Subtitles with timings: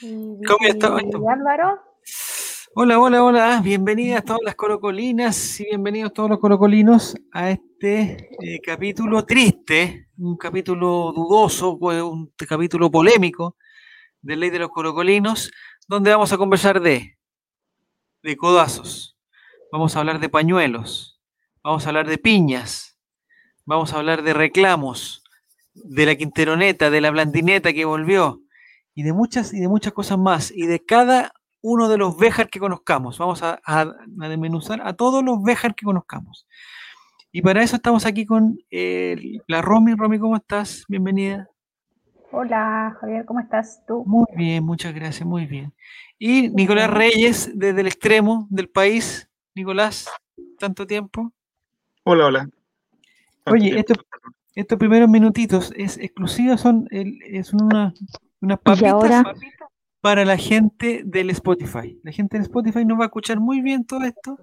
[0.00, 0.90] ¿Cómo estás?
[0.90, 1.80] Álvaro.
[2.74, 3.60] Hola, hola, hola.
[3.62, 10.36] Bienvenidas todas las colocolinas y bienvenidos todos los colocolinos a este eh, capítulo triste, un
[10.36, 13.56] capítulo dudoso, pues, un capítulo polémico
[14.20, 15.52] de Ley de los Colocolinos,
[15.86, 17.16] donde vamos a conversar de,
[18.24, 19.16] de codazos,
[19.70, 21.20] vamos a hablar de pañuelos,
[21.62, 22.98] vamos a hablar de piñas,
[23.64, 25.22] vamos a hablar de reclamos,
[25.72, 28.43] de la quinteroneta, de la blandineta que volvió,
[28.94, 32.50] y de muchas y de muchas cosas más, y de cada uno de los Béjar
[32.50, 33.18] que conozcamos.
[33.18, 33.58] Vamos a,
[34.04, 36.46] desmenuzar a todos los Béjar que conozcamos.
[37.32, 39.94] Y para eso estamos aquí con eh, la Romy.
[39.94, 40.84] Romy, ¿cómo estás?
[40.88, 41.48] Bienvenida.
[42.30, 44.04] Hola, Javier, ¿cómo estás tú?
[44.06, 45.72] Muy bien, muchas gracias, muy bien.
[46.18, 49.30] Y Nicolás Reyes, desde el extremo del país.
[49.54, 50.10] Nicolás,
[50.58, 51.32] tanto tiempo.
[52.02, 52.48] Hola, hola.
[53.46, 53.82] Oye,
[54.54, 57.94] estos, primeros minutitos es exclusivos, son, el, es una,
[58.44, 59.24] unas papitas
[60.00, 61.98] para la gente del Spotify.
[62.02, 64.38] La gente del Spotify nos va a escuchar muy bien todo esto.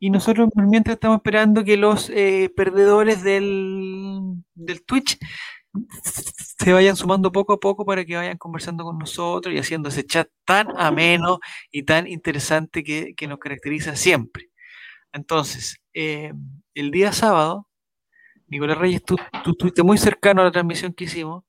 [0.00, 4.20] Y nosotros mientras estamos esperando que los eh, perdedores del,
[4.54, 5.18] del Twitch
[6.58, 10.04] se vayan sumando poco a poco para que vayan conversando con nosotros y haciendo ese
[10.06, 11.38] chat tan ameno
[11.70, 14.50] y tan interesante que, nos caracteriza siempre.
[15.12, 16.32] Entonces, eh,
[16.74, 17.68] el día sábado,
[18.46, 21.44] Nicolás Reyes, tú, tú, estuviste muy cercano a la transmisión que hicimos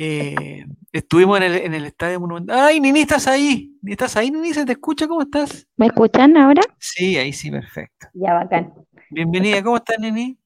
[0.00, 2.56] eh, estuvimos en el, en el Estadio Monumental.
[2.56, 3.76] ¡Ay, Nini, estás ahí!
[3.84, 4.54] ¿Estás ahí, Nini?
[4.54, 5.08] ¿Se te escucha?
[5.08, 5.66] ¿Cómo estás?
[5.76, 6.62] ¿Me escuchan ahora?
[6.78, 8.06] Sí, ahí sí, perfecto.
[8.14, 8.72] Ya, bacán.
[9.10, 10.38] Bienvenida, ¿cómo estás, Nini?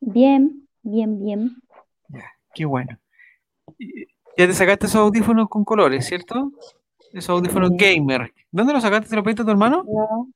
[0.00, 1.56] Bien, bien, bien.
[2.08, 2.98] Ya, qué bueno.
[3.78, 6.52] Ya te sacaste esos audífonos con colores, ¿cierto?
[7.12, 8.32] Esos audífonos gamer.
[8.50, 9.08] ¿Dónde los sacaste?
[9.08, 9.84] ¿Se los pediste a tu hermano?
[9.86, 10.30] No,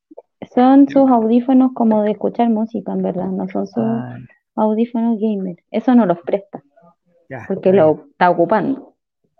[0.54, 4.18] son sus audífonos como de escuchar música, en verdad, no son sus ah.
[4.54, 5.56] audífonos gamer.
[5.70, 6.62] Eso no los presta
[7.46, 8.94] porque lo está ocupando.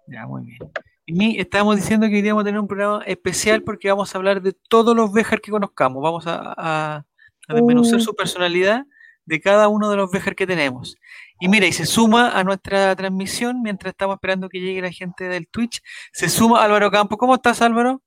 [0.06, 0.58] Ya, muy bien.
[1.06, 4.52] Y estamos diciendo que vamos a tener un programa especial porque vamos a hablar de
[4.68, 6.02] todos los Béjar que conozcamos.
[6.02, 7.04] Vamos a, a,
[7.48, 8.00] desmenuzar uh.
[8.00, 8.86] su personalidad
[9.24, 10.96] de cada uno de los Béjar que tenemos.
[11.40, 15.24] Y mira, y se suma a nuestra transmisión mientras estamos esperando que llegue la gente
[15.24, 15.82] del Twitch.
[16.12, 17.16] Se suma Álvaro Campo.
[17.16, 18.02] ¿Cómo estás, Álvaro?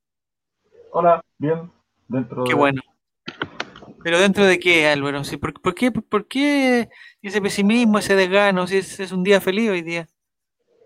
[0.91, 1.71] Hola, bien.
[2.07, 2.81] Dentro Qué bueno.
[4.03, 5.23] ¿Pero dentro de qué, Álvaro?
[5.23, 5.37] ¿Sí?
[5.37, 6.89] ¿Por, qué, por, qué
[7.21, 8.67] ese pesimismo, ese desgano?
[8.67, 10.07] Si es, un día feliz hoy día.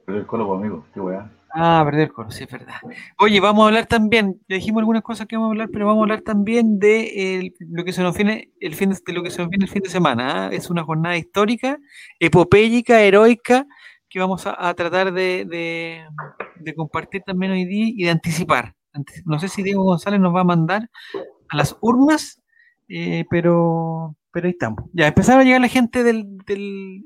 [0.05, 1.31] Perder el coro conmigo, qué weá.
[1.51, 2.75] Ah, perder el coro, sí, es verdad.
[3.17, 6.01] Oye, vamos a hablar también, le dijimos algunas cosas que vamos a hablar, pero vamos
[6.01, 9.41] a hablar también de lo que se nos viene el fin de, lo que se
[9.41, 10.45] nos viene el fin de semana.
[10.45, 10.49] ¿ah?
[10.51, 11.79] Es una jornada histórica,
[12.19, 13.65] epopélica, heroica,
[14.07, 16.05] que vamos a, tratar de,
[16.59, 18.75] de, compartir también hoy día y de anticipar.
[19.25, 20.89] No sé si Diego González nos va a mandar
[21.49, 22.41] a las urnas
[22.87, 24.85] eh, pero, pero ahí estamos.
[24.93, 27.03] Ya empezaron a llegar la gente del, del,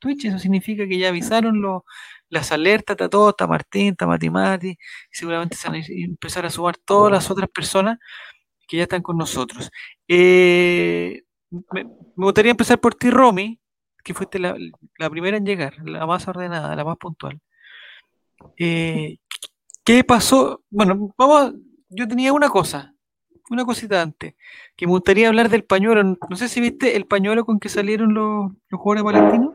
[0.00, 1.82] Twitch, eso significa que ya avisaron los,
[2.28, 4.76] las alertas, está todo, está Martín, está Matimati,
[5.10, 7.98] seguramente se van a empezar a sumar todas las otras personas
[8.66, 9.70] que ya están con nosotros.
[10.08, 11.86] Eh, me,
[12.16, 13.60] gustaría empezar por ti, Romy,
[14.04, 14.56] que fuiste la,
[14.98, 17.40] la, primera en llegar, la más ordenada, la más puntual.
[18.56, 19.18] Eh,
[19.84, 20.62] ¿Qué pasó?
[20.70, 21.54] Bueno, vamos,
[21.88, 22.94] yo tenía una cosa,
[23.50, 24.34] una cosita antes,
[24.76, 26.02] que me gustaría hablar del pañuelo.
[26.02, 29.54] No sé si viste el pañuelo con que salieron los, los jugadores palestinos.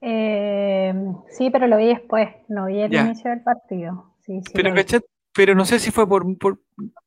[0.00, 0.94] Eh,
[1.30, 4.14] sí, pero lo vi después, no vi el inicio del partido.
[4.54, 4.72] pero,
[5.34, 6.24] pero no sé si fue por,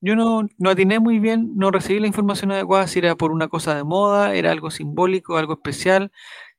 [0.02, 3.48] yo no, no atiné muy bien, no recibí la información adecuada, si era por una
[3.48, 6.12] cosa de moda, era algo simbólico, algo especial,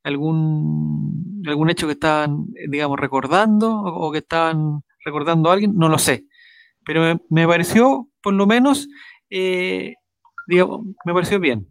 [0.03, 5.99] algún, algún hecho que estaban, digamos, recordando o que estaban recordando a alguien, no lo
[5.99, 6.25] sé.
[6.85, 8.89] Pero me, pareció, por lo menos,
[9.31, 9.95] eh,
[10.47, 11.67] me pareció bien.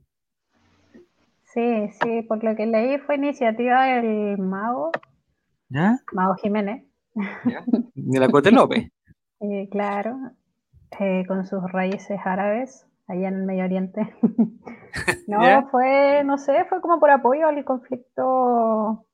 [1.54, 4.92] Sí, sí, por lo que leí fue iniciativa del mago.
[5.70, 6.00] ¿Ya?
[6.14, 6.86] Mago Jiménez.
[7.94, 8.90] De la Cote López.
[9.42, 10.18] eh, claro,
[11.00, 14.16] eh, con sus raíces árabes allá en el Medio Oriente.
[15.28, 19.06] no, fue, no sé, fue como por apoyo al conflicto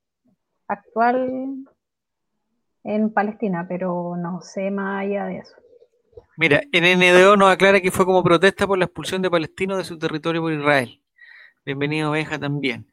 [0.67, 1.65] actual
[2.83, 5.55] en Palestina, pero no sé más allá de eso.
[6.37, 9.83] Mira, en NDO nos aclara que fue como protesta por la expulsión de palestinos de
[9.83, 11.01] su territorio por Israel.
[11.65, 12.87] Bienvenido, Oveja, también.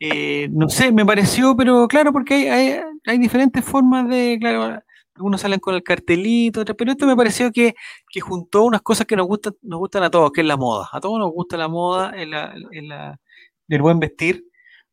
[0.00, 4.82] Eh, no sé, me pareció, pero claro, porque hay, diferentes formas de, claro,
[5.14, 7.74] algunos salen con el cartelito, pero esto me pareció que,
[8.10, 10.88] que, juntó unas cosas que nos gustan, nos gustan a todos, que es la moda.
[10.92, 14.44] A todos nos gusta la moda, el, el buen vestir,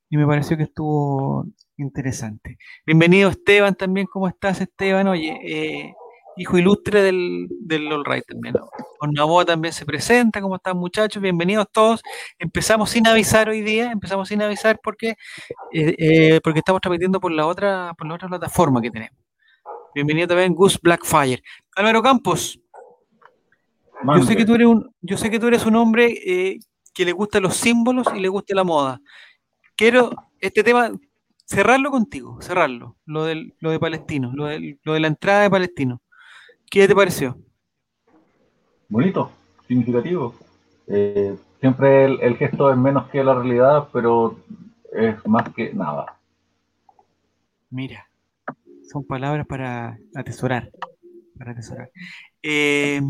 [0.09, 1.45] y me pareció que estuvo
[1.77, 2.57] interesante.
[2.85, 5.07] Bienvenido, Esteban, también, ¿cómo estás, Esteban?
[5.07, 5.95] Oye, eh,
[6.37, 8.55] hijo ilustre del, del All Right también.
[9.11, 11.21] Naboa también se presenta, ¿cómo están muchachos?
[11.21, 12.01] Bienvenidos todos.
[12.39, 15.09] Empezamos sin avisar hoy día, empezamos sin avisar porque,
[15.71, 19.17] eh, eh, porque estamos transmitiendo por la otra, por la otra plataforma que tenemos.
[19.93, 21.41] Bienvenido también Gus Blackfire.
[21.75, 22.59] Álvaro Campos.
[24.03, 26.59] Yo sé, que tú eres un, yo sé que tú eres un hombre eh,
[26.93, 28.99] que le gustan los símbolos y le gusta la moda.
[29.75, 30.91] Quiero este tema
[31.45, 35.49] cerrarlo contigo, cerrarlo, lo, del, lo de Palestino, lo de, lo de la entrada de
[35.49, 36.01] Palestino.
[36.69, 37.37] ¿Qué te pareció?
[38.89, 39.31] Bonito,
[39.67, 40.35] significativo.
[40.87, 44.37] Eh, siempre el, gesto es menos que la realidad, pero
[44.93, 46.17] es más que nada.
[47.69, 48.07] Mira,
[48.91, 50.71] son palabras para atesorar.
[51.37, 51.89] Para atesorar.
[52.41, 53.01] Eh,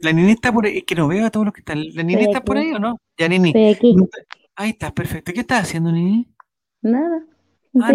[0.00, 1.82] la Nini está por ahí, que no veo a todos los que están.
[1.94, 2.98] ¿La Nini está por ahí o no?
[3.16, 3.52] Ya, Nini.
[4.56, 5.32] Ahí está, perfecto.
[5.32, 6.28] ¿Qué estás haciendo, Nini?
[6.82, 7.24] Nada.
[7.80, 7.90] Ah.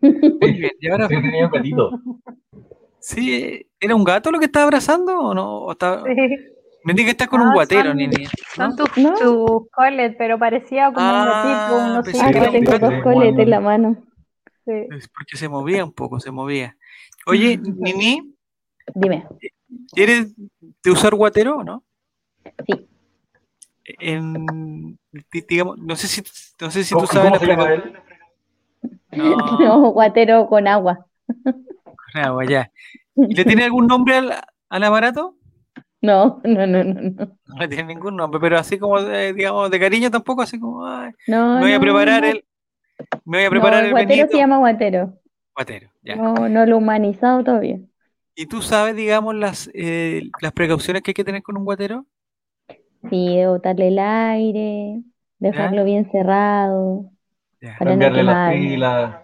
[0.00, 0.72] Muy bien.
[0.80, 1.08] Y ahora...
[1.08, 2.00] tenía un gatito.
[2.98, 5.66] Sí, ¿era un gato lo que estaba abrazando o no?
[6.84, 8.26] Me dice que estás con un guatero, Nini.
[8.54, 8.88] Son tus,
[9.70, 13.96] coles, pero parecía como un gatito, unos ah, tengo dos coles en la mano.
[14.64, 14.72] Sí.
[14.96, 16.76] Es porque se movía un poco, se movía.
[17.26, 18.34] Oye, Nini.
[18.94, 19.26] Dime.
[19.94, 20.34] ¿Eres
[20.82, 21.84] de usar guatero o no?
[22.66, 22.88] Sí.
[23.98, 24.98] En,
[25.48, 26.22] digamos, no sé si,
[26.60, 27.82] no sé si tú sabes la
[29.12, 29.36] No.
[29.58, 31.06] no, guatero con agua.
[31.44, 32.70] Con agua, ya.
[33.14, 34.32] ¿Le tiene algún nombre al,
[34.68, 35.36] al aparato?
[36.00, 37.38] No, no, no, no, no.
[37.46, 40.86] No le tiene ningún nombre, pero así como, de, digamos, de cariño tampoco, así como,
[40.86, 42.44] ay, no, me voy a preparar el,
[43.24, 45.14] me voy a preparar el guatero se llama guatero.
[45.54, 46.16] Guatero, ya.
[46.16, 47.78] No, no lo humanizado todavía.
[48.34, 52.06] ¿Y tú sabes, digamos, las, eh, las precauciones que hay que tener con un guatero?
[53.08, 55.00] Sí, botarle el aire,
[55.38, 57.10] dejarlo bien cerrado,
[57.78, 59.16] para Cambiarle no las pilas.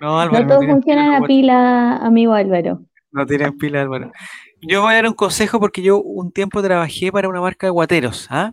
[0.00, 2.82] no, Álvaro, no todo funciona en la pila, amigo Álvaro.
[3.12, 4.12] No tienen pila, Álvaro.
[4.60, 7.70] Yo voy a dar un consejo porque yo un tiempo trabajé para una marca de
[7.70, 8.52] guateros, ¿ah?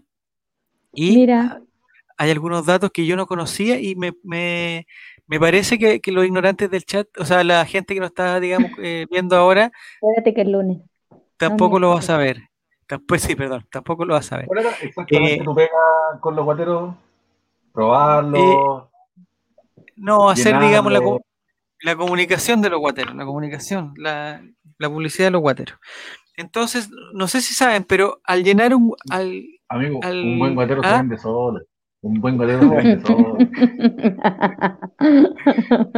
[0.94, 1.62] Y Mira.
[2.18, 4.88] hay algunos datos que yo no conocía y me, me,
[5.28, 8.40] me parece que, que, los ignorantes del chat, o sea, la gente que nos está,
[8.40, 10.78] digamos, eh, viendo ahora, Espérate que el lunes.
[11.38, 12.38] tampoco lo va a saber.
[13.08, 14.46] Pues sí, perdón, tampoco lo va a saber.
[14.46, 15.70] ¿Cuál era exactamente eh, tu pega
[16.20, 16.96] con los guateros?
[17.74, 18.92] ¿Probarlo?
[18.92, 21.02] Eh, no, hacer, digamos, la,
[21.82, 24.42] la comunicación de los guateros, la comunicación, la,
[24.78, 25.80] la publicidad de los guateros.
[26.38, 28.94] Entonces, no sé si saben, pero al llenar un.
[29.10, 30.98] Al, Amigo, un buen guatero se ¿ah?
[30.98, 31.62] vende solo.
[32.02, 33.38] Un buen guatero se vende solo.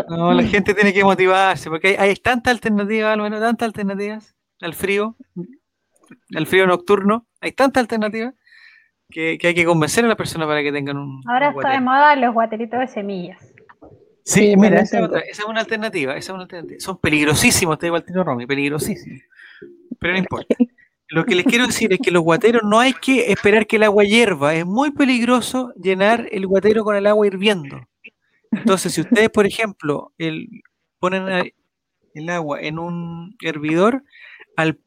[0.10, 4.74] No, la gente tiene que motivarse, porque hay, hay tantas alternativas, bueno, tantas alternativas al
[4.74, 5.16] frío,
[6.36, 8.34] al frío nocturno, hay tantas alternativas
[9.10, 11.22] que, que, hay que convencer a la persona para que tengan un.
[11.28, 13.54] Ahora está de moda los guateritos de semillas.
[14.24, 16.82] Sí, mira, esa, es una alternativa, esa es una alternativa.
[16.82, 19.22] Son peligrosísimos, te digo al tiro Romy, peligrosísimos.
[20.00, 20.54] Pero no importa.
[21.10, 23.84] Lo que les quiero decir es que los guateros no hay que esperar que el
[23.84, 24.54] agua hierva.
[24.54, 27.88] Es muy peligroso llenar el guatero con el agua hirviendo.
[28.52, 30.50] Entonces, si ustedes, por ejemplo, el,
[31.00, 31.54] ponen
[32.14, 34.04] el agua en un hervidor,
[34.58, 34.80] al,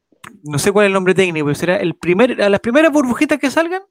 [0.43, 3.39] no sé cuál es el nombre técnico, pero será el primer, a las primeras burbujitas
[3.39, 3.81] que salgan,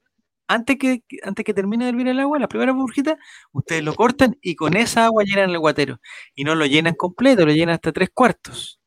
[0.51, 3.17] antes que, antes que termine de hervir el agua, la primera burbujita,
[3.53, 5.99] ustedes lo cortan y con esa agua llenan el guatero.
[6.35, 8.81] Y no lo llenan completo, lo llenan hasta tres cuartos.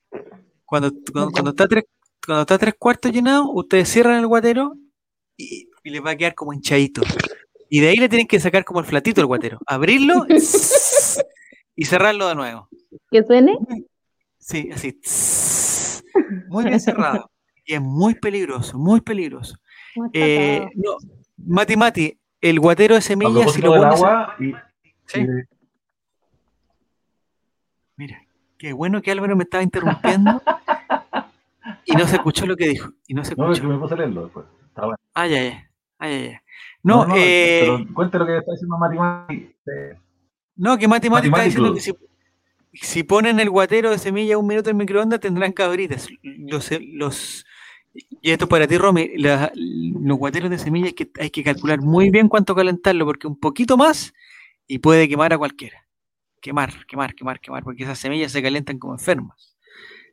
[0.66, 1.84] Cuando, cuando, está, tres,
[2.24, 4.74] cuando está tres cuartos llenado, ustedes cierran el guatero
[5.36, 7.02] y, les va a quedar como hinchadito.
[7.70, 9.58] Y de ahí le tienen que sacar como el flatito el guatero.
[9.66, 10.26] Abrirlo
[11.76, 12.68] y cerrarlo de nuevo.
[13.10, 13.56] ¿Que suene?
[14.38, 15.00] Sí, así.
[16.48, 17.30] Muy bien cerrado.
[17.64, 19.56] Y es muy peligroso, muy peligroso.
[20.12, 20.96] Eh, no,
[21.36, 23.94] Mati Mati, el guatero de semillas, si lo pones.
[23.94, 24.54] Agua y,
[27.96, 28.22] Mira,
[28.58, 30.42] qué bueno que Álvaro me estaba interrumpiendo
[31.84, 32.90] y no se escuchó lo que dijo.
[33.06, 33.46] Y no se escuchó.
[33.46, 34.46] No, es que me puse a leerlo después.
[34.66, 34.98] Está bueno.
[35.14, 35.70] Ah, ya, ya.
[35.98, 36.42] Ah, ya, ya.
[36.82, 37.86] No, no, eh...
[37.94, 39.54] cuente lo que está diciendo Mati Mati.
[40.56, 41.94] No, que Mati Mati, está diciendo que si,
[42.74, 46.08] si ponen el guatero de semilla un minuto en microondas tendrán cabritas.
[46.22, 47.46] Los, los
[47.94, 52.10] y esto para ti, Romy, los guateros de semillas hay que, hay que calcular muy
[52.10, 54.12] bien cuánto calentarlo, porque un poquito más
[54.66, 55.86] y puede quemar a cualquiera.
[56.40, 59.56] Quemar, quemar, quemar, quemar, porque esas semillas se calientan como enfermas.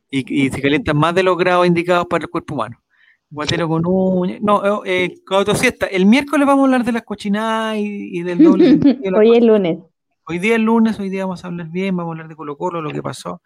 [0.09, 2.81] Y, se calientan más de los grados indicados para el cuerpo humano.
[3.29, 4.39] Guatero con uña.
[4.41, 5.85] No, eh, con autosiesta.
[5.85, 8.77] El miércoles vamos a hablar de las cochinadas y, del doble.
[9.15, 9.79] hoy es lunes.
[10.27, 12.57] Hoy día es lunes, hoy día vamos a hablar bien, vamos a hablar de Colo
[12.57, 13.41] Colo, lo que pasó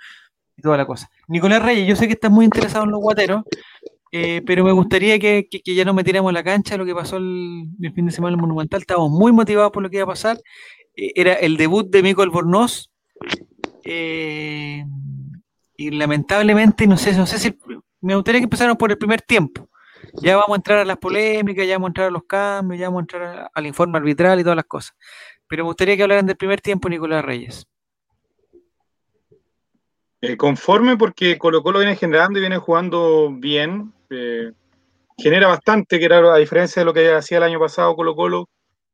[0.58, 1.10] y toda la cosa.
[1.27, 3.44] Nicolás Reyes, yo sé que estás muy interesado en los guateros.
[4.17, 8.05] Eh, pero me gustaría que, ya no metiéramos la cancha lo que pasó el, fin
[8.05, 8.79] de semana en el Monumental.
[8.79, 10.39] Estábamos muy motivados por lo que iba a pasar.
[10.95, 12.89] Eh, era el debut de Mico Albornoz.
[13.84, 14.86] Eh,
[15.75, 17.60] y lamentablemente, no sé, no sé si
[18.00, 19.67] me gustaría que empezáramos por el primer tiempo.
[20.22, 22.88] Ya vamos a entrar a las polémicas, ya vamos a entrar a los cambios, ya
[22.88, 24.95] vamos a entrar al informe arbitral y todas las cosas.
[25.45, 27.67] Pero me gustaría que hablaran del primer tiempo, Nicolás Reyes.
[30.38, 33.91] Conforme porque Colo Colo viene generando y viene jugando bien.
[34.15, 34.51] Eh,
[35.17, 38.50] genera bastante, que era a diferencia de lo que hacía el año pasado Colo Colo,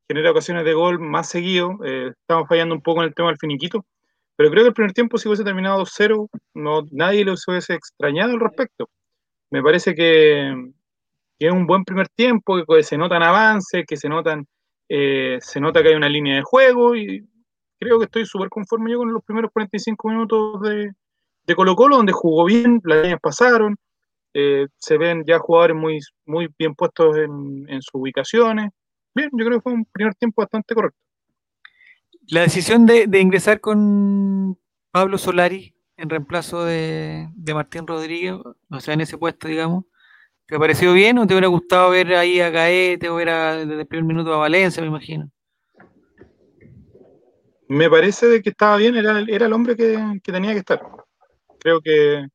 [0.08, 1.78] genera ocasiones de gol más seguido.
[1.86, 3.86] Eh, estamos fallando un poco en el tema del finiquito.
[4.36, 8.34] Pero creo que el primer tiempo, si hubiese terminado 2-0, no, nadie lo hubiese extrañado
[8.34, 8.90] al respecto.
[9.51, 10.54] Me parece que,
[11.38, 14.48] que, es un buen primer tiempo, que se notan avances, que se notan,
[14.88, 17.28] se nota que hay una línea de juego y
[17.80, 20.92] creo que estoy súper conforme yo con los primeros 45 minutos de,
[21.46, 23.75] de Colo Colo, donde jugó bien, las líneas pasaron,
[24.34, 28.72] eh, se ven ya jugadores muy, muy bien puestos en, sus ubicaciones.
[29.14, 30.98] Bien, yo creo que fue un primer tiempo bastante correcto.
[32.28, 34.58] La decisión de, ingresar con
[34.92, 38.34] Pablo Solari en reemplazo de, Martín Rodríguez,
[38.70, 39.86] o sea, en ese puesto, digamos,
[40.48, 43.28] ¿te ha parecido bien o te hubiera gustado ver ahí a Gaete o ver
[43.68, 45.30] desde el primer minuto a Valencia, me imagino?
[47.68, 50.82] Me parece de que estaba bien, era, era el hombre que, tenía que estar.
[51.60, 52.28] Creo que,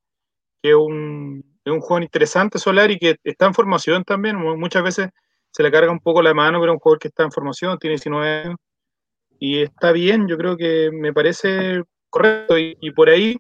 [0.63, 4.37] es un, es un jugador interesante Solari que está en formación también.
[4.37, 5.09] Muchas veces
[5.51, 7.79] se le carga un poco la mano, pero es un jugador que está en formación,
[7.79, 8.57] tiene 19 años
[9.39, 10.29] y está bien.
[10.29, 12.57] Yo creo que me parece correcto.
[12.59, 13.37] Y, por ahí,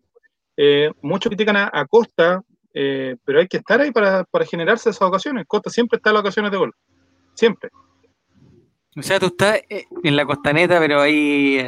[0.56, 2.42] eh, muchos critican a, Costa,
[2.74, 5.44] eh, pero hay que estar ahí para, para generarse esas ocasiones.
[5.46, 6.74] Costa siempre está en las ocasiones de gol.
[7.34, 7.70] Siempre.
[8.96, 11.60] O sea, tú estás eh, en la costaneta, pero ahí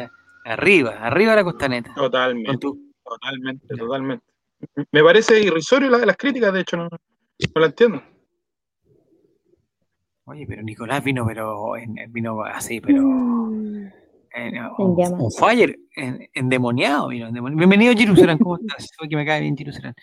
[0.48, 1.92] Arriba, arriba la costaneta.
[1.94, 2.66] Totalmente.
[3.04, 4.24] Totalmente, totalmente.
[4.92, 8.02] Me parece irrisorio la, las críticas, de hecho, no, no la entiendo.
[10.24, 11.72] Oye, pero Nicolás vino, pero
[12.08, 13.02] vino así, pero.
[13.02, 13.90] Mm.
[14.78, 15.78] un, fire,
[16.34, 17.30] endemoniado vino.
[17.32, 18.90] Bienvenido, Jerusalén, ¿cómo estás?
[19.08, 19.94] Que me cae bien, Jerusalén.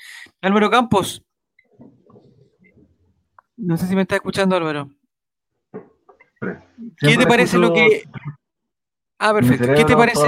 [0.41, 1.23] Álvaro Campos.
[3.57, 4.89] No sé si me está escuchando, Álvaro.
[6.99, 8.03] ¿Qué te parece lo que
[9.19, 9.73] Ah, perfecto.
[9.73, 10.27] ¿Qué te parece?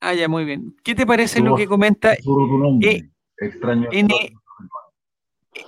[0.00, 0.76] Ah, ya, muy bien.
[0.84, 3.88] ¿Qué te parece lo que comenta eh, extraño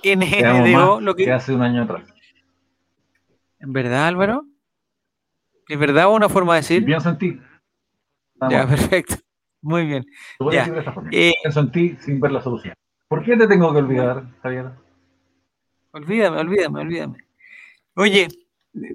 [0.03, 1.01] NGDO?
[1.01, 1.31] Lo que...
[1.31, 2.03] hace un año atrás.
[3.59, 4.45] ¿En verdad, Álvaro?
[5.67, 6.85] ¿Es verdad o una forma de decir?
[6.85, 7.39] Pienso en ti.
[8.49, 9.15] Ya, perfecto.
[9.61, 10.05] Muy bien.
[10.51, 10.65] Ya.
[11.11, 12.73] Eh, pienso en ti sin ver la solución.
[13.07, 14.71] ¿Por qué te tengo que olvidar, Javier?
[15.91, 17.17] Olvídame, olvídame, olvídame.
[17.95, 18.29] Oye,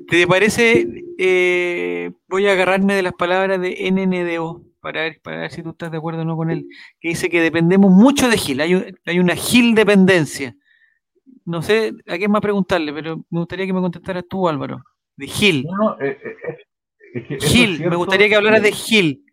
[0.09, 0.87] ¿Te parece?
[1.19, 5.71] Eh, voy a agarrarme de las palabras de NNDO para ver, para ver si tú
[5.71, 6.66] estás de acuerdo o no con él,
[7.00, 10.54] que dice que dependemos mucho de Gil, hay, una Gil dependencia.
[11.45, 14.83] No sé a quién más preguntarle, pero me gustaría que me contestaras tú, Álvaro,
[15.16, 15.66] de Gil.
[16.00, 16.18] Eh,
[17.14, 19.25] eh, Gil, me gustaría que hablaras de Gil.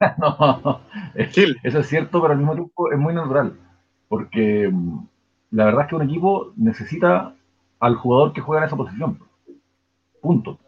[0.18, 0.80] no,
[1.30, 1.56] Gil.
[1.62, 3.58] Eso es cierto, pero al mismo tiempo es muy natural,
[4.08, 4.98] porque mm,
[5.50, 7.34] la verdad es que un equipo necesita
[7.80, 9.18] al jugador que juega en esa posición
[10.22, 10.58] punto.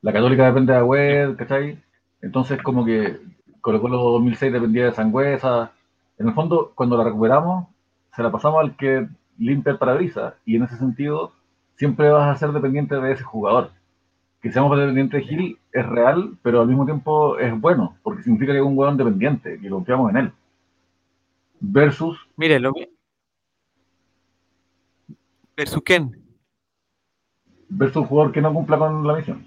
[0.00, 1.78] La Católica depende de Agüed, ¿cachai?
[2.20, 3.20] Entonces, como que
[3.64, 5.72] Colo Colo 2006 dependía de Sangüesa.
[6.18, 7.66] En el fondo, cuando la recuperamos,
[8.14, 10.34] se la pasamos al que limpia el parabrisas.
[10.44, 11.32] Y en ese sentido,
[11.76, 13.70] siempre vas a ser dependiente de ese jugador.
[14.42, 18.52] Que seamos dependientes de Gil es real, pero al mismo tiempo es bueno, porque significa
[18.52, 20.32] que es un jugador dependiente, que confiamos en él.
[21.60, 22.18] Versus.
[22.36, 22.74] Mire, lo
[25.56, 26.22] ¿Versus quién?
[27.70, 29.46] versus un jugador que no cumpla con la misión.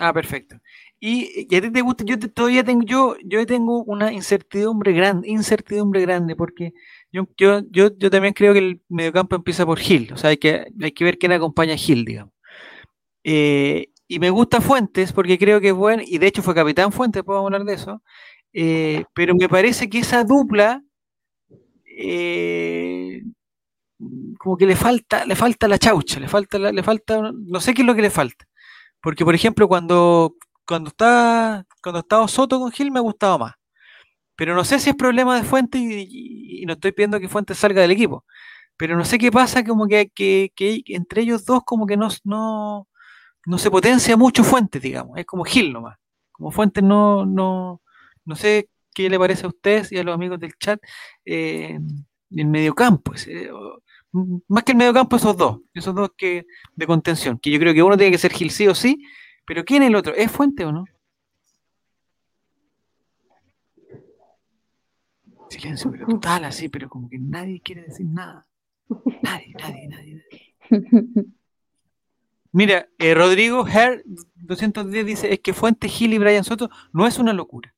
[0.00, 0.56] Ah, perfecto.
[1.04, 6.00] Y, a ti te gusta, yo todavía tengo, yo, yo tengo una incertidumbre grande, incertidumbre
[6.02, 6.74] grande, porque
[7.10, 10.36] yo, yo, yo, yo también creo que el mediocampo empieza por Gil, o sea, hay
[10.36, 12.32] que, hay que ver quién acompaña a Gil, digamos.
[13.24, 16.92] Eh, y me gusta Fuentes porque creo que es bueno, y de hecho fue capitán
[16.92, 18.00] Fuentes, podemos hablar de eso,
[18.52, 20.84] eh, pero me parece que esa dupla
[21.98, 23.22] eh,
[24.38, 27.82] como que le falta, le falta la chaucha, le falta, le falta, no sé qué
[27.82, 28.46] es lo que le falta.
[29.00, 33.54] Porque, por ejemplo, cuando, cuando está, cuando estaba Soto con Gil me ha gustado más.
[34.36, 37.82] Pero no sé si es problema de Fuente y, no estoy pidiendo que Fuente salga
[37.82, 38.24] del equipo.
[38.76, 40.52] Pero no sé qué pasa, como que, que,
[40.86, 42.88] entre ellos dos como que no, no,
[43.46, 45.18] no se potencia mucho Fuente, digamos.
[45.18, 45.98] Es como Gil nomás.
[46.32, 47.82] Como Fuente no, no,
[48.24, 50.80] no sé qué le parece a ustedes y a los amigos del chat
[51.24, 51.78] eh,
[52.30, 53.12] en medio campo.
[53.26, 53.50] Eh,
[54.48, 57.72] más que el medio campo, esos dos, esos dos que de contención, que yo creo
[57.74, 59.02] que uno tiene que ser Gil sí o sí,
[59.44, 60.14] pero ¿quién es el otro?
[60.14, 60.84] ¿Es Fuente o no?
[65.48, 68.46] Silencio, pero total, así, pero como que nadie quiere decir nada.
[69.22, 70.24] Nadie, nadie, nadie.
[72.52, 74.02] Mira, eh, Rodrigo Her
[74.34, 77.74] 210 dice, es que Fuente, Gil y Brian Soto no es una locura.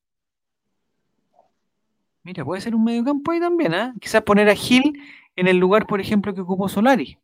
[2.23, 3.93] Mira, puede ser un medio campo ahí también, ¿ah?
[4.01, 4.99] Quizás poner a Gil
[5.35, 7.17] en el lugar, por ejemplo, que ocupó Solari.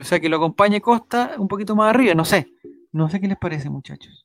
[0.00, 2.48] O sea, que lo acompañe Costa un poquito más arriba, no sé.
[2.94, 4.24] No sé qué les parece, muchachos.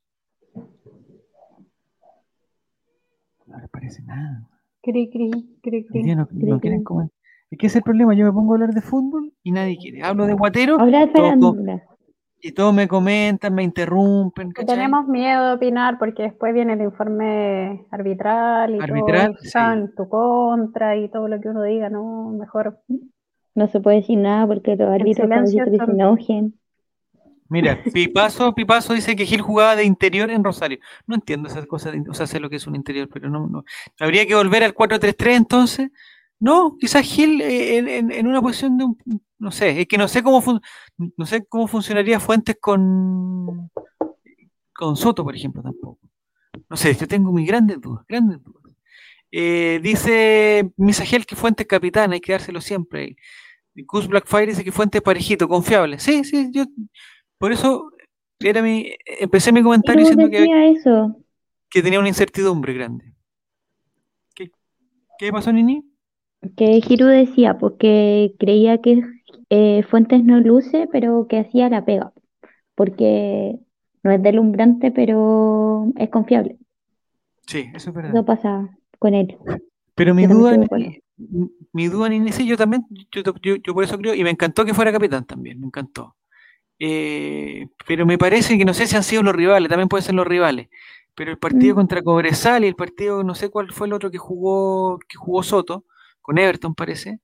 [3.48, 4.48] No les parece nada.
[4.84, 5.32] Cri, cri,
[5.64, 5.82] cri,
[6.16, 6.60] no, Cri, no cri.
[6.60, 7.08] quieren comer.
[7.50, 9.76] Es que ese es el problema, yo me pongo a hablar de fútbol y nadie
[9.76, 10.04] quiere.
[10.04, 11.84] Hablo de guatero Habla de farándula.
[12.40, 17.88] y todos me comentan, me interrumpen, tenemos miedo de opinar porque después viene el informe
[17.90, 22.84] arbitral y Arbitral, todo en tu contra y todo lo que uno diga, no, mejor.
[23.56, 25.58] No se puede decir nada porque los árbitros se
[25.92, 26.59] enojen.
[27.50, 30.80] Mira, Pipazo, Pipazo dice que Gil jugaba de interior en Rosario.
[31.08, 33.48] No entiendo esas cosas, de- o sea, sé lo que es un interior, pero no,
[33.48, 33.64] no.
[34.00, 35.90] ¿Habría que volver al 4-3-3 entonces?
[36.40, 38.98] No, quizás Gil eh, en, en- una posición de un,
[39.40, 40.42] no sé, es que no sé cómo
[41.18, 43.70] no sé cómo funcionaría Fuentes con
[44.74, 46.00] con Soto, por ejemplo, tampoco.
[46.70, 48.74] No sé, yo tengo mis grandes dudas, grandes dudas.
[49.32, 53.16] Eh, dice Misagel que Fuentes capitán, hay que dárselo siempre.
[53.76, 56.00] Y Cus Blackfire dice que Fuentes parejito, confiable.
[56.00, 56.66] Sí, sí, yo
[57.40, 57.92] por eso
[58.40, 61.16] era mi, empecé mi comentario diciendo que, eso.
[61.70, 63.14] que tenía una incertidumbre grande.
[64.36, 64.52] ¿Qué,
[65.20, 65.84] qué pasó, Nini?
[66.56, 69.04] Que Giru decía, porque creía que
[69.50, 72.14] eh, Fuentes no luce, pero que hacía la pega.
[72.76, 73.60] Porque
[74.04, 76.58] no es deslumbrante, pero es confiable.
[77.48, 78.14] Sí, eso es verdad.
[78.14, 78.70] Eso pasa
[79.00, 79.38] con él.
[79.96, 80.58] Pero mi Yo duda,
[81.74, 84.64] mi duda, Nini, sí, yo también, yo, yo- yo por eso creo, y me encantó
[84.64, 86.16] que fuera capitán también, me encantó.
[86.80, 90.16] Eh, pero me parece que no sé si han sido los rivales, también pueden ser
[90.16, 90.70] los rivales.
[91.16, 91.78] Pero el partido Mm.
[91.78, 95.44] contra Cobresal y el partido, no sé cuál fue el otro que jugó, que jugó
[95.44, 95.86] Soto,
[96.22, 97.20] con Everton parece.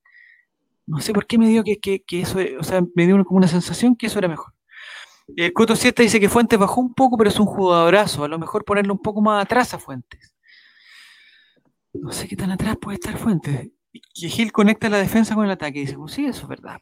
[0.88, 3.38] No sé por qué me dio que, que, que eso, o sea, me dio como
[3.38, 4.54] una sensación que eso era mejor.
[5.36, 8.24] El Coto Siete dice que Fuentes bajó un poco, pero es un jugadorazo.
[8.24, 10.36] A lo mejor ponerlo un poco más atrás a Fuentes.
[11.94, 13.70] No sé qué tan atrás puede estar Fuentes.
[13.92, 15.80] Y Gil conecta la defensa con el ataque.
[15.80, 16.80] Dice, pues sí, eso es verdad.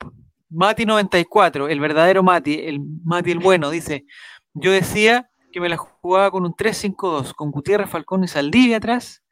[0.53, 0.59] Pues.
[0.69, 4.05] Mati 94, el verdadero Mati, el Mati el bueno, dice,
[4.53, 9.23] yo decía que me la jugaba con un 3-5-2, con Gutiérrez, Falcón y Saldivia atrás,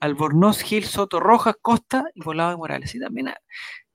[0.00, 2.94] Albornoz, Gil, Soto, Rojas, Costa y Volado de Morales.
[2.94, 3.32] Y también,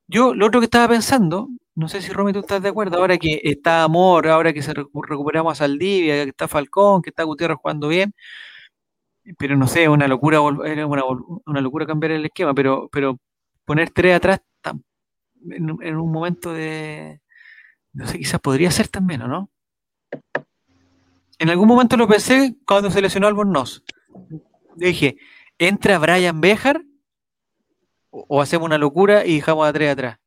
[0.07, 3.17] yo lo otro que estaba pensando, no sé si Romy tú estás de acuerdo, ahora
[3.17, 7.23] que está Amor, ahora que se recu- recuperamos a Saldivia, que está Falcón, que está
[7.23, 8.13] Gutiérrez jugando bien,
[9.37, 11.03] pero no sé, una locura, era una,
[11.45, 13.17] una locura cambiar el esquema, pero, pero
[13.65, 14.41] poner tres atrás
[15.49, 17.21] en, un- en un momento de,
[17.93, 19.49] no sé, quizás podría ser también, ¿o no?
[21.39, 23.83] En algún momento lo pensé cuando se lesionó Albornoz.
[24.75, 25.17] Dije,
[25.57, 26.83] ¿entra Brian Bejar?
[28.11, 30.19] O, o hacemos una locura y dejamos a tres atrás.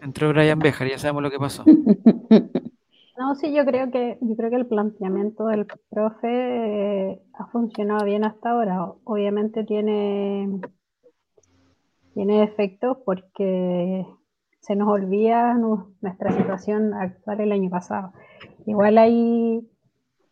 [0.00, 1.64] Entró Brian Bejar, ya sabemos lo que pasó.
[3.16, 6.26] No, sí, yo creo que, yo creo que el planteamiento del profe
[7.12, 8.92] eh, ha funcionado bien hasta ahora.
[9.04, 10.48] Obviamente tiene,
[12.14, 14.06] tiene efectos porque
[14.60, 18.12] se nos olvida nu- nuestra situación actual el año pasado.
[18.66, 19.60] Igual hay,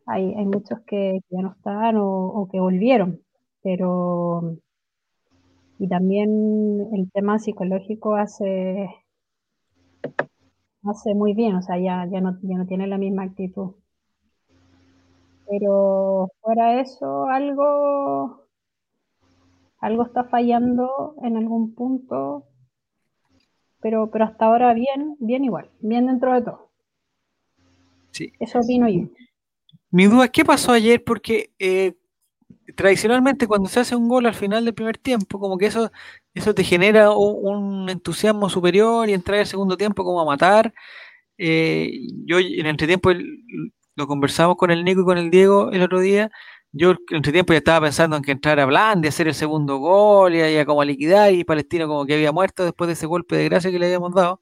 [0.06, 3.20] hay, hay muchos que, ya no están o, o que volvieron,
[3.62, 4.58] pero
[5.82, 6.30] y también
[6.94, 8.88] el tema psicológico hace,
[10.84, 13.72] hace muy bien, o sea, ya, ya no, ya no tiene la misma actitud.
[15.48, 18.41] Pero fuera eso, algo,
[19.82, 22.46] algo está fallando en algún punto,
[23.80, 26.70] pero, pero hasta ahora bien, bien igual, bien dentro de todo.
[28.12, 28.32] Sí.
[28.38, 29.08] Eso opino yo.
[29.90, 31.94] Mi duda es qué pasó ayer, porque eh,
[32.76, 35.90] tradicionalmente cuando se hace un gol al final del primer tiempo, como que eso,
[36.32, 40.72] eso te genera un entusiasmo superior y entrar al segundo tiempo como a matar.
[41.38, 45.70] Eh, yo en el entretiempo el- lo conversamos con el Nico y con el Diego
[45.72, 46.30] el otro día.
[46.72, 50.34] Yo en el entretiempo ya estaba pensando en que entrara Blandi, hacer el segundo gol
[50.34, 53.36] y a como a liquidar y Palestino como que había muerto después de ese golpe
[53.36, 54.40] de gracia que le habíamos dado.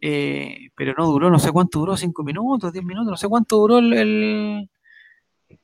[0.00, 3.56] Eh, pero no duró, no sé cuánto duró, cinco minutos, diez minutos, no sé cuánto
[3.56, 4.68] duró el,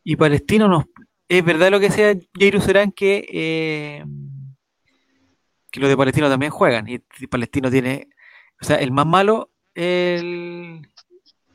[0.02, 0.84] y Palestino nos
[1.28, 4.04] es verdad lo que decía Jairo Serán que eh,
[5.70, 6.98] que los de Palestino también juegan y
[7.28, 8.08] Palestino tiene
[8.60, 10.86] o sea el más malo el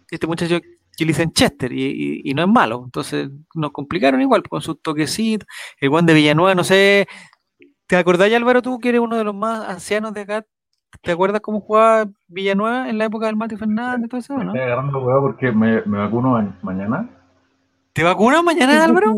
[0.09, 0.59] este muchacho
[0.99, 4.61] que le dicen Chester y, y- y no es malo entonces nos complicaron igual con
[4.61, 5.47] sus toquecitos
[5.79, 7.07] el Juan de Villanueva no sé
[7.87, 10.45] ¿te acordás Álvaro tú que eres uno de los más ancianos de acá
[11.01, 14.43] ¿te acuerdas cómo jugaba Villanueva en la época del Mati Fernández y todo eso, Me
[14.45, 14.51] no?
[14.53, 17.09] estoy agarrando porque me, me vacuno ma- mañana.
[17.93, 19.15] ¿te vacunas mañana Álvaro?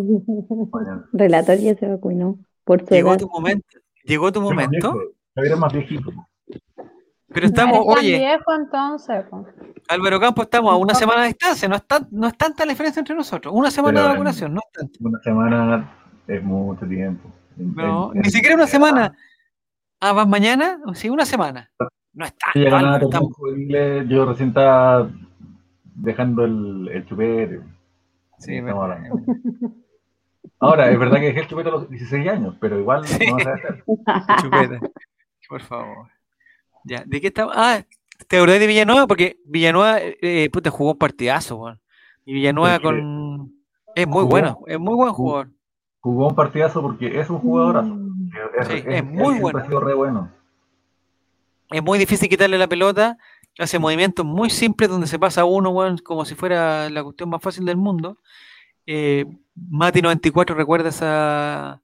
[0.71, 1.05] mañana.
[1.13, 3.19] Relator ya se vacunó por su llegó edad.
[3.19, 3.67] tu momento
[4.03, 6.11] llegó tu más momento viejo, Javier es más viejito.
[7.33, 9.25] Pero estamos tan oye viejo entonces.
[9.87, 12.71] Álvaro Campos, estamos a una semana de distancia, no es, tan- no es tanta la
[12.71, 13.53] diferencia entre nosotros.
[13.55, 14.99] Una semana Pero, de vacunación, no es tanto.
[15.01, 15.91] Una semana
[16.27, 17.29] es mucho tiempo.
[17.57, 19.13] No, en- ni siquiera una semana.
[19.99, 20.79] Ah, ¿vas mañana?
[20.93, 21.69] Sí, una semana.
[22.13, 25.09] No es Sí, tanto, estamos- juveniles, yo recién estaba
[25.95, 27.61] dejando el, el chupete.
[28.39, 28.97] Sí, verdad.
[30.59, 33.47] Ahora, es verdad que dejé el chupete a los 16 años, pero igual no vas
[33.47, 33.83] a hacer.
[34.41, 34.79] Chupeta.
[35.47, 36.07] Por favor.
[36.83, 37.51] Ya, ¿de qué estaba?
[37.55, 37.83] Ah,
[38.27, 39.07] ¿te acordás de Villanueva?
[39.07, 41.79] Porque Villanueva, eh, puta, jugó un partidazo, weón.
[42.25, 43.53] Y Villanueva Porque con.
[43.95, 45.49] Es muy jugó- bueno, es muy buen jugador.
[45.99, 47.97] Jugó un partidazo porque es un jugadorazo.
[48.59, 49.59] Es, Sí, es- muy bueno.
[49.59, 50.31] ha sido re bueno.
[51.69, 53.17] Es muy difícil quitarle la pelota.
[53.59, 57.41] Hace movimientos muy simples donde se pasa uno, weón, como si fuera la cuestión más
[57.41, 58.17] fácil del mundo.
[58.87, 59.25] Eh,
[59.69, 61.81] Mati 94 recuerda esa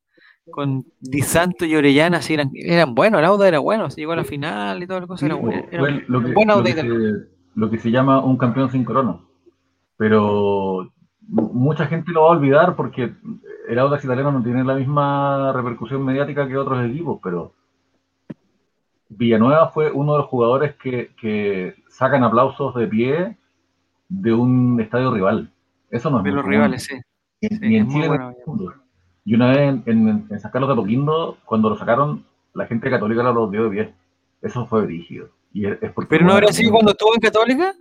[0.51, 4.13] con Di Santo y Orellana, sí, eran, eran buenos, el Auda era bueno, se llegó
[4.13, 6.63] a la final y todas las cosas, Sí, era, bueno, era lo, que, buen lo,
[6.63, 6.87] que se,
[7.55, 9.17] lo que se llama un campeón sin corona.
[9.97, 10.91] Pero
[11.27, 13.13] mu- mucha gente lo va a olvidar porque
[13.67, 17.53] el Audax italiano no tiene la misma repercusión mediática que otros equipos, pero
[19.09, 23.37] Villanueva fue uno de los jugadores que, que sacan aplausos de pie
[24.09, 25.51] de un estadio rival.
[25.89, 26.51] Eso no es De los común.
[26.51, 26.95] rivales, sí.
[27.41, 28.86] Ni, Sí, ni es en muy Chile ni bueno, en.
[29.27, 32.89] Y una vez en, en, en San Carlos de Apoquindo, cuando lo sacaron, la gente
[32.89, 33.93] católica lo dio de pie.
[34.41, 35.27] Eso fue rígido.
[35.51, 37.73] Y es, porque Pero no habrá sido cuando estuvo en Católica.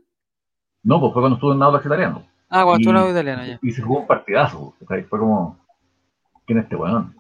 [0.83, 2.27] No, pues fue cuando estuvo en Audax italiano.
[2.49, 3.61] Ah, cuando estuvo en Auda italiana ya.
[3.63, 4.59] Y se jugó un partidazo.
[4.59, 5.57] o sea, Fue como,
[6.47, 7.15] ¿quién es este weón?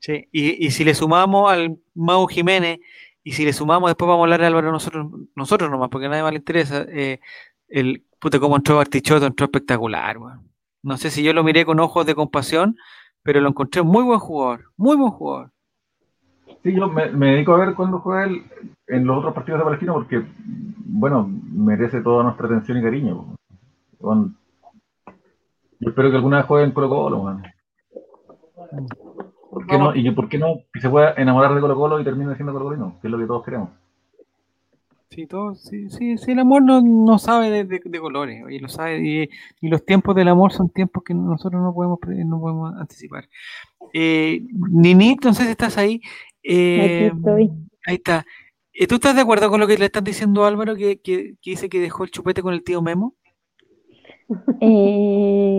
[0.00, 2.80] Sí, y, y si le sumamos al Mau Jiménez,
[3.22, 5.06] y si le sumamos, después vamos a hablar de Álvaro nosotros,
[5.36, 7.20] nosotros nomás, porque a nadie más le interesa, eh,
[7.68, 10.50] el puta cómo entró Bartichotto, entró espectacular, weón.
[10.82, 12.76] No sé si yo lo miré con ojos de compasión,
[13.22, 15.50] pero lo encontré muy buen jugador, muy buen jugador.
[16.62, 18.42] Sí, yo me, me dedico a ver cuándo juega él
[18.86, 20.22] en los otros partidos de Palestina porque,
[20.76, 23.36] bueno, merece toda nuestra atención y cariño.
[23.98, 24.36] Weón,
[25.78, 27.40] Yo espero que alguna vez juegue en Colo Colo.
[29.50, 29.94] ¿Por qué no?
[29.94, 32.66] Y por qué no que se pueda enamorar de Colo Colo y termine siendo Colo
[32.66, 33.70] Colino, que es lo que todos queremos.
[35.10, 38.60] Sí, todo, sí, sí, sí, el amor no, no sabe de, de- de colores, y
[38.60, 39.28] lo sabe, y,
[39.60, 43.28] y los tiempos del amor son tiempos que nosotros no podemos, no podemos anticipar.
[43.92, 46.00] Eh, Ninit, no sé si estás ahí.
[46.44, 47.50] eh, estoy.
[47.86, 48.24] Ahí está.
[48.72, 51.34] Eh, ¿Tú estás de acuerdo con lo que le están diciendo a Álvaro que, que-
[51.42, 53.16] que dice que dejó el chupete con el tío Memo?
[54.60, 55.58] Eh,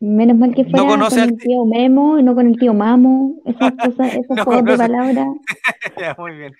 [0.00, 2.72] menos mal que No fuera conoce con el tío Memo y no con el tío
[2.74, 3.34] Mamo.
[3.44, 5.26] Esas cosas, esos No juegos de palabras.
[6.00, 6.52] Ya, muy bien.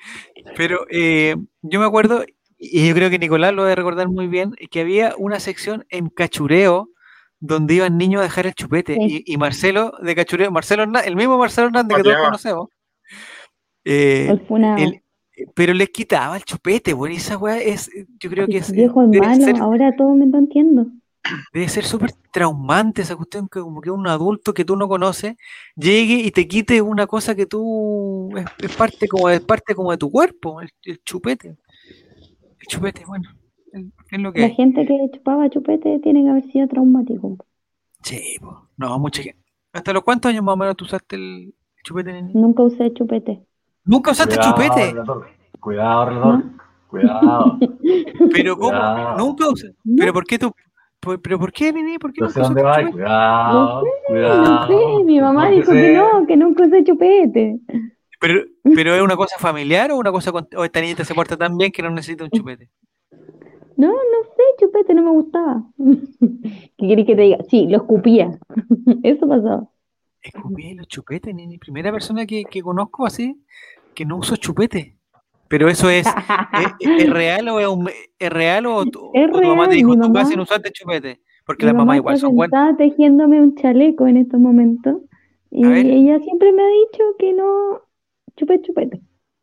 [0.57, 2.24] Pero eh, yo me acuerdo,
[2.59, 6.09] y yo creo que Nicolás lo debe recordar muy bien, que había una sección en
[6.09, 6.88] Cachureo
[7.40, 8.94] donde iban niños a dejar el chupete.
[8.94, 9.22] Sí.
[9.27, 12.68] Y, y Marcelo de Cachureo, Marcelo Hernández, el mismo Marcelo Hernández que todos conocemos,
[13.85, 14.37] eh,
[15.55, 19.44] pero les quitaba el chupete, bueno, esa weá es, yo creo que es, viejo malo,
[19.44, 20.87] ser- ahora todo me lo entiendo.
[21.52, 25.37] Debe ser súper traumante esa cuestión que como que un adulto que tú no conoces
[25.76, 29.90] llegue y te quite una cosa que tú es, es parte como de parte como
[29.90, 31.57] de tu cuerpo, el, el chupete.
[32.61, 33.28] El chupete, bueno,
[33.72, 37.37] el- es lo que La gente que chupaba chupete tiene que haber sido traumático.
[38.02, 38.68] Sí, po.
[38.76, 39.42] no, mucha gente.
[39.72, 41.54] ¿Hasta los cuántos años más o menos tú usaste el
[41.85, 42.31] chupete, nene?
[42.35, 43.44] Nunca usé chupete.
[43.85, 45.28] Nunca usaste Cuidado, chupete, relator.
[45.61, 46.44] Cuidado, relator.
[46.88, 47.59] Cuidado.
[48.33, 48.70] pero ¿cómo?
[48.70, 49.18] Cuidado.
[49.18, 49.74] Nunca usé.
[49.96, 50.52] ¿Pero por qué tú?
[51.00, 51.98] Por- ¿Pero por qué, nene?
[51.98, 52.90] ¿Por qué No sé dónde va.
[52.90, 53.82] Cuidado.
[53.82, 54.66] No Cuidado.
[54.98, 57.61] sé, mi mamá dijo que no, que nunca usé chupete.
[58.20, 58.42] Pero,
[58.74, 61.56] pero es una cosa familiar o una cosa con- o esta niñita se porta tan
[61.56, 62.68] bien que no necesita un chupete.
[63.76, 63.94] No, no
[64.37, 65.62] sé, chupete no me gustaba.
[66.18, 67.38] ¿Qué querés que te diga?
[67.48, 68.37] Sí, lo escupía.
[69.04, 69.68] Eso pasaba.
[70.20, 73.40] Escupí los chupetes, ni, ni primera persona que, que conozco así
[73.94, 74.97] que no uso chupete.
[75.48, 76.14] Pero eso es, ¿es,
[77.08, 79.94] es real o es, un- es real o, tu- Es o tu mamá te dijo
[79.96, 81.20] casa mamá- y no usaste chupete?
[81.46, 82.50] Porque las mamá mamás igual está son buenas.
[82.61, 84.96] sentada tejiéndome un chaleco en estos momentos.
[85.50, 87.80] Y ella siempre me ha dicho que no
[88.37, 89.00] chupete, chupete.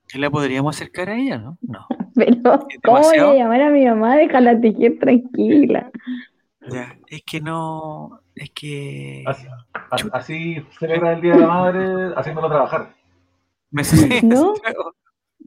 [0.08, 1.58] ¿Que la podríamos acercar a ella, no?
[1.64, 1.88] No.
[2.16, 4.16] Pero, ¿Es ¿cómo voy a llamar a mi mamá?
[4.18, 5.90] Déjala tejer tranquila.
[6.70, 9.48] Ya, es que no, es que Así,
[9.92, 12.94] así- así celebra el Día de la Madre haciéndolo trabajar.
[13.72, 13.82] me
[14.24, 14.54] ¿No?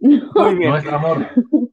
[0.00, 0.70] No, Muy bien.
[0.70, 1.26] No es amor.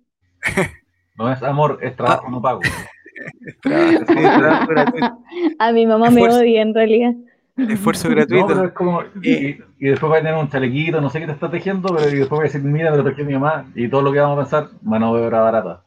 [1.18, 2.60] No es amor, es trabajo no pago.
[3.62, 5.18] Trabajo, sí, trabajo gratuito,
[5.60, 6.40] a mi mamá me Esfuerzo.
[6.40, 7.14] odia en realidad.
[7.58, 8.64] esfuerzo No, pero gratuito.
[8.66, 9.02] es como.
[9.22, 11.96] Y, y- y después va a tener un chalequito, no sé qué te está tejiendo,
[11.96, 13.66] pero y después va a decir, mira, me lo tejió mi mamá.
[13.76, 15.84] Y todo lo que vamos a pensar, mano de obra barata.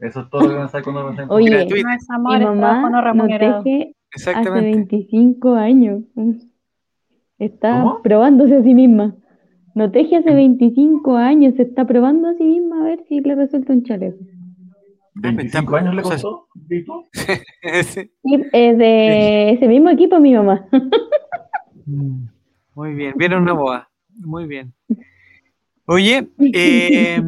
[0.00, 1.28] Eso es todo lo que pensáis cuando pensáis.
[1.28, 1.86] en Oye, Gratuito.
[1.88, 3.62] No es mi amor, es trabajo mamá no remunerado.
[3.62, 4.70] teje hace Exactamente.
[4.76, 6.02] 25 años.
[7.38, 8.02] Está ¿Cómo?
[8.02, 9.14] probándose a sí misma.
[9.76, 13.34] No teje hace 25 años, se está probando a sí misma a ver si le
[13.34, 14.16] resulta un chaleco.
[15.16, 16.48] 25 años le costó.
[18.52, 20.66] Es de ese mismo equipo mi mamá.
[21.84, 22.24] Mm,
[22.74, 23.88] Muy bien, viene una boa.
[24.18, 24.72] Muy bien.
[25.86, 27.22] Oye, eh,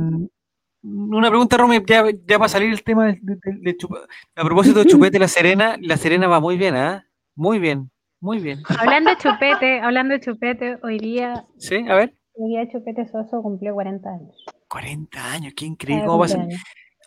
[0.83, 4.07] una pregunta, Romy, ya, ya para salir el tema de, de- de chupa-
[4.37, 7.05] A propósito de Chupete La Serena, La Serena va muy bien, ¿ah?
[7.37, 7.91] Muy bien.
[8.21, 8.59] Muy bien.
[8.81, 12.15] Hablando de chupete, hablando de chupete, hoy día, Sí, a ver.
[12.39, 14.45] Hoy día Chupete Soso cumplió 40 años.
[14.69, 16.07] 40 años, qué increíble.
[16.07, 16.47] ¿Cómo pasa?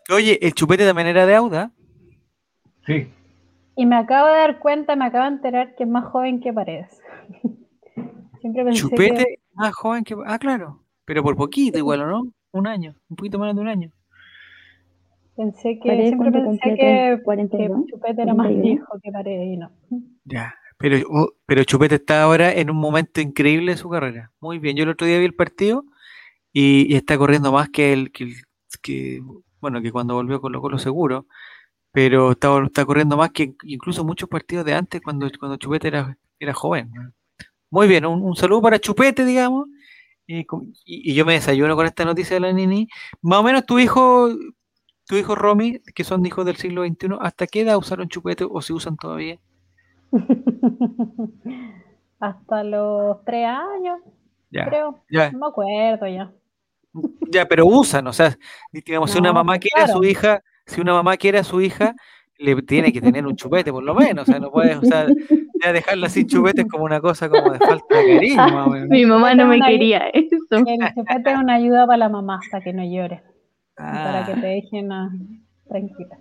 [0.09, 1.71] Oye, el chupete también era de Auda.
[2.85, 3.07] Sí,
[3.75, 6.51] Y me acabo de dar cuenta, me acabo de enterar que es más joven que
[6.51, 6.99] Paredes.
[8.41, 10.15] Siempre pensé Chupete que más joven que.
[10.25, 10.83] Ah, claro.
[11.05, 12.21] Pero por poquito, igual, ¿o no?
[12.51, 12.95] Un año.
[13.09, 13.91] Un poquito menos de un año.
[15.35, 18.63] pensé que siempre ¿cuánto pensé que, que 42, Chupete era más 41.
[18.63, 19.71] viejo que Paredes y no.
[20.25, 20.55] Ya.
[20.81, 24.31] Pero, pero Chupete está ahora en un momento increíble de su carrera.
[24.39, 24.75] Muy bien.
[24.77, 25.85] Yo el otro día vi el partido
[26.53, 28.35] y, está corriendo más que el, que,
[28.81, 29.21] que,
[29.61, 31.27] bueno, que cuando volvió con Colo seguro.
[31.93, 36.17] Pero está, está corriendo más que incluso muchos partidos de antes cuando, cuando Chupete era,
[36.39, 36.91] era joven.
[37.71, 39.67] Muy bien, un, un saludo para Chupete, digamos.
[40.27, 40.45] Y,
[40.85, 42.87] y- yo me desayuno con esta noticia de la Nini.
[43.21, 44.29] Más o menos tu hijo,
[45.07, 48.61] tu hijo Romy, que son hijos del siglo XXI, ¿hasta qué edad usaron Chupete o
[48.61, 49.39] si usan todavía?
[52.19, 53.99] Hasta los tres años,
[54.51, 55.03] Ya, creo.
[55.09, 55.31] ya.
[55.31, 56.31] No me acuerdo ya.
[57.31, 58.35] Ya, pero usan, o sea,
[58.71, 61.95] digamos, si una mamá quiere a su hija, si una mamá quiere a su hija,
[62.37, 65.07] le tiene que tener un chupete, por lo menos, o sea, no puedes, o sea,
[65.63, 68.87] ya dejarla sin chupete es como una cosa como de falta de cariño.
[68.89, 70.35] Mi mamá no me quería eso.
[70.51, 73.23] El chupete es una ayuda para la mamá, para que no llore.
[73.75, 75.09] Para que Ah, te dejen ah,
[75.69, 76.17] tranquila.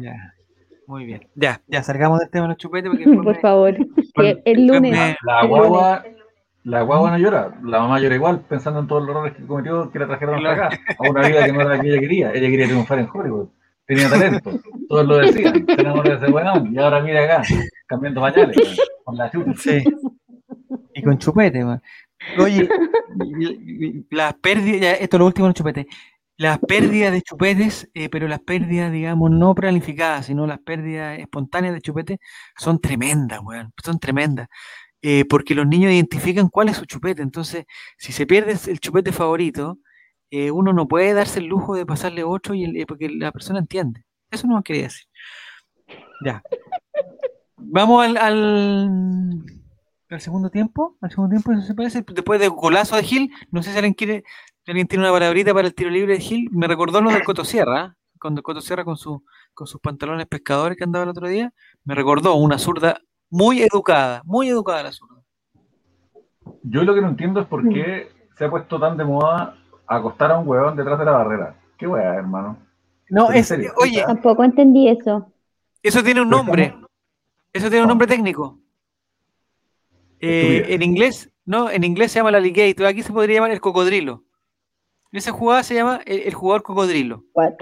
[0.00, 0.33] ya,
[0.86, 1.28] muy bien.
[1.34, 3.76] Ya, ya, salgamos del tema de los chupetes porque Por me- favor.
[4.44, 4.92] El lunes.
[4.92, 6.04] me- la el guagua,
[6.64, 9.90] la guagua no llora, la mamá llora igual, pensando en todos los errores que cometió,
[9.90, 12.30] que la trajeron hasta acá, a una vida que no era la que ella quería.
[12.32, 13.48] Ella quería triunfar en Hollywood,
[13.86, 14.50] tenía talento,
[14.88, 15.74] todos lo decían, de
[16.14, 17.42] ese weón, y ahora mira acá,
[17.86, 18.56] cambiando pañales,
[19.04, 19.52] con la chucha.
[19.58, 19.84] Sí.
[20.94, 21.82] Y con chupete, man.
[22.38, 22.66] Oye,
[24.10, 25.86] las pérdidas, ya, esto es lo último en chupete.
[26.36, 31.74] Las pérdidas de chupetes, eh, pero las pérdidas, digamos, no planificadas, sino las pérdidas espontáneas
[31.74, 32.18] de chupete
[32.58, 33.72] son tremendas, weón.
[33.84, 34.48] Son tremendas.
[35.02, 37.22] Eh, porque los niños identifican cuál es su chupete.
[37.22, 37.66] Entonces,
[37.98, 39.78] si se pierde el chupete favorito,
[40.30, 43.60] eh, uno no puede darse el lujo de pasarle otro y el- porque la persona
[43.60, 44.04] entiende.
[44.30, 45.06] Eso no quería decir.
[46.24, 46.42] Ya.
[47.56, 49.44] Vamos al, al,
[50.10, 50.96] al segundo tiempo.
[51.00, 52.04] Al segundo tiempo, eso se parece.
[52.14, 54.24] Después del golazo de Gil, no sé si alguien quiere,
[54.72, 56.48] alguien tiene una palabrita para el tiro libre de Gil.
[56.52, 57.96] Me recordó lo del Cotosierra, ¿ah?
[58.20, 59.22] cuando Cotosierra con, su,
[59.52, 61.52] con sus pantalones pescadores que andaba el otro día.
[61.84, 62.98] Me recordó una zurda
[63.30, 65.22] muy educada, muy educada la zurda.
[66.62, 70.30] Yo lo que no entiendo es por qué se ha puesto tan de moda acostar
[70.32, 71.56] a un huevón detrás de la barrera.
[71.76, 72.58] ¿Qué weá, hermano?
[73.10, 73.72] No, ¿En es, serio?
[73.76, 75.30] oye, Tampoco entendí eso.
[75.82, 76.74] eso tiene un Pero nombre.
[77.52, 78.58] Eso tiene un nombre técnico.
[80.20, 82.86] Eh, en inglés, no, en inglés se llama el alligator.
[82.86, 84.24] Aquí se podría llamar el cocodrilo.
[85.18, 87.24] Esa jugada se llama el, el jugador cocodrilo.
[87.34, 87.52] What?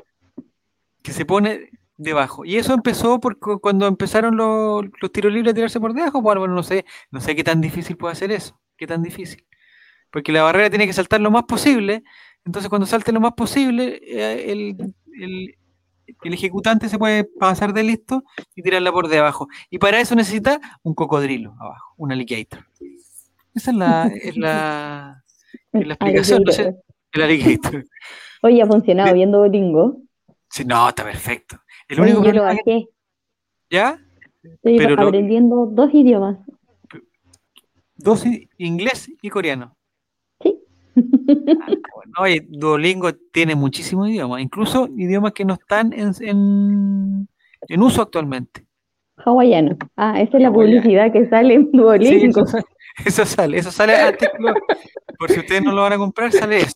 [1.03, 2.45] que se pone debajo.
[2.45, 6.41] Y eso empezó porque cuando empezaron los, los tiros libres a tirarse por debajo, bueno,
[6.41, 9.45] bueno, no sé, no sé qué tan difícil puede hacer eso, qué tan difícil.
[10.11, 12.05] Porque la barrera tiene que saltar lo más posible,
[12.45, 15.57] entonces cuando salte lo más posible, eh, el, el-
[16.25, 18.23] el ejecutante se puede pasar de listo
[18.55, 19.49] y tirarla por debajo.
[19.71, 22.65] Y para eso necesita un cocodrilo abajo, un alligator.
[23.55, 25.25] Esa es la, es la,
[25.73, 26.77] es la explicación, no sé,
[27.13, 27.85] el alligator.
[28.43, 29.99] Oye, ha funcionado viendo Duolingo.
[30.51, 31.57] Sí, no, está perfecto.
[31.89, 32.87] El Oye, único yo lo que-.
[33.71, 33.99] ¿Ya?
[34.43, 36.39] Estoy Pero lo- aprendiendo dos idiomas.
[37.97, 38.25] Dos
[38.59, 39.77] inglés y coreano.
[40.41, 40.59] Sí.
[42.17, 47.29] Ah, oye, Duolingo tiene muchísimos idiomas, incluso idiomas que no están en, en,
[47.69, 48.67] en uso actualmente.
[49.25, 49.77] Hawaiano.
[49.97, 52.41] Ah, esa es la publicidad que sale en Sí, Duolingo.
[52.43, 52.65] eso, sale,
[53.07, 54.29] eso sale, eso sale antes
[55.19, 56.75] por si ustedes no lo van a comprar, sale eso.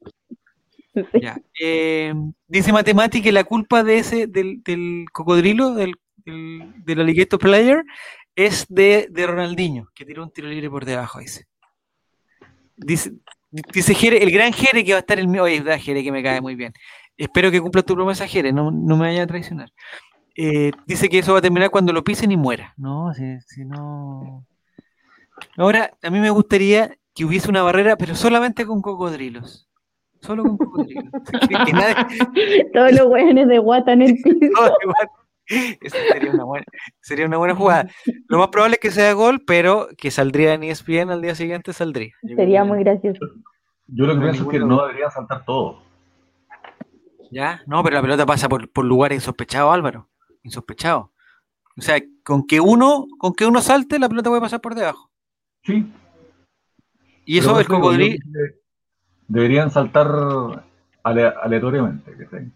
[1.21, 1.41] Ya.
[1.61, 2.15] Eh,
[2.49, 7.85] dice Matemática que la culpa de ese, del, del cocodrilo, del, del, del alligator player,
[8.35, 11.47] es de, de Ronaldinho, que tiró un tiro libre por debajo, dice.
[12.77, 13.13] Dice,
[13.51, 15.45] dice Jere, el gran Jere que va a estar el mío.
[15.45, 16.73] Oye, da Jere que me cae muy bien.
[17.17, 19.73] Espero que cumpla tu promesa, Jere, no, no me vaya a traicionar.
[20.37, 22.75] Eh, dice que eso va a terminar cuando lo pisen y muera.
[22.77, 24.45] No, si, si no.
[25.57, 29.66] Ahora, a mí me gustaría que hubiese una barrera, pero solamente con cocodrilos.
[30.27, 30.87] Solo con
[31.51, 34.39] nadie- Todos los hueones de guata en el piso.
[34.55, 34.75] todo.
[35.49, 36.67] Esa sería una buena,
[37.01, 37.89] sería una buena jugada.
[38.29, 41.73] Lo más probable es que sea gol, pero que saldría en ESPN al día siguiente
[41.73, 42.13] saldría.
[42.23, 43.21] Yo Sería muy gracioso.
[43.87, 45.83] Yo lo que No pienso es que no deberían saltar todos.
[47.31, 47.63] ¿Ya?
[47.67, 50.09] No, pero la pelota pasa por, por lugares insospechados, Álvaro.
[50.43, 51.11] Insospechados.
[51.79, 55.11] O sea, con que uno, con que uno salte, la pelota puede pasar por debajo.
[55.63, 55.87] Sí.
[57.25, 58.17] Y eso pero el cocodrilo.
[58.17, 58.41] yo
[59.29, 60.09] Deberían saltar
[61.03, 62.51] ale- aleatoriamente, ¿cachai?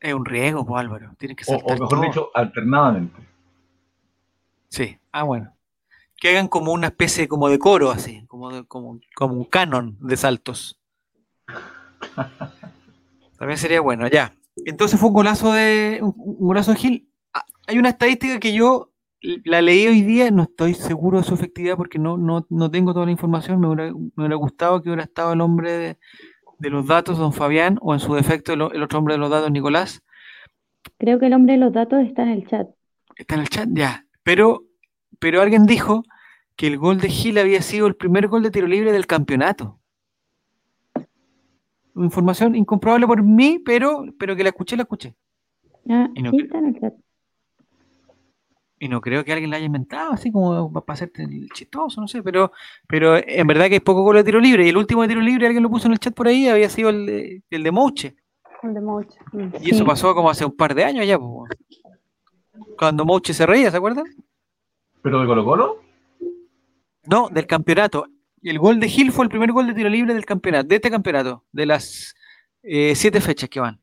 [0.00, 1.12] Es un riesgo, pues, Álvaro.
[1.18, 2.00] Tienes que O, saltar o mejor todo.
[2.02, 3.20] dicho, alternadamente.
[4.68, 5.52] Sí, Ah, bueno.
[6.16, 10.16] Que hagan como una especie como de coro, así, como, como, como un canon de
[10.16, 10.78] saltos.
[13.38, 14.34] También sería bueno, ya.
[14.66, 17.08] Entonces fue un golazo de un, golazo de Gil.
[17.32, 18.89] Ah, hay una estadística que yo
[19.22, 22.92] la leí hoy día, no estoy seguro de su efectividad porque no, no, no tengo
[22.94, 23.60] toda la información.
[23.60, 25.98] Me hubiera, gustado que hubiera estado el hombre
[26.58, 29.50] de, los datos, don Fabián, o en su defecto el, otro hombre de los datos,
[29.50, 30.02] Nicolás.
[30.98, 32.68] Creo que el hombre de los datos está en el chat.
[33.16, 34.06] Está en el chat, ya.
[34.22, 34.64] Pero,
[35.18, 36.02] pero alguien dijo
[36.56, 39.78] que el gol de Gil había sido el primer gol de tiro libre del campeonato.
[41.94, 45.14] Información incomprobable por mí, pero, pero que la escuché, la escuché.
[45.88, 46.94] Ah, sí, está en el chat.
[48.82, 52.22] Y no creo que alguien la haya inventado, así como para hacerte chistoso, no sé,
[52.22, 52.50] pero,
[52.88, 54.64] pero en verdad que es poco gol de tiro libre.
[54.64, 56.70] Y el último de tiro libre, alguien lo puso en el chat por ahí, había
[56.70, 58.16] sido el de, el de Mouche.
[58.62, 59.18] El de Mouche.
[59.32, 59.48] Mm.
[59.60, 61.18] Y eso pasó como hace un par de años ya,
[62.78, 64.06] cuando Mouche se reía, ¿se acuerdan?
[65.02, 65.82] ¿Pero de Colo Colo?
[67.04, 68.06] No, del campeonato.
[68.42, 70.90] El gol de Gil fue el primer gol de tiro libre del campeonato, de este
[70.90, 72.14] campeonato, de las
[72.62, 73.78] eh, siete fechas que van.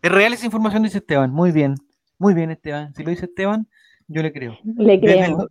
[0.00, 1.32] Es real esa información, dice Esteban.
[1.32, 1.74] Muy bien,
[2.18, 2.94] muy bien, Esteban.
[2.94, 3.68] Si lo dice Esteban,
[4.08, 4.58] yo le creo.
[4.64, 5.48] Le creo.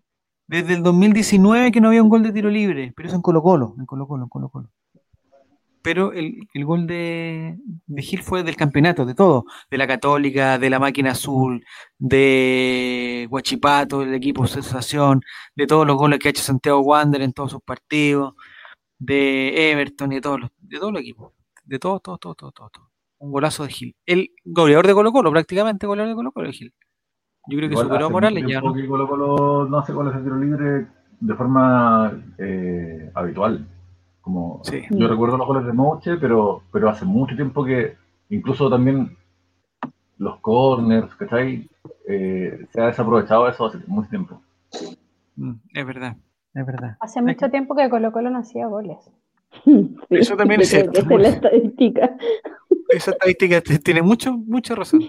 [0.48, 3.42] Desde el, 2019 que no había un gol de tiro libre, pero eso en Colo
[3.42, 4.70] Colo, en Colo Colo, en Colo Colo.
[5.82, 10.70] Pero el, gol de, de, Gil fue del campeonato, de todo, de la Católica, de
[10.72, 11.64] la Máquina Azul,
[12.00, 15.22] de Guachipato, del equipo Sensación,
[15.56, 18.34] de todos los goles que ha hecho Santiago Wander en todos sus partidos,
[18.98, 21.34] de Everton y de todos los, de todos los equipos,
[21.66, 23.96] de todo, todo, todo, todo, todo, Un golazo de Gil.
[24.06, 26.74] El goleador de Colo Colo, prácticamente goleador de Colo Colo de Gil.
[27.48, 28.62] Yo creo que superó a Morales ya.
[28.62, 28.74] ¿no?
[28.74, 30.88] Que Colo Colo no hace goles de tiro libre
[31.20, 33.66] de forma eh, habitual.
[34.22, 37.96] Como yo recuerdo los goles de Moche, pero, pero hace mucho tiempo que
[38.30, 39.16] incluso también
[40.18, 41.70] los corners, ¿cachai?
[42.08, 44.42] Eh, se ha desaprovechado eso hace mucho tiempo.
[45.36, 46.18] Mm, es verdad,
[46.56, 46.98] es verdad.
[47.00, 48.98] Hace mucho tiempo que Colo Colo no hacía goles.
[50.10, 51.00] eso también es cierto.
[51.00, 52.18] Esa es la estadística.
[52.90, 55.02] Esa estadística tiene mucho, mucha razón.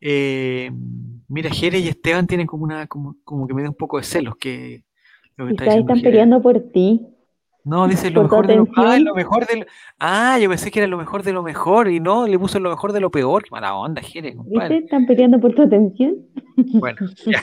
[0.00, 0.70] Eh,
[1.28, 4.04] Mira, Jere y Esteban tienen como una, como, como que me da un poco de
[4.04, 4.84] celos que
[5.36, 7.06] lo que están peleando por ti.
[7.64, 9.66] No, dice lo mejor de lo, ah, lo mejor de
[9.98, 12.68] Ah, yo pensé que era lo mejor de lo mejor y no, le puso lo
[12.68, 13.42] mejor de lo peor.
[13.42, 14.78] Qué mala onda, Jere, compadre.
[14.78, 16.16] ¿Están peleando por tu atención?
[16.74, 17.42] Bueno, ya,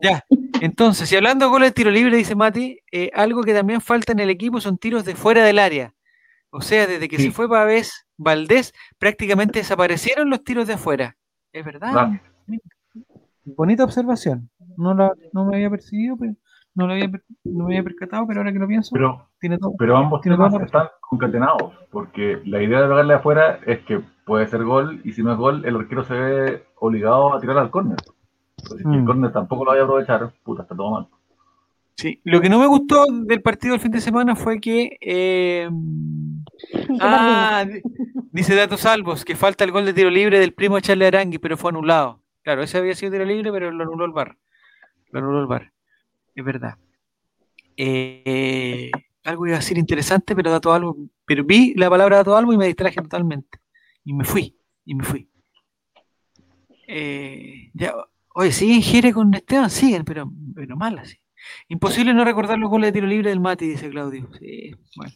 [0.00, 0.24] ya.
[0.60, 4.12] Entonces, si hablando de goles de tiro libre, dice Mati, eh, algo que también falta
[4.12, 5.94] en el equipo son tiros de fuera del área.
[6.50, 11.16] O sea, desde que se fue Pavés, Valdés, prácticamente desaparecieron los tiros de afuera.
[11.52, 12.20] Es verdad.
[13.46, 14.50] Bonita observación.
[14.76, 16.34] No, no me había percibido, pero
[16.74, 17.10] no, lo había,
[17.44, 19.72] no me había percatado, pero ahora que lo pienso, pero, tiene todo.
[19.78, 24.46] Pero ambos tiene temas están concatenados, porque la idea de pegarle afuera es que puede
[24.48, 27.70] ser gol, y si no es gol, el arquero se ve obligado a tirar al
[27.70, 27.96] córner.
[28.56, 29.06] Si el mm.
[29.06, 31.08] córner tampoco lo vaya a aprovechar, puta, está todo mal.
[31.96, 34.98] Sí, lo que no me gustó del partido del fin de semana fue que.
[35.00, 35.70] Eh,
[37.00, 37.64] ah,
[38.32, 41.38] dice Datos Salvos que falta el gol de tiro libre del primo de Charlie Arangui,
[41.38, 42.20] pero fue anulado.
[42.46, 44.38] Claro, ese había sido tiro libre, pero lo anuló el bar.
[45.10, 45.72] Lo anuló el bar.
[46.32, 46.78] Es verdad.
[47.76, 48.92] Eh,
[49.24, 50.96] algo iba a ser interesante, pero dato algo.
[51.24, 53.58] Pero vi la palabra dato algo y me distraje totalmente.
[54.04, 54.56] Y me fui.
[54.84, 55.28] Y me fui.
[56.86, 57.92] Eh, ya,
[58.36, 61.18] oye, siguen Jere con Esteban, siguen, pero, pero mal así.
[61.66, 64.28] Imposible no recordar los goles de tiro libre del Mati, dice Claudio.
[64.38, 65.12] Sí, bueno.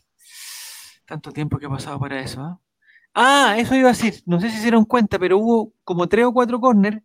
[1.07, 2.40] Tanto tiempo que ha pasado para eso.
[2.40, 2.61] ¿ah?
[3.14, 4.14] ah, eso iba a decir.
[4.27, 7.01] No sé si se dieron cuenta, pero hubo como tres o cuatro corners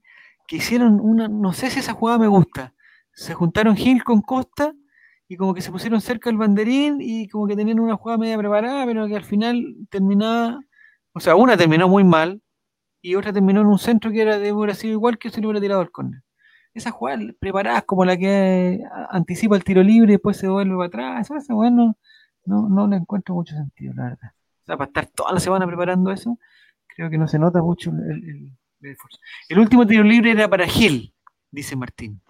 [0.48, 2.74] que hicieron una, no sé si esa jugada me gusta.
[3.14, 4.74] Se juntaron Gil con Costa
[5.28, 8.38] y como que se pusieron cerca del banderín y como que tenían una jugada media
[8.38, 10.60] preparada, pero que al final terminaba,
[11.14, 12.42] o sea, una terminó muy mal
[13.02, 15.48] y otra terminó en un centro que era de hubiera sido igual que si le
[15.48, 16.22] hubiera tirado al córner.
[16.74, 20.88] Esas jugadas preparadas como la que anticipa el tiro libre y después se vuelve para
[21.20, 21.98] atrás, eso, bueno,
[22.46, 24.32] no, no le encuentro mucho sentido, la verdad.
[24.64, 26.38] O sea, para estar toda la semana preparando eso,
[26.88, 28.52] creo que no se nota mucho el el
[29.58, 31.14] último tiro libre era para Gil,
[31.52, 32.22] dice Martín.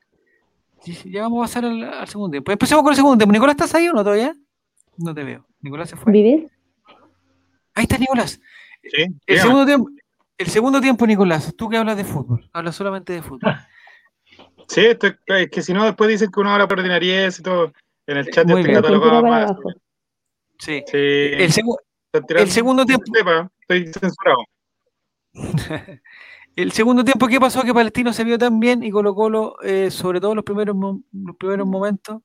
[1.06, 2.52] Ya vamos a pasar al, segundo tiempo.
[2.52, 3.34] Empecemos con el segundo tiempo.
[3.34, 4.36] Nicolás, ¿estás ahí o no todavía?
[4.98, 5.46] No te veo.
[5.62, 6.12] Nicolás se fue.
[6.12, 6.52] ¿Vives?
[7.74, 8.40] Ahí está Nicolás.
[8.84, 9.90] Sí, el, segundo tiempo,
[10.38, 13.56] el segundo tiempo, Nicolás, tú que hablas de fútbol, hablas solamente de fútbol.
[14.68, 17.72] Sí, esto es que si no, después dicen que uno habla por ordinariedad y todo.
[18.08, 19.58] En el chat Muy ya estoy catalogado
[20.58, 20.84] Sí.
[20.88, 20.98] sí.
[20.98, 21.54] El,
[22.30, 23.04] el segundo tiempo.
[23.62, 24.38] Estoy censurado.
[26.56, 27.64] El segundo tiempo, ¿qué pasó?
[27.64, 30.74] Que Palestino se vio tan bien y Colo Colo, eh, sobre todo los primeros,
[31.12, 32.22] los primeros momentos,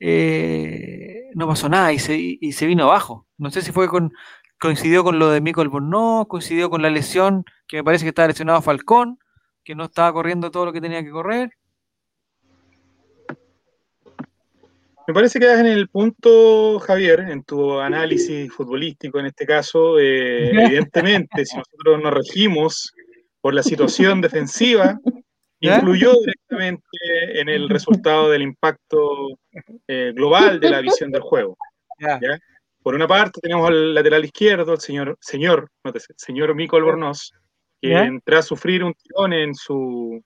[0.00, 3.26] eh, no pasó nada y se, vino abajo.
[3.36, 4.12] No sé si fue con
[4.58, 8.28] coincidió con lo de Michael Bornó, coincidió con la lesión, que me parece que estaba
[8.28, 9.18] lesionado Falcón,
[9.62, 11.50] que no estaba corriendo todo lo que tenía que correr.
[15.06, 19.98] Me parece que das en el punto, Javier, en tu análisis futbolístico en este caso,
[19.98, 20.50] eh,
[20.90, 22.92] evidentemente, si nosotros nos regimos
[23.48, 25.00] por la situación defensiva,
[25.58, 26.84] influyó directamente
[27.40, 29.38] en el resultado del impacto
[29.86, 31.56] eh, global de la visión del juego.
[32.82, 35.70] Por una parte tenemos al lateral izquierdo, el señor, señor,
[36.18, 37.32] señor Mico Albornoz,
[37.80, 40.22] que entró a sufrir un tirón en su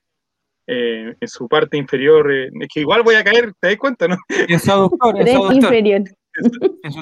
[0.67, 2.29] eh, en su parte inferior.
[2.33, 4.17] Eh, es que igual voy a caer, ¿te das cuenta, no?
[4.29, 6.03] En su aductor, en su inferior.
[6.83, 6.93] En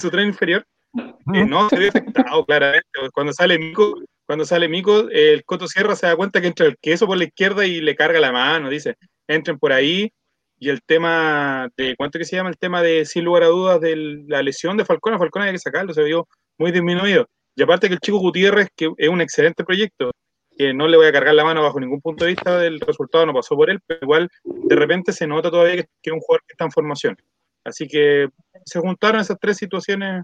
[0.00, 0.66] su tren, inferior.
[0.92, 1.48] Inferior.
[1.48, 2.86] no, se ve afectado claramente.
[3.12, 3.94] Cuando sale Mico,
[4.26, 7.24] cuando sale Mico, el Coto Sierra se da cuenta que entra el queso por la
[7.24, 8.96] izquierda y le carga la mano, dice,
[9.28, 10.12] entren por ahí.
[10.58, 12.50] Y el tema de, ¿cuánto que se llama?
[12.50, 13.96] El tema de, sin lugar a dudas, de
[14.28, 16.28] la lesión de Falcón, Falcón hay que sacarlo, se vio
[16.58, 17.26] muy disminuido.
[17.56, 20.10] Y aparte que el chico Gutiérrez, que es un excelente proyecto,
[20.56, 23.24] que no le voy a cargar la mano bajo ningún punto de vista del resultado,
[23.24, 26.42] no pasó por él, pero igual de repente se nota todavía que, es un jugador
[26.46, 27.16] que está en formación.
[27.64, 28.28] Así que
[28.64, 30.22] se juntaron esas tres situaciones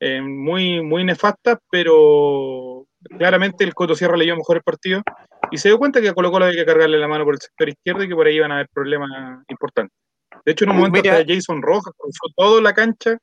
[0.00, 2.86] eh, muy, muy nefastas, pero
[3.18, 5.02] claramente el Coto Sierra leyó mejor el partido
[5.50, 7.40] y se dio cuenta que a Colo Colo había que cargarle la mano por el
[7.40, 9.10] sector izquierdo y que por ahí iban a haber problemas
[9.48, 9.96] importantes.
[10.44, 13.16] De hecho, en un momento hasta Jason Rojas cruzó toda la cancha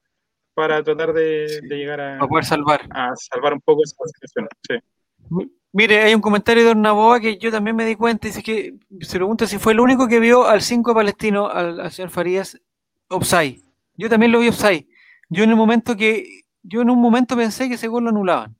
[0.53, 2.81] para tratar de, llegar a, poder salvar.
[2.91, 4.47] a salvar un poco esa situación.
[4.67, 5.51] Sí.
[5.73, 9.17] Mire, hay un comentario de Ornaboa que yo también me di cuenta, dice que se
[9.17, 12.59] pregunta si fue el único que vio al 5 palestino, al, señor Farías,
[13.07, 13.63] offside.
[13.95, 14.87] Yo también lo vi offside.
[15.29, 18.55] Yo en el momento que, yo en un momento pensé que ese gol lo anulaban.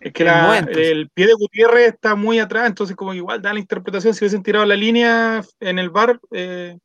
[0.00, 4.12] Es que el pie de Gutiérrez está muy atrás, entonces como igual da la interpretación,
[4.12, 6.78] si hubiesen tirado la línea en el bar, eh,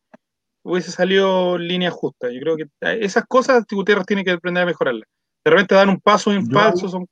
[0.64, 2.32] hubiese salido línea justa.
[2.32, 5.08] Yo creo que esas cosas Gutiérrez tiene que aprender a mejorarlas.
[5.44, 7.06] De repente dan un paso en falso, son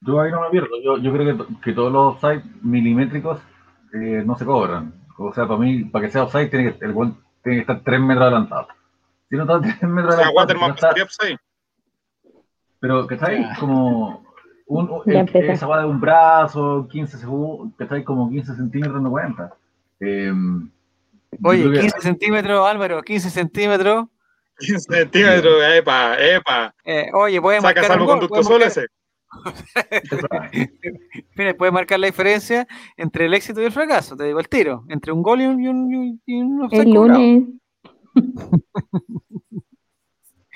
[0.00, 0.80] yo ahí no me pierdo.
[0.82, 3.40] Yo, yo creo que, que todos los offside milimétricos
[3.94, 4.92] eh, no se cobran.
[5.16, 7.80] O sea, para mí, para que sea offside, tiene que, el gol tiene que estar
[7.82, 8.68] 3 metros adelantado.
[9.34, 10.70] Si no está 3 metros adelantado.
[10.70, 11.38] O sea, no offside.
[12.78, 14.22] Pero que está ahí como.
[14.66, 19.10] Un, esa va de un brazo, 15 segundos, que está ahí como 15 centímetros, no
[19.10, 19.52] cuenta.
[20.00, 20.32] Eh,
[21.42, 24.06] Oye, 15 centímetros, Álvaro, 15 centímetros.
[24.58, 26.74] 15 centímetros, epa, epa.
[26.84, 27.84] Eh, oye, puede marcar.
[27.84, 28.86] Saca salvoconducto solo ese.
[31.34, 32.66] Mira, puede marcar la diferencia
[32.96, 36.20] entre el éxito y el fracaso, te digo el tiro, entre un gol y un,
[36.24, 37.48] y El lunes.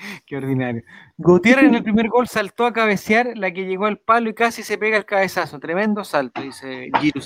[0.26, 0.82] Qué ordinario.
[1.16, 4.62] Gutiérrez en el primer gol saltó a cabecear la que llegó al palo y casi
[4.62, 5.58] se pega el cabezazo.
[5.58, 7.20] Tremendo salto, dice Giru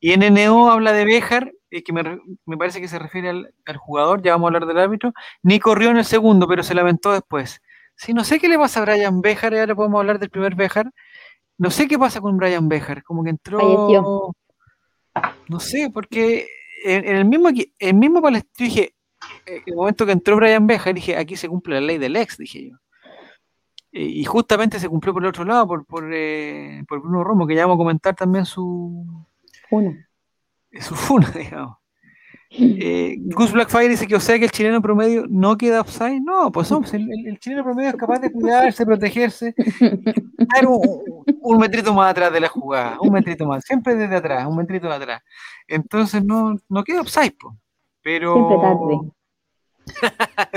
[0.00, 4.22] Y en NO habla de Béjar, que me, parece que se refiere al, al, jugador,
[4.22, 5.12] ya vamos a hablar del árbitro.
[5.42, 7.60] Ni corrió en el segundo, pero se lamentó después.
[7.96, 10.90] Sí, no sé qué le pasa a Brian Bejar, ahora podemos hablar del primer Bejar.
[11.56, 14.34] No sé qué pasa con Brian Bejar, como que entró.
[15.48, 16.48] No sé, porque
[16.84, 18.94] en, el mismo el mismo palestino dije,
[19.46, 22.70] el momento que entró Brian Bejar, dije, aquí se cumple la ley del ex, dije
[22.70, 22.76] yo.
[23.96, 27.54] Y justamente se cumplió por el otro lado, por, por, eh, por Bruno Romo, que
[27.54, 29.06] ya vamos a comentar también su.
[29.68, 30.08] Funa.
[30.80, 31.76] Su funa, digamos.
[32.50, 36.20] Eh, Gus Blackfire dice que, o sea, que el chileno promedio no queda offside.
[36.20, 41.94] No, pues no, pues el, chileno promedio es capaz de cuidarse, protegerse, estar un, metrito
[41.94, 45.22] más atrás de la jugada, un metrito más, siempre desde atrás, un metrito de atrás.
[45.68, 47.54] Entonces no, no queda offside, pues.
[48.04, 49.14] Pero.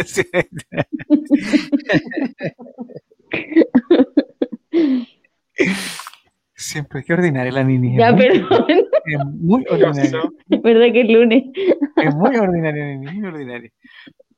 [0.05, 0.57] Siempre
[6.55, 7.99] Siempre, qué ordinaria la niña.
[7.99, 8.65] Ya, perdón.
[9.05, 10.21] Es muy ordinaria.
[10.63, 11.43] verdad que es lunes.
[11.95, 13.71] Es muy ordinaria, muy ordinaria.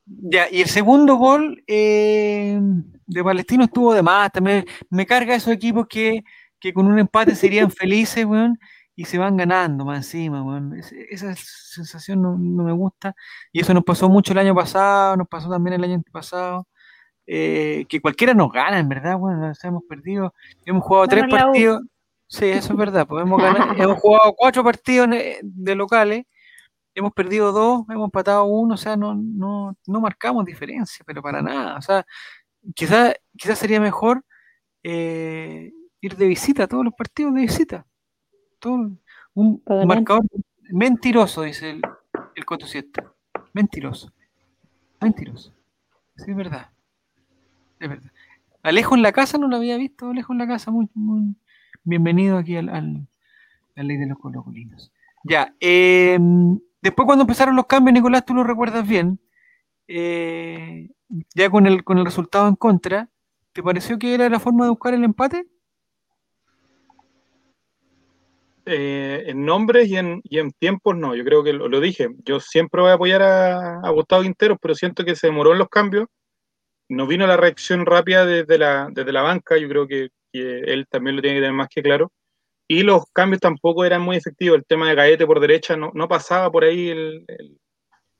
[0.05, 2.60] Ya, y el segundo gol eh,
[3.07, 4.32] de Palestino estuvo de más.
[4.32, 6.24] También me carga esos equipos que,
[6.60, 8.60] que con un empate serían felices, weón,
[9.00, 10.43] y se van ganando más encima,
[11.10, 13.16] esa sensación no, no, me gusta.
[13.54, 16.68] Y eso nos pasó mucho el año pasado, nos pasó también el año pasado.
[17.26, 20.34] Eh, que cualquiera nos gana, en verdad, bueno, nos hemos perdido.
[20.66, 21.82] Hemos jugado tres partidos.
[22.28, 23.08] Sí, eso es verdad.
[23.08, 23.41] Pues hemos,
[23.80, 25.08] hemos jugado cuatro partidos
[25.43, 26.26] de locales,
[26.93, 31.41] hemos perdido dos, hemos empatado uno, o sea, no, no, no marcamos diferencia, pero para
[31.41, 31.78] nada.
[31.78, 32.06] O sea,
[32.76, 34.26] quizás quizá sería mejor
[34.84, 35.72] eh,
[36.02, 37.86] ir de visita, todos los partidos de visita.
[38.66, 40.24] Un marcador
[40.70, 41.82] mentiroso, dice el,
[42.36, 43.12] el Coto Siesta.
[43.53, 44.12] Mentiroso.
[45.01, 45.53] Mentiroso.
[46.18, 46.70] Sí, es verdad.
[47.80, 48.12] Es verdad.
[48.62, 51.36] Alejo en la casa no lo había visto, Alejo en la casa, muy, muy,
[51.84, 53.07] bienvenido aquí al, al,
[53.76, 54.91] la ley de los colocolinos.
[55.24, 59.20] Ya, em, después cuando empezaron los cambios, Nicolás, tú lo recuerdas bien,
[59.88, 60.89] eh,
[61.34, 63.10] ya con el, con el resultado en contra,
[63.53, 65.47] ¿te pareció que era la forma de buscar el empate?
[68.72, 70.22] Eh, en nombres y en,
[70.59, 71.15] tiempos no.
[71.15, 72.09] Yo creo que lo, dije.
[72.24, 75.59] Yo siempre voy a apoyar a, a, Gustavo Quinteros, pero siento que se demoró en
[75.59, 76.07] los cambios.
[76.89, 79.57] No vino la reacción rápida desde la, banca.
[79.57, 82.11] Yo creo que, él también lo tiene que tener más que claro.
[82.67, 84.57] Y los cambios tampoco eran muy efectivos.
[84.59, 87.26] El tema de Gaete por derecha no, pasaba por ahí el,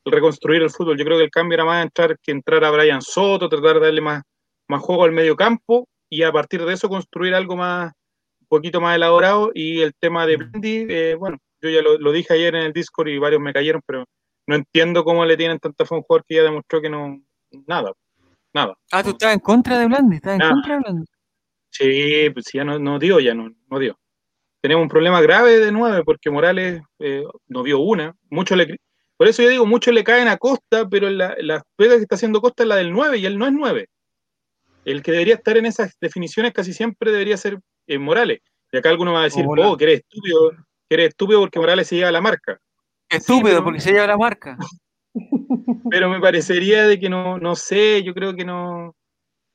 [0.06, 0.98] reconstruir el fútbol.
[0.98, 3.88] Yo creo que el cambio era más entrar que entrar a Brian Soto, tratar de
[3.88, 4.24] darle más,
[4.68, 7.94] más juego al medio campo y a partir de eso construir algo más,
[8.50, 9.52] poquito más elaborado.
[9.54, 13.08] Y el tema de Blendy, eh, bueno, yo ya lo, dije ayer en el Discord
[13.08, 14.06] y varios me cayeron, pero
[14.48, 17.22] no entiendo cómo le tienen tanta fe a un jugador que ya demostró que no,
[17.68, 17.94] nada,
[18.54, 18.76] nada.
[18.92, 21.06] Ah, tú estás en contra de Blendy, estás en contra de Blendy.
[21.70, 23.98] Sí, pues ya no, no dio, ya no, no dio.
[24.62, 28.16] Tenemos un problema grave de nueve porque Morales eh, no vio una.
[28.30, 28.76] Mucho le,
[29.16, 32.16] por eso yo digo, muchos le caen a Costa, pero la, la pega que está
[32.16, 33.88] haciendo Costa es la del 9 y él no es 9
[34.86, 37.60] el que debería estar en esas definiciones casi siempre debería ser
[37.90, 38.40] eh, Morales.
[38.72, 40.52] Y acá alguno va a decir, oh, que eres estúpido,
[40.88, 42.60] que eres estúpido porque Morales se lleva la marca.
[43.10, 44.58] Estúpido porque se lleva la marca.
[45.90, 48.96] pero me parecería de que no, no sé, yo creo que no,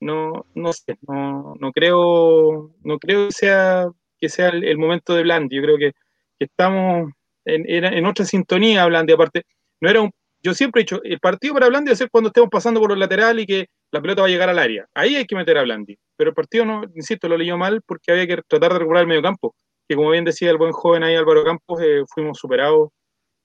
[0.01, 3.87] no, no sé, no, no creo, no creo que sea,
[4.18, 5.57] que sea el, momento de Blandi.
[5.57, 5.93] Yo creo que,
[6.41, 7.12] estamos
[7.45, 9.12] en, en, otra sintonía, Blandi.
[9.12, 9.45] Aparte,
[9.80, 10.11] no era un,
[10.43, 12.91] yo siempre he dicho, el partido para Blandi va a ser cuando estemos pasando por
[12.91, 14.88] los laterales y que la pelota va a llegar al área.
[14.92, 15.97] Ahí hay que meter a Blandi.
[16.16, 19.07] Pero el partido no, insisto, lo leyó mal porque había que tratar de recuperar el
[19.07, 19.55] medio campo.
[19.88, 22.88] Que como bien decía el buen joven ahí Álvaro Campos, eh, fuimos superados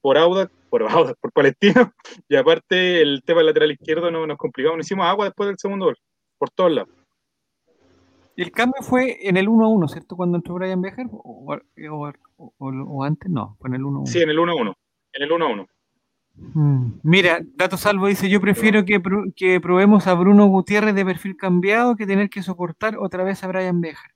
[0.01, 1.93] por Audax, por Audax, por Palestino.
[2.27, 4.77] Y aparte el tema del lateral izquierdo no, nos complicamos.
[4.77, 5.97] Nos hicimos agua después del segundo gol,
[6.39, 6.95] por todos lados.
[8.35, 10.15] Y el cambio fue en el 1-1, ¿cierto?
[10.15, 11.59] Cuando entró Brian Becker, o,
[12.57, 14.07] o, antes, no, fue en el 1-1.
[14.07, 14.73] Sí, en el 1-1.
[15.13, 15.67] En el 1-1.
[16.53, 16.99] Mm.
[17.03, 19.01] Mira, Dato Salvo dice, yo prefiero que,
[19.35, 23.47] que, probemos a Bruno Gutiérrez de perfil cambiado que tener que soportar otra vez a
[23.47, 24.11] Brian Bejar.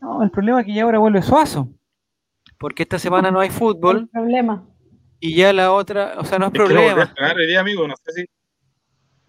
[0.00, 1.68] No, el problema es que ya ahora vuelve Suazo,
[2.58, 4.08] porque esta semana no hay fútbol.
[4.08, 4.66] problema.
[5.20, 7.14] Y ya la otra, o sea, no es, problema.
[7.46, 8.26] día, amigo, no sé si...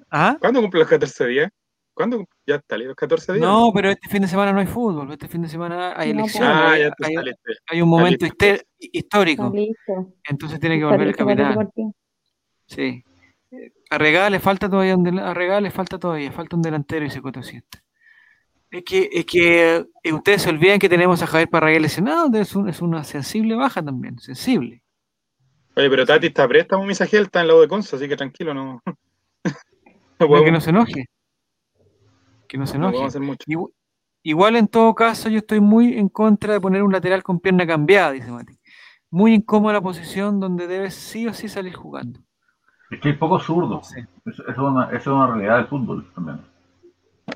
[0.10, 0.38] ¿Ah?
[0.40, 1.52] ¿Cuándo cumple los 14 días?
[1.94, 2.26] ¿Cuándo?
[2.46, 3.46] ¿Ya está los 14 días?
[3.46, 6.50] No, pero este fin de semana no hay fútbol, este fin de semana hay elecciones.
[6.50, 7.16] Ah, ya hay,
[7.70, 8.26] hay, un momento
[8.80, 9.54] histórico.
[10.28, 11.72] Entonces tiene que volver el capitán.
[12.72, 13.04] Sí.
[13.90, 17.22] A Regal le falta todavía un, a le falta todavía, falta un delantero y se
[17.44, 17.80] siente.
[18.70, 22.56] Es que, es que eh, ustedes se olvidan que tenemos a Javier Parraguel lesionado, es,
[22.56, 24.82] es una sensible baja también, sensible.
[25.76, 28.82] Oye, pero Tati está préstamo, Misagiel está en lado de Consa, así que tranquilo, no.
[30.20, 31.06] no que no se enoje.
[32.48, 32.98] Que no se enoje.
[34.24, 37.68] Igual, en todo caso, yo estoy muy en contra de poner un lateral con pierna
[37.68, 38.58] cambiada, dice Mati.
[39.10, 42.22] Muy incómoda la posición donde debes sí o sí salir jugando.
[42.92, 43.90] Es que hay pocos zurdos.
[44.26, 46.42] Eso, es una, es una realidad del fútbol también.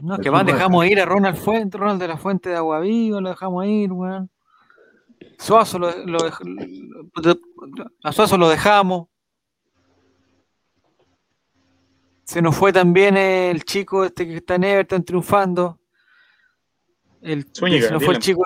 [0.02, 3.30] No, que más dejamos ir a Ronald Fuente, Ronald de la Fuente de Aguavivo, lo
[3.30, 4.30] dejamos ir, weón.
[5.40, 6.20] Suazo lo, lo,
[8.04, 9.08] a Suazo lo dejamos.
[12.26, 15.80] Se nos fue también el chico este que está en Everton triunfando.
[17.22, 18.44] El, se nos fue el chico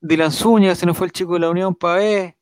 [0.00, 2.37] Dylan Zúñiga, se nos fue el chico de la Unión Pavé.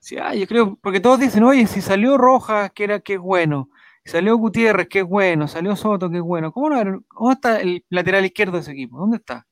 [0.00, 3.20] Sí, ah, yo creo, porque todos dicen, oye, si salió Rojas, que era que es
[3.20, 3.68] bueno,
[4.02, 7.84] salió Gutiérrez, que es bueno, salió Soto, que es bueno, ¿cómo no, ¿cómo está el
[7.90, 8.98] lateral izquierdo de ese equipo?
[8.98, 9.46] ¿Dónde está?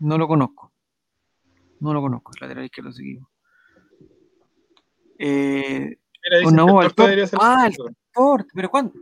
[0.00, 0.72] No lo conozco.
[1.78, 3.30] No lo conozco, el lateral izquierdo de ese equipo.
[5.18, 5.98] Eh,
[6.50, 6.92] no, el
[7.38, 7.76] ah, el
[8.12, 8.94] Torte, pero ¿cuándo?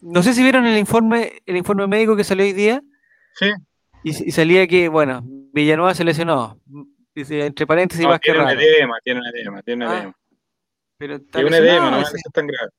[0.00, 2.82] No sé si vieron el informe, el informe médico que salió hoy día.
[3.34, 3.50] Sí.
[4.04, 5.22] Y, y salía que, bueno,
[5.52, 6.58] Villanueva se lesionó,
[7.14, 10.16] Dice, entre paréntesis, no, tiene un edema, tiene un edema, tiene un ah, edema.
[10.96, 12.70] Pero tiene un edema, no es tan grave.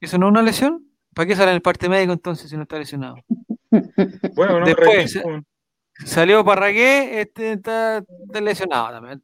[0.00, 0.86] ¿Eso no es una lesión?
[1.14, 3.16] ¿Para qué sale en el parte médico entonces si no está lesionado?
[4.34, 5.20] bueno, no Después,
[6.04, 8.04] salió Parragué, este está,
[8.40, 9.20] lesionado también,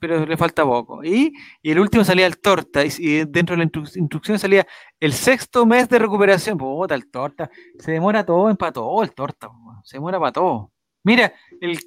[0.00, 1.04] pero le falta poco.
[1.04, 4.66] Y, y, el último salía el Torta, y, dentro de la instrucción salía
[4.98, 6.58] el sexto mes de recuperación.
[6.58, 9.50] Puta, el Torta, se demora todo en para todo el Torta,
[9.84, 10.72] se demora para todo.
[11.04, 11.78] Mira, el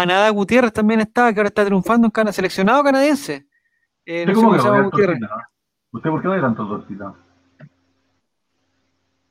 [0.00, 3.46] Canadá Gutiérrez también está, que ahora está triunfando en Canadá, seleccionado canadiense.
[4.04, 5.18] Eh, no cómo se Gutiérrez.
[5.92, 7.14] ¿Usted por qué no hay tanto tortita?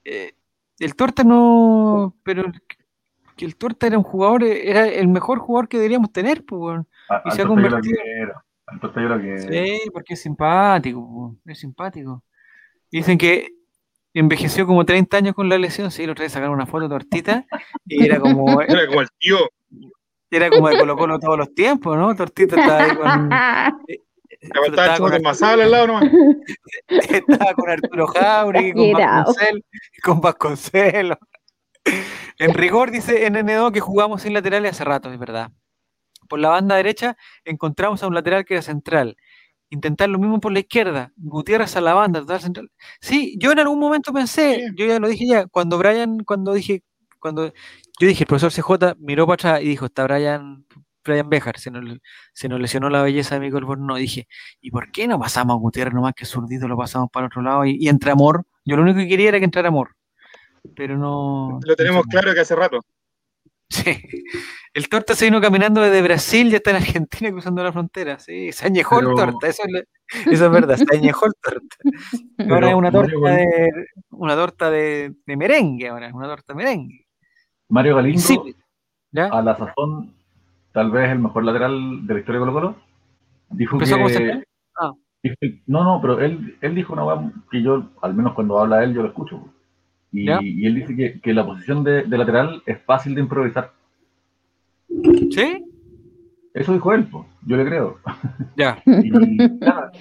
[0.06, 0.34] Eh,
[0.80, 2.16] el Torta no.
[2.24, 2.52] Pero
[3.36, 6.82] que el Torta era un jugador, era el mejor jugador que deberíamos tener, pues,
[7.26, 7.98] y se ha convertido.
[9.50, 12.24] Sí, porque es simpático, es simpático.
[12.90, 13.50] Dicen que
[14.14, 16.90] envejeció como 30 años con la lesión, sí, lo otra vez sacaron una foto de
[16.90, 17.46] tortita
[17.86, 18.62] y era como.
[18.62, 19.38] Era como el tío.
[20.32, 22.16] Era como de Colo Colo todos los tiempos, ¿no?
[22.16, 23.08] Tortita estaba ahí con.
[24.40, 26.06] estaba, estaba con el Masal al lado nomás.
[26.88, 29.64] estaba con Arturo Jauregui, con Vasconcelos,
[30.02, 31.18] con Vasconcelos.
[32.38, 35.52] En rigor dice NN2 que jugamos sin laterales hace rato, es verdad.
[36.30, 39.18] Por la banda derecha encontramos a un lateral que era central.
[39.70, 41.12] Intentar lo mismo por la izquierda.
[41.18, 42.72] Gutiérrez a la banda, total central.
[43.02, 46.84] Sí, yo en algún momento pensé, yo ya lo dije ya, cuando Brian, cuando dije,
[47.20, 47.54] cuando
[48.02, 50.66] yo dije, el profesor CJ miró para atrás y dijo, está Brian,
[51.04, 52.00] Brian Bejar, se nos,
[52.34, 53.96] se nos lesionó la belleza de Michael Borno.
[53.96, 54.28] Dije,
[54.60, 57.66] ¿y por qué no pasamos a Gutiérrez nomás que zurdito lo pasamos para otro lado
[57.66, 58.44] y, y entre amor?
[58.66, 59.96] Yo lo único que quería era que entrara amor.
[60.76, 61.60] Pero no.
[61.64, 62.82] Lo tenemos claro que hace rato.
[63.70, 63.98] Sí.
[64.74, 68.20] El torta se vino caminando desde Brasil y está en Argentina cruzando la frontera.
[68.20, 71.34] Sí, se añejó Pero- el torta, eso es, lo- eso es verdad, se añejó el
[71.42, 71.76] torta.
[72.38, 73.70] Pero Ahora es una torta de,
[74.12, 77.01] una torta de, de merengue, ahora es una torta de merengue.
[77.72, 78.46] Mario Galindo,
[79.32, 80.14] a la sazón,
[80.74, 82.76] tal vez el mejor lateral de la historia de Colo Colo,
[83.50, 84.44] dijo ¿Empezó como que...
[84.78, 84.92] Ah.
[85.24, 85.36] dijo-
[85.68, 88.94] no, no, pero él, él dijo una weá que yo, al menos cuando habla él,
[88.94, 89.42] yo lo escucho.
[90.12, 93.72] Y, él dice que, que la posición de, de lateral es fácil de improvisar.
[95.32, 95.66] ¿Sí?
[96.54, 97.26] Eso dijo él, po.
[97.46, 98.00] yo le creo.
[98.58, 98.84] Ya.
[98.86, 99.92] Y claro,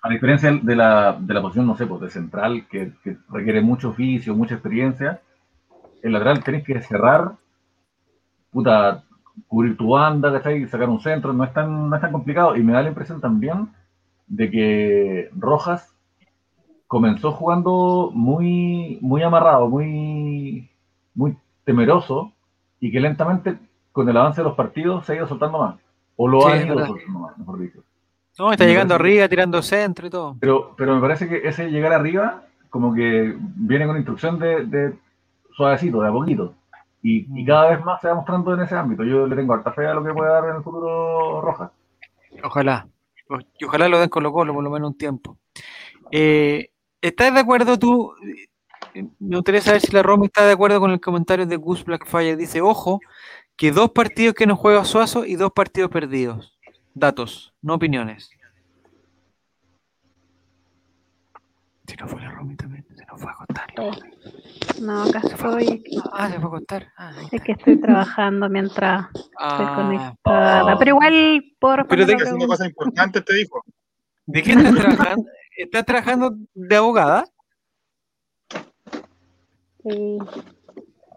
[0.00, 3.60] a diferencia de la, de la posición, no sé, pues de central, que, que requiere
[3.60, 5.20] mucho oficio, mucha experiencia,
[6.02, 7.32] el lateral tenés que cerrar,
[8.50, 9.04] puta,
[9.46, 10.62] cubrir tu banda, ¿cachai?
[10.62, 12.56] Y sacar un centro, no es, tan, no es tan complicado.
[12.56, 13.68] Y me da la impresión también
[14.26, 15.92] de que Rojas
[16.86, 20.68] comenzó jugando muy, muy amarrado, muy,
[21.14, 22.32] muy temeroso,
[22.80, 23.58] y que lentamente,
[23.92, 25.76] con el avance de los partidos, se ha ido soltando más.
[26.16, 27.80] O lo Sí, ha ido soltando más, mejor dicho.
[28.38, 30.36] No, está Me llegando parece- arriba, tirando centro y todo.
[30.40, 34.94] Pero, pero me parece que ese llegar arriba, como que viene con instrucción de, de
[35.58, 36.54] suavecito, de a poquito.
[37.02, 37.46] Y, y Mm.
[37.46, 39.04] cada vez más se va mostrando en ese ámbito.
[39.04, 41.70] Yo le tengo harta fe a lo que puede dar en el futuro Rojas.
[42.42, 42.88] Ojalá.
[43.58, 45.36] Y ojalá lo den Colo Colo por lo menos un tiempo.
[46.10, 46.70] Eh,
[47.02, 48.12] ¿Estás de acuerdo tú?
[48.94, 52.36] Me gustaría saber si la Romy está de acuerdo con el comentario de Gus Blackfire.
[52.36, 53.00] Dice, ojo,
[53.56, 56.58] que dos partidos que no juega Suazo y dos partidos perdidos.
[56.94, 58.30] Datos, no opiniones.
[61.86, 63.66] Se nos fue la Romy también, se nos fue a contar.
[64.80, 65.82] No, acá estoy.
[66.12, 66.86] Ah, se fue a contar.
[66.96, 70.78] Ah, Es que estoy trabajando mientras estoy Ah, conectada.
[70.78, 72.46] Pero igual puedo Pero la Haciendo pregunta.
[72.46, 73.62] cosas importantes, te dijo.
[74.26, 75.24] ¿De qué estás trabajando?
[75.56, 77.24] ¿Estás trabajando de abogada?
[79.82, 80.18] Sí,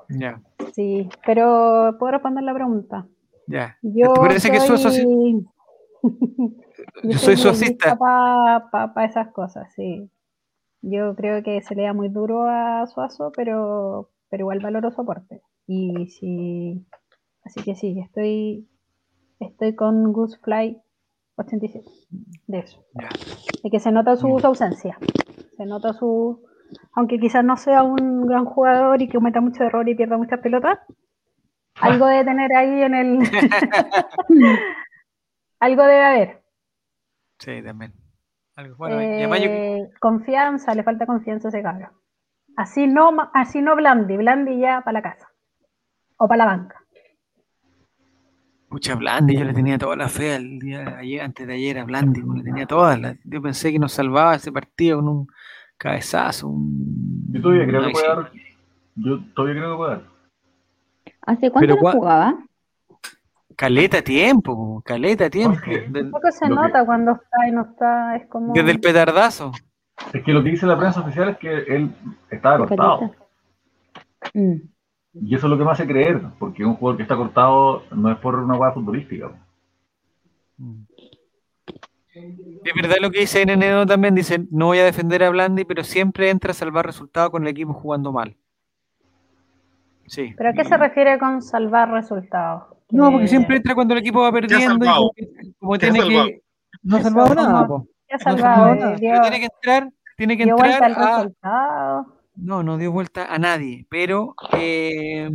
[0.10, 0.42] Ya,
[0.74, 3.08] sí, pero puedo responder la pregunta.
[3.48, 3.78] ya.
[3.82, 4.78] Yo ¿Te parece que soy...
[4.92, 5.46] Sí?
[7.04, 7.96] Yo soy suacista.
[7.98, 10.10] para esas cosas, sí.
[10.82, 15.02] Yo creo que se le da muy duro a Suazo, pero, pero igual valoro su
[15.02, 15.42] aporte.
[15.68, 16.86] Y sí,
[17.44, 18.68] así que sí, estoy,
[19.40, 20.82] estoy con Goose Fly
[21.36, 21.86] 87.
[22.48, 22.84] De eso.
[23.64, 24.98] Y que se nota su, su ausencia.
[25.58, 26.44] Se nota su.
[26.94, 30.40] Aunque quizás no sea un gran jugador y que cometa muchos errores y pierda muchas
[30.40, 30.80] pelotas,
[31.76, 33.20] algo debe tener ahí en el.
[35.60, 36.44] algo debe haber.
[37.40, 38.01] Sí, también.
[38.62, 41.90] Algo- Bueno, y además yo- Eh, confianza, le falta confianza a ese cabrón.
[42.56, 45.28] Así no, así no Blandi, Blandi ya para la casa.
[46.18, 46.76] O para la banca.
[48.70, 51.78] Pucha, Blandi, yo le tenía toda la fe al día de ayer, antes de ayer
[51.80, 55.28] a Blandi, le tenía toda la, yo pensé que nos salvaba ese partido con un
[55.78, 57.28] cabezazo, un...
[57.34, 58.32] Yo todavía creo que puede dar.
[58.96, 60.04] Yo todavía creo que puede dar.
[61.24, 62.38] ¿Hace cuánto no jugaba?
[63.56, 65.60] Caleta tiempo, po, caleta tiempo,
[66.12, 68.54] poco se Lo que- nota cuando está y no está, es como.
[68.54, 69.52] desde el petardazo.
[70.14, 71.92] Es que lo que dice la prensa oficial es que él
[72.30, 73.12] estaba cortado.
[74.34, 74.54] Mm.
[75.14, 78.12] Y eso es lo que me hace creer, porque un jugador que está cortado no
[78.12, 79.32] es por una hueá futbolística.
[82.14, 85.84] Es verdad lo que dice NNO también, dice, no voy a defender a Blandi, pero
[85.84, 88.36] siempre entra a salvar resultados con el equipo jugando mal.
[90.08, 90.34] Sí.
[90.38, 92.64] ¿Pero a qué se refiere con salvar resultados?
[92.92, 94.98] No, porque Que- siempre entra cuando el equipo va perdiendo y salvado?
[95.00, 95.28] como, que-
[95.60, 96.26] como ¿Qué ha tiene salvado?
[96.28, 96.42] que...
[96.84, 97.42] No ha salvado ¿cómo?
[97.42, 97.88] nada, po.
[98.08, 98.56] ¿Qué ha No salvado?
[98.56, 98.96] salvado Eh, nada.
[98.98, 102.06] dio- Pero tiene que entrar, tiene que dio entrar al a...
[102.36, 105.30] No, no dio vuelta a nadie, pero, eh,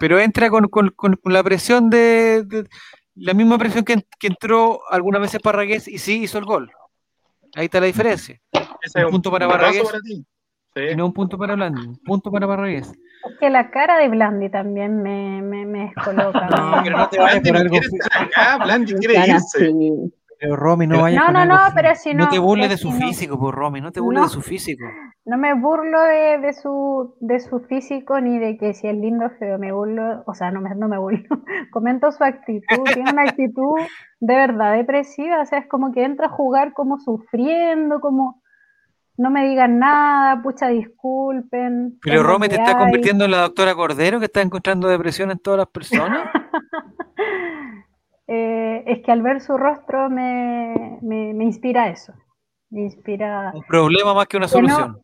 [0.00, 2.68] pero entra con, con- con- con la presión de, de-
[3.14, 6.70] la misma presión que, que entró algunas veces Parragués y sí hizo el gol.
[7.54, 8.38] Ahí está la diferencia.
[8.82, 9.82] Ese Un punto para paso Barragués.
[9.84, 10.24] para ti.
[10.76, 10.82] Sí.
[10.92, 12.88] Y no un punto para Blandi, un punto para Parragués.
[12.90, 16.46] Es que la cara de Blandi también me, me, me descoloca.
[16.50, 17.76] No, pero no te vayas por no algo.
[18.14, 19.58] acá, Blandi quiere irse.
[19.70, 20.12] sí.
[20.38, 22.76] Pero Romy, no No, vayas no, no, algo no, pero si no- te burles de
[22.76, 24.26] su si no- físico, por Romy, no te burles No.
[24.28, 24.84] de su físico.
[25.24, 29.24] No me burlo de, de su, de su físico ni de que si es lindo
[29.26, 31.20] o feo, me burlo, o sea, no me, no me burlo,
[31.72, 33.78] comento su actitud, tiene una actitud
[34.20, 38.42] de verdad depresiva, o sea, es como que entra a jugar como sufriendo, como
[39.18, 41.98] no me digan nada, pucha, disculpen.
[42.02, 45.58] Pero Romy te está convirtiendo en la doctora Cordero que está encontrando depresión en todas
[45.58, 46.28] las personas.
[48.26, 52.12] eh, es que al ver su rostro me, me, me inspira eso.
[52.70, 53.52] Me inspira.
[53.54, 54.92] Un problema más que una Que solución.
[54.92, 55.00] no,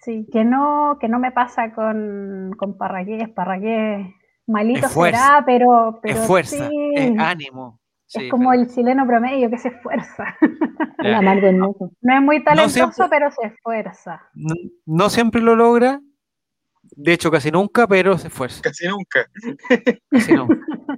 [0.00, 3.28] sí, que no, que no me pasa con, con Parragués.
[3.30, 4.14] Parragués
[4.46, 5.26] malito Es fuerza.
[5.26, 7.78] será, pero, pero es fuerza, sí, es ánimo.
[8.14, 10.36] Es como pero- el chileno promedio que se esfuerza.
[10.98, 11.90] Amargo hermoso.
[12.00, 14.22] No es muy talentoso, siempre- pero se esfuerza.
[14.34, 14.54] no,
[14.86, 16.00] no siempre lo logra,
[16.82, 18.62] de hecho casi nunca, pero se esfuerza.
[18.62, 19.26] Casi nunca.
[20.10, 20.56] Casi nunca.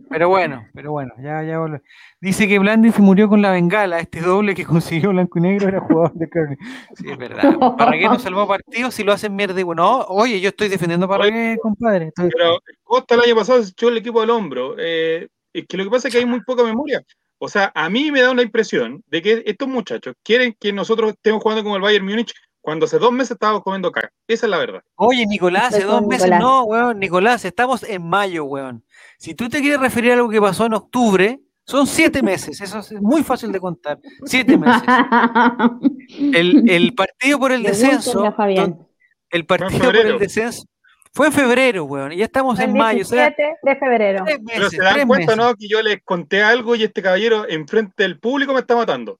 [0.08, 1.82] Pero bueno, pero bueno, ya, ya volve.
[2.20, 3.98] Dice que Blandis se murió con la bengala.
[3.98, 4.64] Este doble que
[5.08, 6.56] consiguió blanco y negro era jugador de carne.
[6.94, 7.58] Sí, es verdad.
[7.76, 9.58] Parragué no salvó partidos si lo hacen mierda.
[9.60, 12.06] y bueno, No, oye, yo estoy defendiendo a Parragué, compadre.
[12.08, 14.76] Estoy- Pero Costa el año pasado se echó el equipo al hombro.
[14.78, 17.02] Eh, es que lo que pasa es que hay muy poca memoria.
[17.38, 21.12] O sea, a mí me da una impresión de que estos muchachos quieren que nosotros
[21.12, 24.12] estemos jugando como el Bayern Múnich cuando hace dos meses estábamos comiendo caca.
[24.26, 24.82] Esa es la verdad.
[24.96, 26.40] Oye, Nicolás, hace dos meses Nicolás.
[26.40, 26.98] no, weón.
[26.98, 28.84] Nicolás, estamos en mayo, weón.
[29.18, 32.60] Si tú te quieres referir a algo que pasó en octubre, son siete meses.
[32.60, 33.98] Eso es muy fácil de contar.
[34.24, 34.82] Siete meses.
[36.18, 38.24] El, el partido por el descenso.
[39.30, 40.64] El partido por el descenso.
[41.12, 42.12] Fue en febrero, weón.
[42.12, 43.02] Y ya estamos El en mayo.
[43.02, 44.24] O sea, 17 de febrero.
[44.46, 45.36] Pero se dan cuenta, meses.
[45.36, 45.54] ¿no?
[45.56, 49.18] Que yo les conté algo y este caballero enfrente del público me está matando.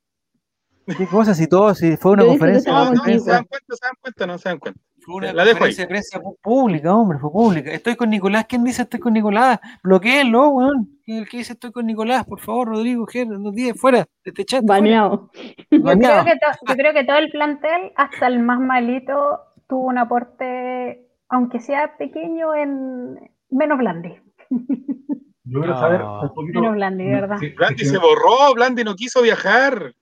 [0.96, 1.34] ¿Qué cosa?
[1.34, 4.26] Si todo, si fue una Yo conferencia No, no, se dan cuenta, se dan cuenta,
[4.26, 4.80] no se dan cuenta.
[5.02, 5.74] Fue una La dejo ahí.
[5.74, 7.70] conferencia de prensa pública, hombre, fue pública.
[7.72, 8.46] Estoy con Nicolás.
[8.48, 9.58] ¿Quién dice estoy con Nicolás?
[9.82, 11.00] Bloqueenlo, weón.
[11.06, 14.44] El que dice estoy con Nicolás, por favor, Rodrigo, Ger, no diez, fuera de este
[14.44, 14.64] chat.
[14.64, 15.30] Baneado.
[15.70, 16.22] Yo Baneado.
[16.22, 19.98] creo, que to- yo creo que todo el plantel, hasta el más malito, tuvo un
[19.98, 24.14] aporte, aunque sea pequeño, en menos blandi.
[25.44, 26.60] Yo quiero saber un poquito.
[26.60, 27.38] Menos Blandi, ¿verdad?
[27.38, 29.94] Si, Blandi se borró, Blandi no quiso viajar.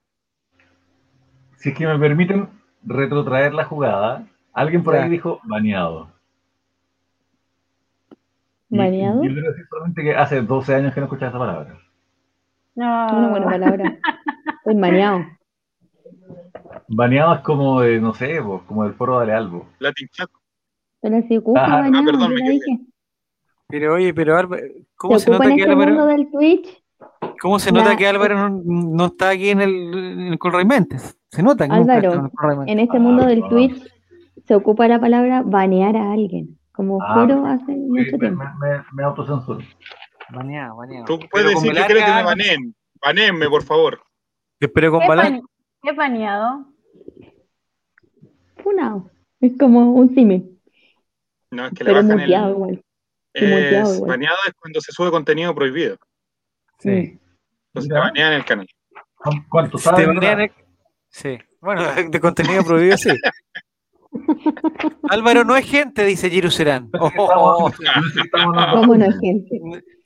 [1.57, 2.49] si es que me permiten
[2.85, 5.05] retrotraer la jugada, alguien por Ya.
[5.05, 6.11] ahí dijo baneado.
[8.70, 9.22] Y- y ¿Baneado?
[9.24, 11.79] Yo quiero decir solamente que hace 12 años que no escuchaba esa palabra.
[12.74, 13.99] No, Una buena palabra.
[14.59, 15.24] Estoy maneado.
[16.89, 19.66] Baneado es como de, no sé, como del foro de Albo.
[19.79, 20.29] Latin Chat.
[21.01, 22.79] Pero se ocupa Ah, baneado, perdón, yo me dije.
[23.69, 24.63] Pero oye, pero Álvaro,
[24.97, 26.83] ¿cómo Se se nota en que este Álvaro, mundo del Twitch.
[27.41, 31.19] cómo se nota que Álvaro no, no está aquí en el, en el Colray Mentes?
[31.31, 33.51] Se nota que Álvaro, está en el este Ah, mundo del perdón.
[33.69, 33.93] Twitch
[34.47, 36.59] se ocupa la palabra banear a alguien.
[36.73, 38.43] Como Ah, foro hace Sí, mucho me, tiempo.
[38.61, 39.61] me, me, me autocensuro.
[40.33, 41.05] Baneado, baneado.
[41.07, 42.75] Tú puedes decir que quieres que me baneen.
[43.03, 44.01] Baneenme, por favor.
[44.59, 45.43] Pero con ¿Qué, bane-
[45.83, 46.67] qué baneado?
[48.63, 49.11] Funado.
[49.41, 50.58] Es como un símil,
[51.51, 52.53] No, es que le pero bajan muteado el.
[52.55, 52.71] igual.
[53.41, 54.09] muteado Es, igual.
[54.11, 55.97] baneado es cuando se sube contenido prohibido.
[56.79, 57.19] Sí.
[57.69, 58.67] Entonces te banean el canal.
[59.17, 60.07] ¿Cuán- ¿Cuánto Te sabes?
[60.07, 60.53] banean el-
[61.11, 61.39] Sí.
[61.61, 63.11] Bueno, de contenido prohibido, sí.
[65.11, 66.91] Álvaro no es gente, dice Giru Serán.
[66.99, 67.73] Oh, oh, oh.
[68.73, 69.61] ¿Cómo no es gente?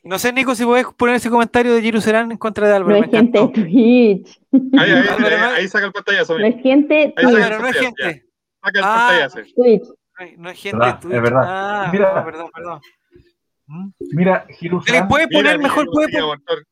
[0.04, 2.76] No sé, Nico, si puedes poner ese comentario de Giru Serán en contra de No
[2.78, 2.96] Álvaro.
[3.04, 3.48] es me gente de.
[3.48, 4.40] Twitch.
[4.78, 6.38] Ahí, ahí, Álvaro, ahí, no- ahí saca el pantallazo.
[6.38, 7.14] No es gente.
[7.16, 7.80] Álvaro no es Ya.
[7.82, 8.26] gente.
[8.64, 9.06] Saca el Ah.
[9.08, 9.38] pantallazo.
[9.54, 9.82] Twitch.
[10.38, 11.14] No es- gente Verdad, de Twitch.
[11.14, 11.42] es verdad.
[11.46, 12.14] Ah, Mira.
[12.14, 12.80] no, perdón, perdón.
[13.66, 13.88] ¿Mm?
[14.14, 15.84] Mira, Hirusan, Eh, ¿Puede poner mira, mejor?
[15.86, 16.66] mira, ¿Puede poner?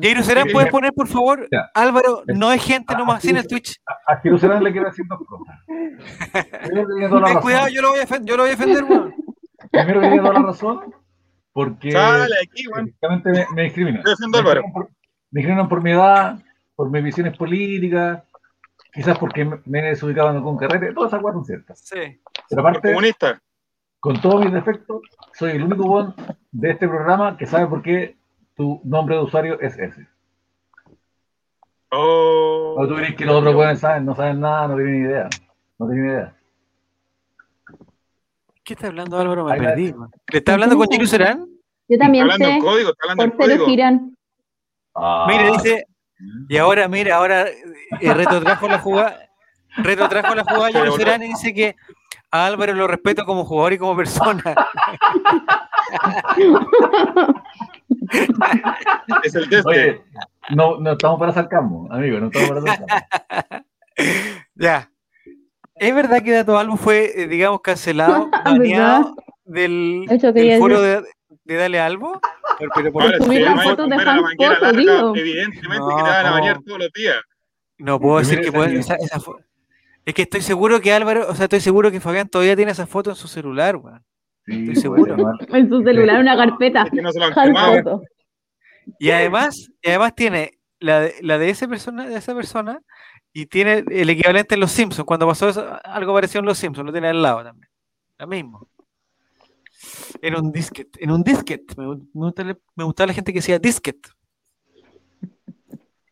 [0.00, 0.70] Jairo Serán, Sí, ¿puedes mira.
[0.72, 1.48] poner, por favor?
[1.50, 1.70] Ya.
[1.74, 3.46] Álvaro, no es gente nomás, sin el.
[3.46, 3.76] Twitch.
[4.06, 5.56] a Hirusan le quiero decir dos cosas.
[5.66, 7.42] Primero que tiene toda la Ten razón.
[7.42, 9.14] cuidado, yo lo voy a defender, yo lo voy a defender, weón.
[9.70, 10.94] Primero que tiene toda la razón,
[11.52, 14.02] porque Sale aquí, me, me discriminan.
[14.02, 14.62] Me Álvaro.
[14.62, 14.88] discriminan por-
[15.30, 16.38] Me discriminan por mi edad,
[16.74, 18.22] por mis visiones políticas,
[18.92, 21.78] quizás porque me me he desubicado en algún carrete, todas esas cosas son ciertas.
[21.80, 22.20] Sí.
[22.48, 23.40] Pero aparte, comunista.
[24.00, 26.14] con todos mis defectos, soy el único buen
[26.50, 28.16] de este programa que sabe por qué
[28.54, 30.06] tu nombre de usuario es ese.
[31.90, 32.76] Oh.
[32.78, 35.28] No tú crees que los otros buenos saben, no saben nada, no tienen ni idea.
[35.78, 36.36] No tienen ni idea.
[38.64, 39.44] ¿Qué está hablando Álvaro?
[39.44, 39.94] Me perdí.
[40.30, 41.46] ¿Le está hablando con Serán?
[41.88, 43.66] Yo Está también hablando sé el código, está hablando el por cero código.
[43.66, 44.16] girán.
[44.94, 45.86] Ah, Mira, dice,
[46.48, 49.28] y ahora, mira, ahora eh, retrotrajo la jugada,
[49.76, 50.92] retrotrajo la jugada.
[50.96, 51.76] Serán y dice que
[52.30, 54.42] a Álvaro lo respeto como jugador y como persona.
[59.22, 59.68] Es el de este.
[59.68, 60.02] Oye,
[60.50, 63.66] no, no estamos para sarcasmo, amigo, no estamos para sarcasmo.
[64.54, 64.90] ya.
[65.74, 71.02] ¿Es verdad que Dato Albo fue, eh, digamos, cancelado, baneado del, del foro de,
[71.44, 72.20] de Dale Albo?
[72.58, 75.16] Pero, por- subir las fotos de Hans digo.
[75.16, 77.16] evidentemente No, que te van a bañar todos los días.
[77.78, 79.20] no puedo decir que pueden, esa esa,
[80.04, 82.86] Es que estoy seguro que Álvaro, o sea, estoy seguro que Fabián todavía tiene esa
[82.86, 84.02] foto en su celular, weón.
[84.46, 85.16] Sí, Estoy seguro.
[85.48, 86.82] En su celular una carpeta.
[86.82, 87.74] Es que no se lo han Hal quemado.
[87.82, 88.02] foto.
[88.98, 92.80] Y además, y además tiene la de, la de esa persona, de esa persona,
[93.32, 95.06] y tiene el equivalente en Los Simpsons.
[95.06, 97.68] Cuando pasó eso, algo parecido en Los Simpsons, lo tiene al lado también.
[98.18, 98.68] Lo mismo.
[100.20, 101.02] En un disquete.
[101.02, 101.74] En un disquete.
[101.76, 104.10] Me, me me gustaba la gente que decía disquete.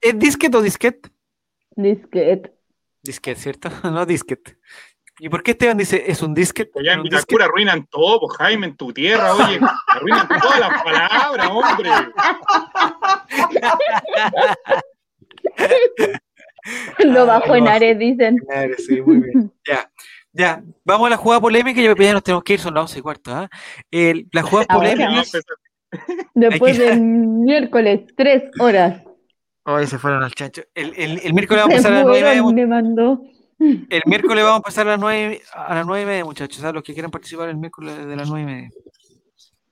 [0.00, 1.10] ¿Es disquete o disquete?
[1.76, 2.54] Disquete.
[3.02, 3.70] Disquete, ¿cierto?
[3.84, 4.56] No disquete.
[5.18, 6.78] ¿Y por qué Esteban dice es un disquete?
[6.80, 10.82] Allá en ¿Un Vitacura arruinan todo, pues, Jaime, en tu tierra, oye, arruinan todas las
[10.82, 11.90] palabras, hombre.
[17.04, 17.68] Lo bajo en.
[17.68, 18.38] Ares, dicen.
[18.38, 19.52] Claro, sí, muy bien.
[19.66, 19.90] Ya,
[20.32, 20.62] ya.
[20.84, 22.98] Vamos a la jugada polémica y ya ya nos tenemos que ir, son las 11
[22.98, 23.34] y cuarto.
[23.34, 23.48] ¿ah?
[23.90, 24.90] El- la jugada Ahora.
[24.90, 25.22] polémica.
[26.34, 29.02] Después del miércoles, tres horas.
[29.64, 30.62] Ay, se fueron al chancho.
[30.74, 33.22] El, el, el miércoles vamos a empezar a las nueve y media, fueron, me mandó.
[33.58, 36.56] El miércoles vamos a pasar a las nueve, a las nueve y media, muchachos.
[36.58, 36.74] ¿sabes?
[36.74, 38.70] Los que quieran participar el miércoles de las nueve y media.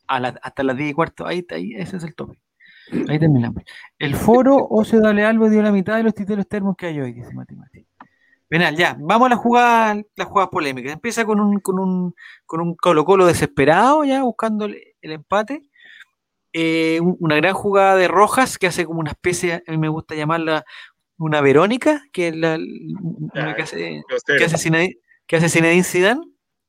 [0.08, 1.26] A la- hasta las diez y cuarto.
[1.26, 2.38] Ahí, ahí, ese es el tope.
[3.08, 3.62] Ahí terminamos.
[3.98, 7.12] El foro Ocio Dale Albo dio la mitad de los títulos termos que hay hoy,
[7.12, 7.86] dice Mati Mati.
[8.48, 8.96] Penal, ya.
[8.98, 10.90] Vamos a la jugada, la jugada polémica.
[10.92, 12.14] Empieza con un, con un,
[12.46, 15.62] con un Colo Colo desesperado, ya, buscando el, el empate.
[16.52, 19.88] Eh, un- una gran jugada de Rojas que hace como una especie, a mí me
[19.88, 20.64] gusta llamarla
[21.18, 24.02] una Verónica, que es la, una que hace,
[24.38, 24.96] que hace Zinedine,
[25.26, 26.20] que hace Zinedine Zidane,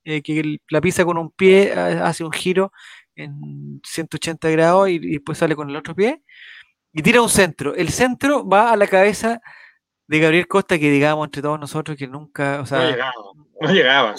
[0.03, 2.71] eh, que la pisa con un pie, ha- hace un giro
[3.15, 6.23] en 180 grados y, y después sale con el otro pie
[6.91, 7.73] y tira un centro.
[7.75, 9.41] El centro va a la cabeza
[10.09, 13.13] de Gabriel Costa, que digamos entre todos nosotros que nunca, o No sea, llegaba,
[13.61, 14.15] no llegaba.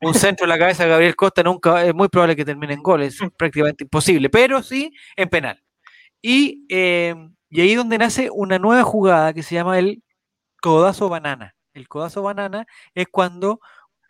[0.00, 2.82] un centro en la cabeza de Gabriel Costa nunca es muy probable que termine en
[2.84, 5.60] gol, es prácticamente imposible, pero sí en penal.
[6.22, 7.16] Y, eh,
[7.50, 10.04] y ahí donde nace una nueva jugada que se llama el
[10.62, 11.56] codazo banana.
[11.72, 12.64] El codazo banana
[12.94, 13.58] es cuando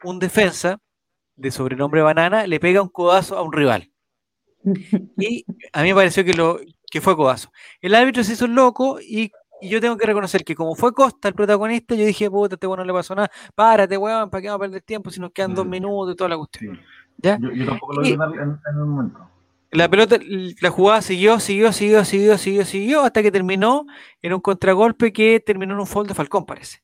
[0.03, 0.79] un defensa
[1.37, 3.91] de sobrenombre banana le pega un codazo a un rival.
[5.16, 6.59] Y a mí me pareció que, lo,
[6.91, 7.51] que fue codazo.
[7.81, 9.33] El árbitro se hizo loco y,
[9.65, 12.67] y yo tengo que reconocer que como fue Costa el protagonista, yo dije, puta, este
[12.67, 13.31] weón no le pasó nada.
[13.55, 15.71] Párate, weón, ¿para qué vamos a perder tiempo si nos quedan dos Mm.
[15.71, 16.77] minutos y toda la cuestión?
[16.77, 16.81] Sí.
[17.19, 17.39] ¿Ya?
[17.41, 19.19] Yo, yo tampoco lo vi en, en, un momento.
[19.71, 20.17] La pelota,
[20.61, 23.87] la jugada siguió, siguió, siguió, siguió, siguió, siguió, hasta que terminó
[24.23, 26.83] en un contragolpe que terminó en un foul de Falcón, parece.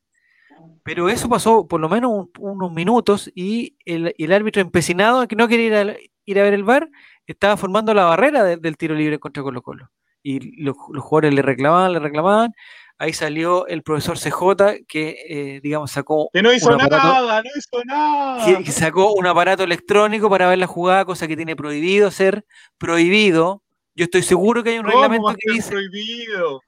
[0.83, 5.37] Pero eso pasó por lo menos un- unos minutos y el, el árbitro empecinado, que
[5.37, 6.89] no quería ir a, ir a ver el VAR,
[7.26, 9.91] estaba formando la barrera de- del tiro libre contra Colo Colo.
[10.23, 12.53] Y los, los jugadores le reclamaban, le reclamaban.
[12.99, 17.43] Ahí salió el profesor CJ, que, eh, digamos, sacó Que no hizo un aparato- nada,
[17.43, 18.45] no hizo nada.
[18.45, 22.45] que, que sacó un aparato electrónico para ver la jugada, cosa que tiene prohibido ser
[22.77, 23.62] prohibido.
[23.95, 26.61] Yo estoy seguro que hay un ¿Cómo va reglamento que dice, prohibido?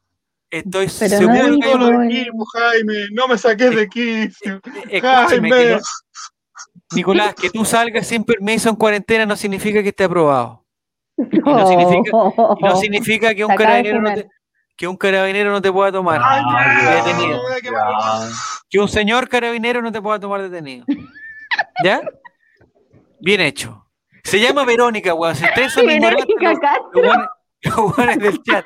[0.50, 4.30] estoy Pero no seguro que hay un Jaime, no me saques de que
[5.02, 5.50] Jaime.
[5.76, 5.80] no-
[6.94, 10.61] Nicolás, que tú salgas sin permiso en cuarentena no significa que esté aprobado.
[11.16, 12.10] No significa-
[12.58, 14.28] Y no significa que un carabinero no te,
[14.76, 16.42] que un carabinero no te pueda tomar Ay,
[16.84, 17.40] ya, detenido.
[17.62, 18.28] Ya.
[18.70, 20.84] Que un señor carabinero no te pueda tomar detenido.
[21.84, 22.00] ¿Ya?
[23.20, 23.86] Bien hecho.
[24.24, 25.34] Se llama Verónica, weón.
[25.36, 26.26] Si ustedes son ignorantes,
[26.92, 27.32] Verónica
[27.62, 28.64] los- buenos del chat.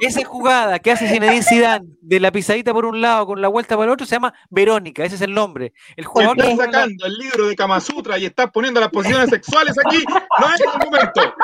[0.00, 3.76] Esa jugada que hace Zinedine Zidane de la pisadita por un lado con la vuelta
[3.76, 5.72] por el otro se llama Verónica, ese es el nombre.
[5.96, 9.76] El jugador estás sacando el libro de Kama Sutra y estás poniendo las posiciones sexuales
[9.84, 10.02] aquí,
[10.40, 11.34] no es el momento.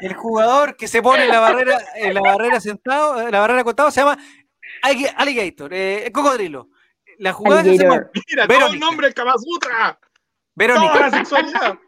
[0.00, 3.60] el jugador que se pone en la barrera, en la barrera sentado, en la barrera
[3.60, 4.18] acostado se llama
[4.82, 6.68] alli- Alligator, eh, cocodrilo.
[7.18, 8.06] La jugada se llama.
[8.28, 8.86] Mira, todo el Verónica.
[8.86, 9.98] nombre del Kama Sutra.
[9.98, 9.98] Toda
[10.54, 11.00] Verónica.
[11.00, 11.78] la sexualidad.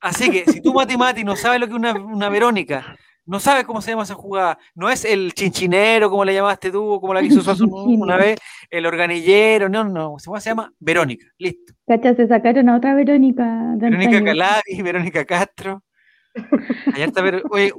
[0.00, 2.96] Así que si tú, Mati Mati, no sabes lo que es una, una Verónica,
[3.26, 6.98] no sabes cómo se llama esa jugada, no es el chinchinero, como le llamaste tú,
[7.00, 8.38] como la quiso Suazo una vez,
[8.70, 11.74] el organillero, no, no, se llama Verónica, listo.
[11.86, 13.74] Cacha, se sacaron a otra Verónica.
[13.76, 14.24] Verónica.
[14.24, 15.82] Calabi, Verónica Castro.
[16.92, 17.72] Allá está Ver- Oye,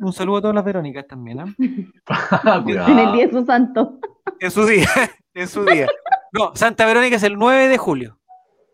[0.00, 1.54] un saludo a todas las Verónicas también, ¿ah?
[2.64, 2.88] Cuidado.
[2.92, 3.98] En el día de su santo.
[4.40, 4.88] En su día,
[5.34, 5.86] en su día.
[6.32, 8.18] No, Santa Verónica es el 9 de julio.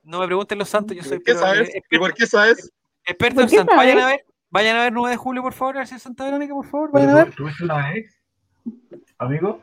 [0.02, 1.68] No me pregunten los santos, yo soy ¿Qué sabes?
[1.74, 2.70] eh, ¿Y por qué sabes?
[3.04, 3.76] experto ¿Por en qué santos.
[3.76, 4.24] Vayan a ver,
[4.56, 6.66] vayan a ver 9 de julio, por favor, a ver si es Santa Verónica, por
[6.66, 7.30] favor, vayan a ver.
[7.30, 8.18] ¿Tú- ¿Tuviste una ex?
[9.18, 9.60] ¿Amigo?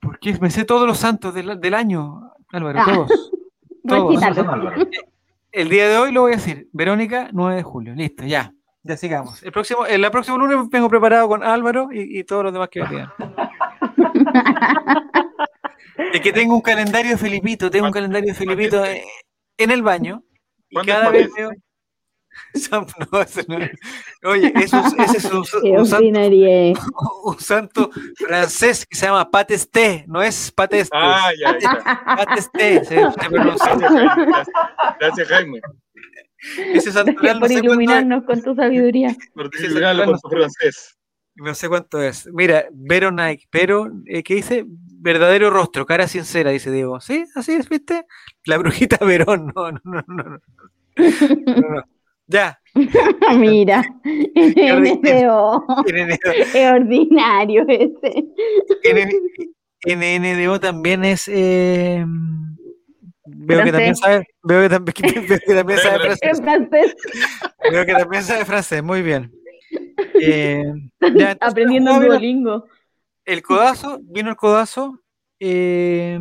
[0.00, 2.84] Porque me sé todos los santos del, del año, Álvaro, Ah.
[2.94, 3.32] todos.
[3.86, 4.22] Todos.
[4.22, 4.86] Álvaro.
[5.52, 6.68] El día de hoy lo voy a decir.
[6.72, 7.94] Verónica, 9 de julio.
[7.94, 8.52] Listo, ya.
[8.82, 9.42] Ya sigamos.
[9.42, 12.68] El próximo, el, la próximo lunes vengo preparado con Álvaro y, y todos los demás
[12.68, 13.10] que me pidan.
[16.12, 20.22] es que tengo un calendario de Felipito, tengo un calendario de Felipito en el baño.
[20.68, 21.50] Y ¿Cuándo cada vez veo.
[22.54, 23.70] San- no, ese no es.
[24.24, 25.46] Oye, ese es un,
[25.86, 25.98] santo,
[27.24, 30.96] un santo francés que se llama Patesté, no es Pateste.
[30.96, 32.02] Ah, ya, ya.
[32.16, 33.74] Patesté, se, se pronuncia.
[33.76, 34.26] Gracias, Jaime.
[34.30, 34.56] Gracias,
[34.98, 35.60] Gracias, Jaime.
[36.72, 39.14] Ese no por iluminarnos con tu sabiduría.
[39.34, 40.96] Por santoral por su francés.
[41.34, 42.28] No sé cuánto es.
[42.32, 44.64] Mira, Vero Nike, pero, eh, ¿qué dice?
[44.66, 47.00] Verdadero rostro, cara sincera, dice Diego.
[47.00, 47.24] ¿Sí?
[47.34, 48.04] ¿Así es, viste?
[48.44, 49.52] La brujita Verón.
[49.54, 49.80] No, no.
[49.84, 50.04] no.
[50.06, 50.40] No,
[50.96, 51.84] no.
[52.30, 52.60] Ya.
[53.36, 53.82] Mira.
[54.04, 55.64] NDO.
[55.86, 56.20] En enero,
[56.54, 58.24] Es ordinario ese.
[59.86, 61.26] NNDO también es.
[61.28, 62.04] Eh,
[63.26, 64.94] veo, que también sabe, veo que también,
[65.28, 66.40] veo que también sabe francés.
[66.40, 66.94] francés.
[67.70, 69.32] Veo que también sabe francés, muy bien.
[70.20, 70.62] Eh,
[71.00, 72.66] ya, entonces, Aprendiendo jugaba- Duolingo.
[73.24, 75.00] el codazo, vino el codazo,
[75.40, 76.18] eh,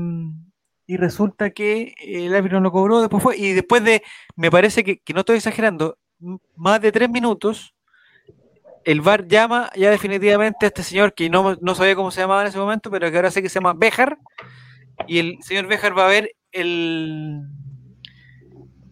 [0.89, 4.01] y resulta que el árbitro no lo cobró, después fue, y después de,
[4.35, 5.99] me parece que, que no estoy exagerando,
[6.55, 7.75] más de tres minutos,
[8.85, 12.41] el VAR llama ya definitivamente a este señor que no, no sabía cómo se llamaba
[12.41, 14.17] en ese momento, pero que ahora sé que se llama Bejar,
[15.05, 17.39] y el señor Bejar va a ver el,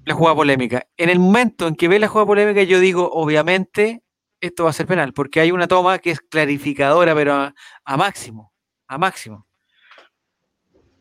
[0.05, 0.85] la jugada polémica.
[0.97, 4.03] En el momento en que ve la jugada polémica, yo digo, obviamente,
[4.39, 7.51] esto va a ser penal, porque hay una toma que es clarificadora, pero
[7.85, 8.53] a máximo,
[8.87, 9.46] a máximo.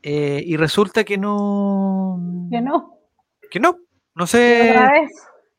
[0.08, 2.16] Eh, y resulta que no,
[2.48, 2.96] Que no.
[3.50, 3.76] que no,
[4.14, 5.10] no sé, otra vez.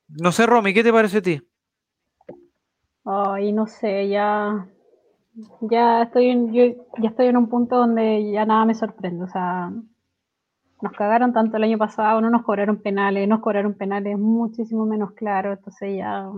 [0.08, 1.42] no sé, Romy, ¿qué te parece a ti?
[3.04, 4.66] Ay, no sé, ya.
[5.60, 6.64] Ya estoy en, yo
[6.98, 9.26] ya estoy en un punto donde ya nada me sorprende.
[9.26, 9.70] O sea,
[10.82, 15.12] nos cagaron tanto el año pasado, no nos cobraron penales, nos cobraron penales muchísimo menos
[15.12, 15.58] claros.
[15.58, 16.32] Entonces ya,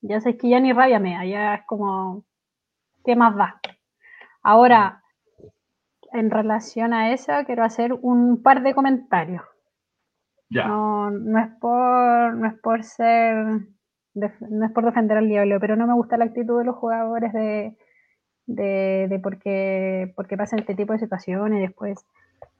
[0.00, 2.24] ya sé que ya ni rabia me da, ya es como,
[3.04, 3.60] ¿qué más da?
[4.42, 5.02] Ahora,
[6.12, 9.42] en relación a eso, quiero hacer un par de comentarios.
[10.48, 10.66] Ya.
[10.66, 13.36] No, no es por, no es por ser,
[14.14, 17.32] no es por defender al diablo, pero no me gusta la actitud de los jugadores
[17.32, 17.76] de,
[18.46, 22.04] de, de porque, porque pasan este tipo de situaciones y después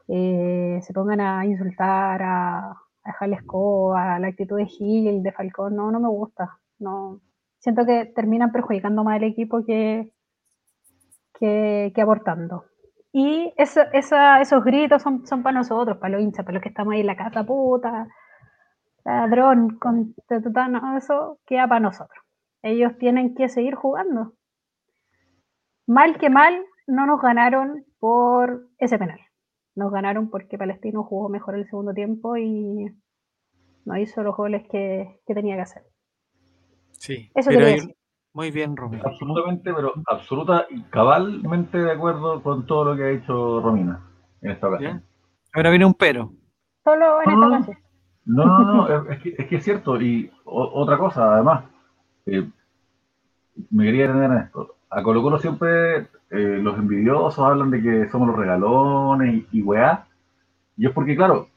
[0.09, 5.91] eh, se pongan a insultar, a, a escoba, la actitud de Gil, de Falcón, no,
[5.91, 6.59] no me gusta.
[6.79, 7.21] No,
[7.59, 10.13] siento que terminan perjudicando más al equipo que,
[11.39, 12.65] que, que aportando.
[13.13, 16.69] Y eso, esa- esos gritos son, son para nosotros, para los hinchas, para los que
[16.69, 18.07] estamos ahí en la casa puta,
[19.05, 20.15] ladrón, con
[20.71, 22.25] no, eso queda para nosotros.
[22.63, 24.35] Ellos tienen que seguir jugando.
[25.87, 29.21] Mal que mal, no nos ganaron por ese penal.
[29.75, 32.87] Nos ganaron porque Palestino jugó mejor el segundo tiempo y
[33.85, 35.83] no hizo los goles que, que tenía que hacer.
[36.93, 37.97] Sí, Eso pero hay decir.
[38.33, 38.99] Muy bien, Romy.
[39.05, 44.01] Absolutamente, pero absoluta y cabalmente de acuerdo con todo lo que ha dicho Romina
[44.43, 45.03] en esta ocasión.
[45.53, 46.33] Ahora viene un pero.
[46.85, 47.79] Solo en esta ocasión.
[48.27, 50.01] No, no, no, es, que, es que es cierto.
[50.01, 51.65] Y o- otra cosa, además,
[52.27, 52.49] eh,
[53.71, 54.77] me quería detener en esto.
[54.91, 55.99] A Colo Colo siempre
[56.31, 60.07] eh, los envidiosos hablan de que somos los regalones y, y weá.
[60.77, 61.49] Y es porque, claro,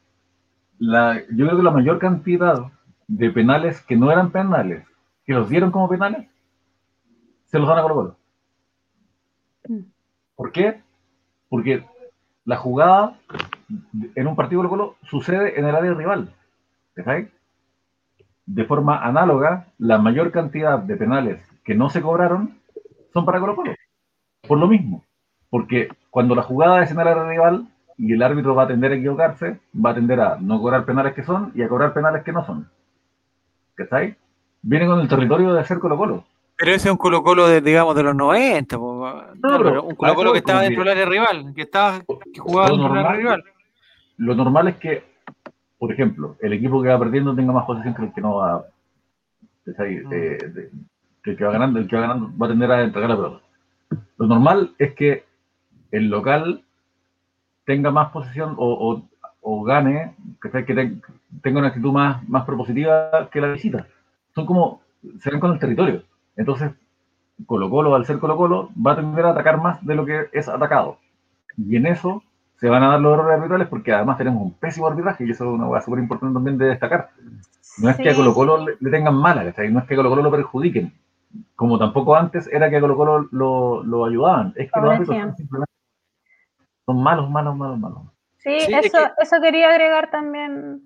[0.79, 2.65] la, yo creo que la mayor cantidad
[3.07, 4.85] de penales que no eran penales,
[5.25, 6.27] que los dieron como penales,
[7.53, 8.15] se los dan a Colo Colo.
[9.67, 9.85] Mm.
[10.35, 10.81] ¿Por qué?
[11.49, 11.85] Porque
[12.45, 13.19] la jugada
[14.15, 16.33] en un partido Colo Colo sucede en el área rival.
[16.95, 17.29] ¿cachai?
[18.47, 22.57] De forma análoga, la mayor cantidad de penales que no se cobraron
[23.13, 23.75] son para Colo Colo.
[24.47, 25.03] Por lo mismo.
[25.51, 27.67] Porque cuando la jugada es en el área rival
[27.99, 31.13] y el árbitro va a tender a equivocarse, va a tender a no cobrar penales
[31.13, 32.67] que son y a cobrar penales que no son.
[33.75, 34.17] ¿Cachai?
[34.63, 36.25] Viene con el territorio de ser Colo Colo.
[36.57, 38.77] Pero ese es un Colo Colo de, digamos, de los 90.
[38.77, 41.99] po, pero un Colo Colo que estaba dentro del área rival, que, estaba,
[42.33, 43.43] que jugaba dentro del área rival.
[44.17, 45.03] Lo normal es que,
[45.79, 48.65] por ejemplo, el equipo que va perdiendo tenga más posesión que el que no va.
[49.65, 49.95] ¿cachai?
[49.97, 50.13] Mm.
[50.13, 50.71] Eh, de-
[51.23, 53.15] que el que va ganando, el que va ganando va a tender a entregar la
[53.15, 53.41] pelota.
[54.17, 55.23] Lo normal es que
[55.91, 56.63] el local
[57.65, 59.03] tenga más posesión o, o-
[59.41, 61.01] o gane, que ten-
[61.41, 63.87] tenga una actitud más, más propositiva que la visita.
[64.35, 64.81] Son como,
[65.19, 66.03] se ven con el territorio.
[66.35, 66.71] Entonces,
[67.45, 70.29] Colo Colo, al ser Colo Colo, va a tender a atacar más de lo que
[70.31, 70.97] es atacado.
[71.57, 72.23] Y en eso
[72.57, 75.45] se van a dar los errores arbitrales porque además tenemos un pésimo arbitraje y eso
[75.45, 77.09] es una cosa súper importante también de destacar.
[77.77, 78.15] No es que a.
[78.15, 79.71] Colo Colo le, le tengan mala, ¿cachai?
[79.71, 80.93] no es que a Colo Colo lo perjudiquen,
[81.55, 85.17] como tampoco antes era que a Colo Colo lo, lo ayudaban, es que los árbitros
[85.17, 85.73] son simplemente
[86.85, 87.99] son malos, malos, malos, malos.
[88.37, 90.81] Sí, Sí, es eso, eso quería agregar también.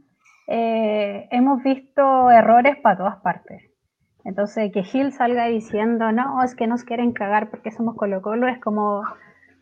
[0.48, 3.67] Eh, hemos visto errores para todas partes.
[4.28, 8.50] Entonces, que Gil salga diciendo, no, es que nos quieren cagar porque somos Colo Colo,
[8.50, 9.04] es como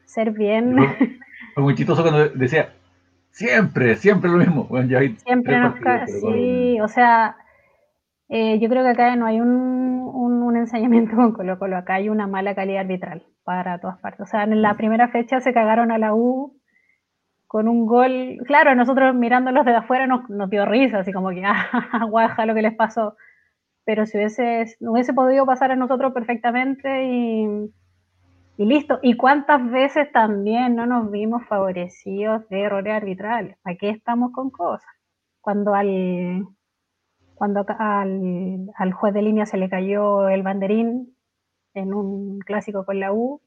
[0.05, 0.76] ser bien,
[1.53, 2.70] Fue, muy chistoso cuando decía,
[3.30, 4.63] siempre, siempre lo mismo.
[4.63, 6.07] Bueno, ya hay siempre nos cagan.
[6.07, 7.38] Sí, o sea,
[8.28, 11.95] eh, yo creo que acá no hay un, un, un ensañamiento con Colo Colo, acá
[11.95, 14.22] hay una mala calidad arbitral para todas partes.
[14.22, 16.59] O sea, en la primera fecha se cagaron a la U
[17.45, 21.43] con un gol, claro, nosotros mirándolos de afuera nos, nos dio risa, así como que,
[21.45, 23.16] ah, guaja lo que les pasó.
[23.86, 27.71] Pero si hubiese, hubiese podido pasar a nosotros perfectamente y,
[28.57, 28.99] y listo.
[29.01, 33.57] ¿Y cuántas veces también no nos vimos favorecidos de errores arbitrales?
[33.61, 34.89] ¿Para qué estamos con cosas?
[35.41, 36.47] Cuando al,
[37.36, 41.15] cuando al, al juez de línea se le cayó el banderín
[41.73, 43.41] en un clásico con la U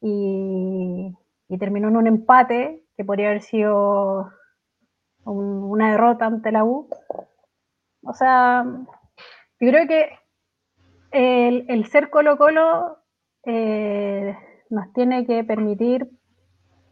[0.00, 1.14] y,
[1.48, 4.30] y y terminó en un empate que podría haber sido
[5.24, 6.88] una derrota ante la U.
[8.02, 8.64] O sea,
[9.60, 10.18] yo creo que
[11.10, 12.98] el, ser Colo Colo
[13.44, 14.36] eh,
[14.70, 16.10] nos tiene que permitir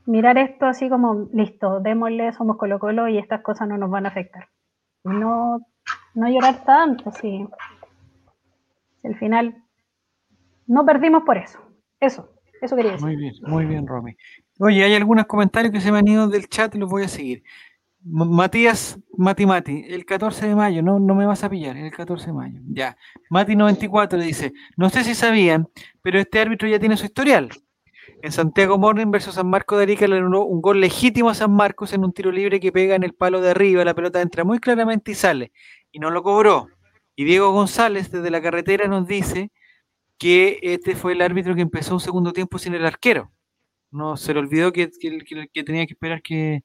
[0.06, 4.06] mirar esto así como, listo, démosle, somos Colo Colo y estas cosas no nos van
[4.06, 4.48] a afectar.
[5.04, 5.66] No,
[6.14, 7.46] no llorar tanto, sí.
[9.04, 9.56] Al final,
[10.66, 11.58] no perdimos por eso.
[11.98, 13.06] Eso, eso quería decir.
[13.06, 14.16] Muy bien, muy bien, Romy.
[14.58, 17.08] Oye, hay algunos comentarios que se me han ido del chat y los voy a
[17.08, 17.42] seguir.
[18.04, 22.26] Matías Mati Mati, el 14 de mayo, no, no me vas a pillar, el 14
[22.26, 22.60] de mayo.
[22.66, 22.96] Ya.
[23.30, 25.68] Mati94 le dice, no sé si sabían,
[26.02, 27.50] pero este árbitro ya tiene su historial.
[28.22, 31.52] En Santiago Morning versus San Marcos de Arica le anuló un gol legítimo a San
[31.52, 34.44] Marcos en un tiro libre que pega en el palo de arriba, la pelota entra
[34.44, 35.52] muy claramente y sale,
[35.92, 36.68] y no lo cobró.
[37.14, 39.52] Y Diego González desde la carretera nos dice
[40.18, 43.30] que este fue el árbitro que empezó un segundo tiempo sin el arquero.
[43.90, 44.90] No se le olvidó que,
[45.52, 46.64] que tenía que esperar que,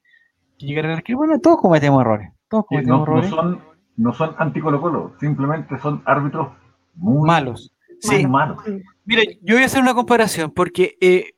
[0.66, 1.20] llegar al arquero.
[1.20, 2.32] Bueno, todos cometemos errores.
[2.50, 3.30] Todos cometemos no, errores.
[3.30, 3.62] No son,
[3.98, 6.50] no son anti-Colo simplemente son árbitros
[6.96, 7.74] muy malos.
[8.00, 8.28] Sí.
[8.28, 8.60] malos.
[9.06, 11.34] Mira, yo voy a hacer una comparación porque eh,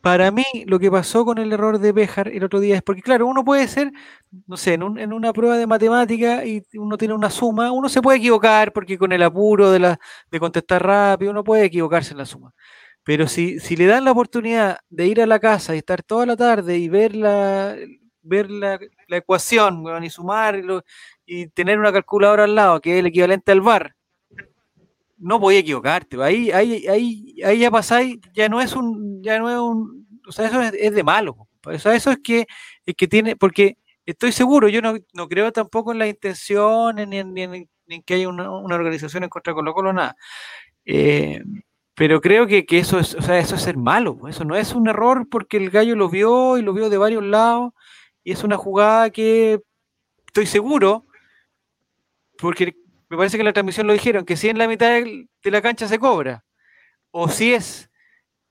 [0.00, 3.02] para mí lo que pasó con el error de Bejar el otro día es porque,
[3.02, 3.92] claro, uno puede ser,
[4.46, 8.02] no sé, en, en, una prueba de matemática y uno tiene una suma, uno se
[8.02, 10.00] puede equivocar porque con el apuro de, la,
[10.30, 12.52] de contestar rápido uno puede equivocarse en la suma.
[13.04, 16.26] Pero si, si le dan la oportunidad de ir a la casa y estar toda
[16.26, 17.76] la tarde y ver la,
[18.22, 20.60] ver la, ecuación y sumar
[21.26, 23.94] y, tener una calculadora al lado, que es el equivalente al VAR,
[25.18, 26.20] no voy a equivocarte.
[26.22, 30.32] Ahí, ahí, ahí, ahí ya pasáis, ya no es un, ya no es un, o
[30.32, 31.48] sea, eso es, de malo.
[31.64, 32.46] O sea, eso es que,
[32.86, 37.18] es que tiene, porque estoy seguro, yo no, no creo tampoco en la intención, ni,
[37.18, 37.68] en,
[38.04, 40.16] que haya una, organización en contra de Colo Colo, nada.
[40.84, 41.42] Eh,
[41.94, 44.72] pero creo que, que, eso es, o sea, eso es ser malo, eso no es
[44.74, 47.74] un error porque el gallo lo vio y lo vio de varios lados
[48.24, 49.60] y es una jugada que
[50.26, 51.06] estoy seguro,
[52.38, 52.76] porque
[53.08, 55.62] me parece que en la transmisión lo dijeron, que si en la mitad de la
[55.62, 56.44] cancha se cobra,
[57.10, 57.90] o si es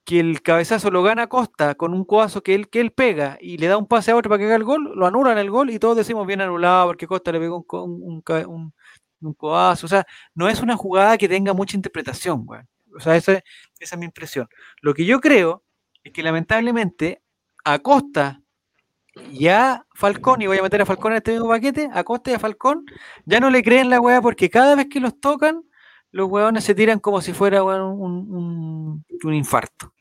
[0.10, 3.58] que el cabezazo lo gana Costa con un codazo que él, que él pega y
[3.58, 5.70] le da un pase a otro para que haga el gol, lo anulan el gol
[5.70, 8.24] y todos decimos bien anulado porque Costa le pegó un,
[9.22, 9.86] un, codazo.
[9.86, 12.48] O sea, no es una jugada que tenga mucha interpretación,
[12.96, 14.48] O sea, esa, esa es mi impresión.
[14.82, 15.64] Lo que yo creo
[16.04, 17.22] es que lamentablemente
[17.64, 18.42] a Costa
[19.32, 22.34] ya Falcón, y voy a meter a Falcón en este mismo paquete, a Costa y
[22.34, 22.86] a Falcón,
[23.26, 25.64] ya no le creen la weá porque cada vez que los tocan,
[26.12, 29.94] los weones se tiran como si fuera un, infarto.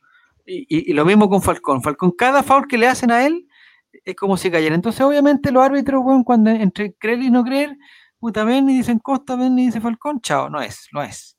[0.46, 1.82] Y, lo mismo con Falcón.
[1.82, 3.46] Falcón, cada foul que le hacen a él
[4.04, 4.74] es como si cayera.
[4.74, 7.76] Entonces, obviamente, los árbitros, weón, cuando entre creer y no creer,
[8.18, 11.38] puta, ven y dicen Costa, ven y dice Falcón, chao, no es, no es.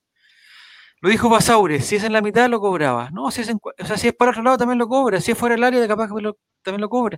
[1.01, 3.09] Lo dijo Basaure, si es en la mitad lo cobraba.
[3.11, 5.21] No, si es, o sea, si es para otro lado también lo cobra.
[5.21, 7.17] Si es fuera del área, capaz que también lo cobra.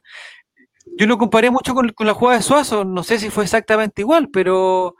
[0.98, 4.30] Yo lo comparé mucho con, la jugada de Suazo, no sé si fue exactamente igual,
[4.30, 4.96] pero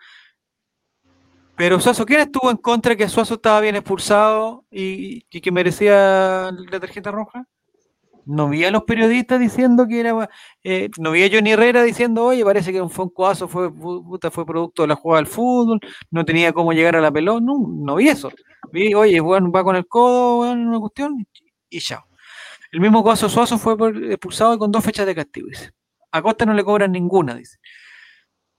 [1.56, 6.80] pero Suazo, ¿quién estuvo en contra que Suazo estaba bien expulsado y, que merecía la
[6.80, 7.46] tarjeta roja?
[8.26, 10.30] No vi a los periodistas diciendo que era.
[10.64, 14.82] Eh, no vi a Johnny Herrera diciendo, oye, parece que un Foncoazo fue, fue producto
[14.84, 15.80] de la jugada del fútbol,
[16.10, 17.42] no tenía cómo llegar a la pelota.
[17.44, 18.32] No, no vi eso.
[18.72, 21.26] Vi, oye, bueno, va con el codo, bueno, una cuestión,
[21.70, 22.06] y chao.
[22.72, 23.76] El mismo caso Suazo fue
[24.10, 25.72] expulsado con dos fechas de castigo, dice.
[26.12, 27.58] A Costa no le cobran ninguna, dice.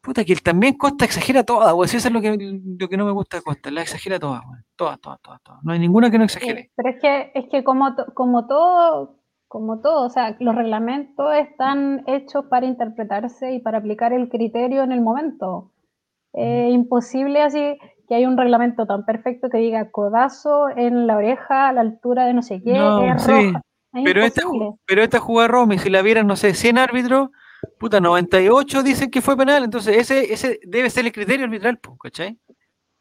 [0.00, 1.86] Puta, que también Costa exagera toda, güey.
[1.86, 2.36] Eso es lo que,
[2.78, 4.60] lo que no me gusta de Costa, la exagera toda, güey.
[4.74, 5.62] Todas, todas, todas, todas.
[5.62, 6.70] No hay ninguna que no exagere.
[6.74, 12.02] pero es que, es que como, como todo, como todo, o sea, los reglamentos están
[12.06, 15.70] hechos para interpretarse y para aplicar el criterio en el momento.
[16.32, 21.68] Es imposible así que hay un reglamento tan perfecto que diga codazo en la oreja
[21.68, 23.62] a la altura de no sé qué, es roja.
[23.92, 24.42] Pero esta,
[24.86, 27.28] pero esta jugada Romy, si la vieran, no sé, 100 árbitros,
[27.78, 32.38] puta, 98 dicen que fue penal, entonces ese, ese debe ser el criterio arbitral, ¿cachai?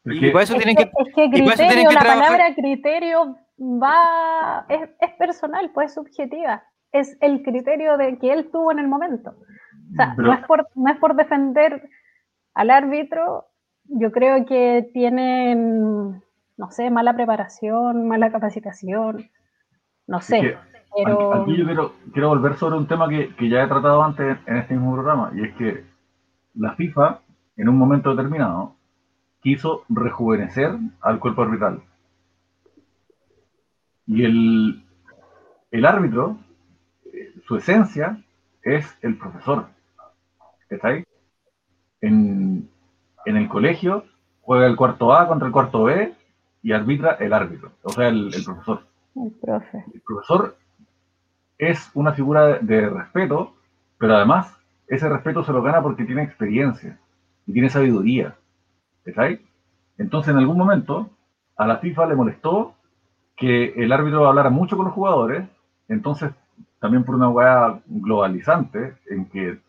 [0.04, 5.70] Y para eso tienen que, es que criterio, la palabra criterio va, es, es, personal,
[5.72, 6.64] pues es subjetiva.
[6.90, 9.30] Es el criterio de que él tuvo en el momento.
[9.30, 11.88] O sea, no, es por, no es por defender
[12.54, 13.46] al árbitro,
[13.84, 16.22] yo creo que tienen,
[16.56, 19.30] no sé, mala preparación, mala capacitación,
[20.06, 20.56] no sé.
[20.94, 24.74] Aquí yo quiero, quiero volver sobre un tema que, ya he tratado antes en este
[24.74, 25.84] mismo programa, y es que
[26.54, 27.20] la FIFA,
[27.56, 28.74] en un momento determinado,
[29.40, 31.82] quiso rejuvenecer al cuerpo arbitral.
[34.06, 34.84] Y el,
[35.70, 36.36] el árbitro,
[37.46, 38.22] su esencia,
[38.62, 39.68] es el profesor.
[40.68, 41.04] ¿Está ahí?
[42.02, 42.68] En,
[43.24, 44.04] el colegio
[44.42, 46.12] juega el cuarto A contra el cuarto B
[46.62, 48.82] y arbitra el árbitro, o sea, el, el profesor.
[49.14, 49.84] El profe.
[49.94, 50.56] El profesor
[51.62, 53.54] es una figura de respeto,
[53.96, 54.52] pero además
[54.88, 56.98] ese respeto se lo gana porque tiene experiencia
[57.46, 58.34] y tiene sabiduría.
[59.04, 59.38] ¿Estáis?
[59.96, 61.10] Entonces, en algún momento,
[61.56, 62.74] a la FIFA le molestó
[63.36, 65.44] que el árbitro hablara mucho con los jugadores,
[65.88, 66.32] entonces,
[66.80, 69.60] también por una hueá globalizante, en que,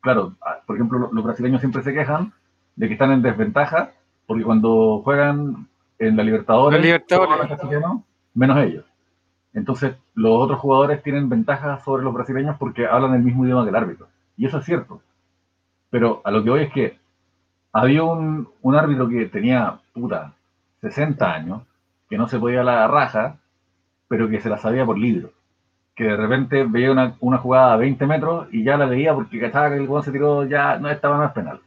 [0.00, 0.34] claro,
[0.66, 2.32] por ejemplo, los brasileños siempre se quejan
[2.74, 3.92] de que están en desventaja,
[4.26, 5.68] porque cuando juegan
[6.00, 6.80] en la Libertadores,
[8.34, 8.84] menos ellos.
[9.56, 13.70] Entonces, los otros jugadores tienen ventaja sobre los brasileños porque hablan el mismo idioma que
[13.70, 14.06] el árbitro.
[14.36, 15.00] Y eso es cierto.
[15.88, 16.98] Pero a lo que voy es que
[17.72, 20.34] había un, árbitro que tenía, puta,
[20.82, 21.62] 60 años,
[22.10, 23.38] que no se podía la raja,
[24.08, 25.30] pero que se la sabía por libro.
[25.94, 29.70] Que de repente veía una, jugada a 20 metros y ya la veía porque cachaba
[29.70, 31.60] que el gol se tiró, ya no estaba más penal.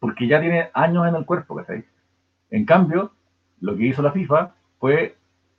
[0.00, 1.84] Porque ya tiene años en el cuerpo, ¿cachai?
[2.50, 3.10] En cambio,
[3.60, 5.16] lo que hizo la FIFA fue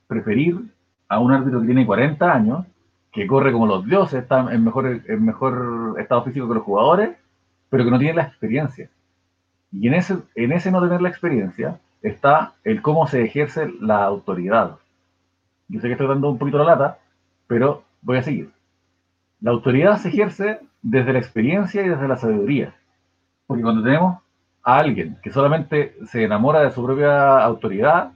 [0.08, 0.76] preferir
[1.10, 2.66] a un árbitro que tiene 40 años,
[3.12, 7.18] que corre como los dioses, está en mejor, en mejor estado físico que los jugadores,
[7.70, 8.90] pero que no tiene la experiencia.
[9.72, 14.04] Y en ese, en ese no tener la experiencia está el cómo se ejerce la
[14.04, 14.78] autoridad.
[15.68, 17.00] Yo sé que estoy dando un poquito la lata,
[17.48, 18.52] pero voy a seguir.
[19.42, 22.74] La autoridad se ejerce desde la experiencia y desde la sabiduría.
[23.46, 24.20] Porque cuando tenemos
[24.64, 28.12] a alguien que solamente se enamora de su propia autoridad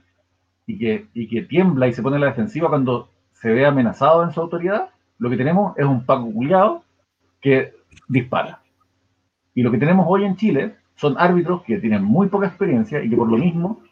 [0.72, 4.22] y que, y que tiembla y se pone en la defensiva cuando se ve amenazado
[4.22, 4.88] en su autoridad,
[5.18, 6.82] lo que tenemos es un Paco culiado
[7.42, 7.74] que
[8.08, 8.60] dispara.
[9.54, 13.10] Y lo que tenemos hoy en Chile son árbitros que tienen muy poca experiencia y
[13.10, 13.82] que por lo mismo,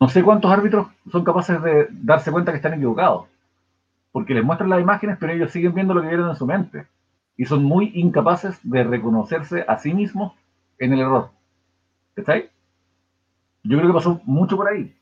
[0.00, 3.26] no sé cuántos árbitros son capaces de darse cuenta que están equivocados.
[4.12, 6.86] Porque les muestran las imágenes, pero ellos siguen viendo lo que vieron en su mente.
[7.36, 10.34] Y son muy incapaces de reconocerse a sí mismos
[10.78, 11.30] en el error.
[12.14, 12.44] ¿Estáis?
[13.64, 14.94] Yo creo que pasó mucho por ahí.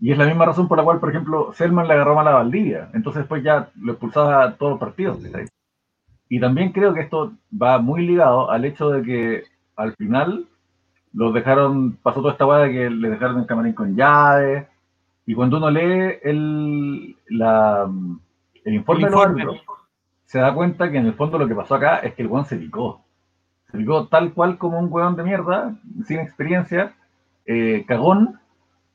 [0.00, 2.34] Y es la misma razón por la cual, por ejemplo, Selman le agarró mal a
[2.34, 2.88] Valdivia.
[2.94, 5.18] Entonces después ya lo expulsaba a todos los partidos.
[6.28, 9.42] Y también creo que esto va muy ligado al hecho de que
[9.76, 10.46] al final
[11.12, 14.68] los dejaron, pasó toda esta hueá de que le dejaron el camarín con llave.
[15.26, 17.90] Y cuando uno lee el, la,
[18.64, 19.60] el informe, de los
[20.28, 22.44] se da cuenta que en el fondo lo que pasó acá es que el weón
[22.44, 23.02] se picó.
[23.70, 26.94] Se picó tal cual como un weón de mierda, sin experiencia,
[27.46, 28.38] eh, cagón,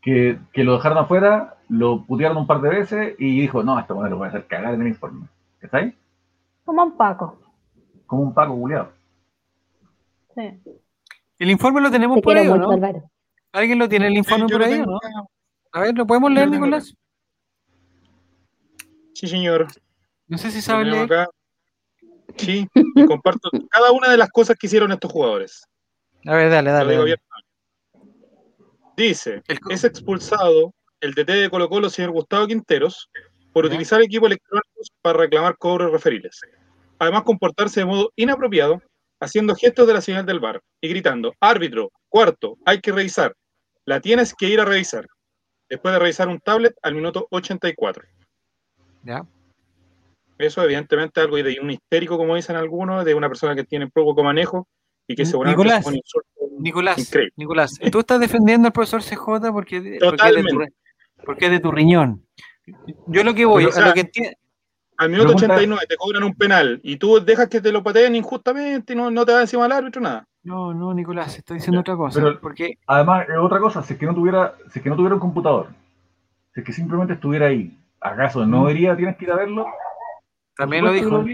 [0.03, 4.11] que, lo dejaron afuera, lo putearon un par de veces y dijo, no, esta manera
[4.11, 5.27] lo voy a hacer cagar en el informe.
[5.61, 5.95] ¿Está ahí?
[6.65, 7.39] Como un Paco.
[8.05, 8.91] Como un Paco culiado.
[10.35, 10.59] Sí.
[11.39, 12.69] El informe lo tenemos por ahí, ¿no?
[13.53, 14.99] ¿Alguien lo tiene el informe por ahí, no?
[15.71, 16.93] A ver, ¿lo podemos leer, Nicolás?
[19.13, 19.67] Sí, señor.
[20.27, 21.27] No sé si sabe leer.
[22.35, 25.65] Sí, y comparto cada una de las cosas que hicieron estos jugadores.
[26.25, 27.15] A ver, dale, dale.
[28.95, 33.09] Dice, es expulsado el DT de Colo Colo, señor Gustavo Quinteros,
[33.51, 36.41] por utilizar equipos electrónicos para reclamar cobros referiles.
[36.99, 38.81] Además, comportarse de modo inapropiado,
[39.19, 43.35] haciendo gestos de la señal del bar y gritando, árbitro, cuarto, hay que revisar.
[43.85, 45.07] La tienes que ir a revisar.
[45.69, 48.03] Después de revisar un tablet al minuto 84.
[49.03, 49.25] Ya.
[50.37, 54.23] Eso evidentemente algo de un histérico, como dicen algunos, de una persona que tiene poco
[54.23, 54.67] manejo
[55.07, 55.85] y que seguramente Nicolás,
[56.59, 60.63] Nicolás, Nicolás, tú estás defendiendo al profesor CJ porque, porque, es de tu,
[61.25, 62.25] porque, es de tu, riñón.
[63.07, 64.37] Yo lo que voy, a lo que entiendo.
[64.97, 68.93] Al minuto 89 te cobran un penal y tú dejas que te lo pateen injustamente
[68.93, 70.27] y no, no te va encima al árbitro nada.
[70.43, 72.21] No, no, Nicolás, estoy diciendo otra cosa.
[72.41, 72.77] porque...
[72.85, 75.69] Además, otra cosa, si es que no tuviera, si es que no tuviera un computador,
[76.53, 79.65] si es que simplemente estuviera ahí, ¿acaso no vería, tienes que ir a verlo?
[80.55, 81.25] También lo dijo.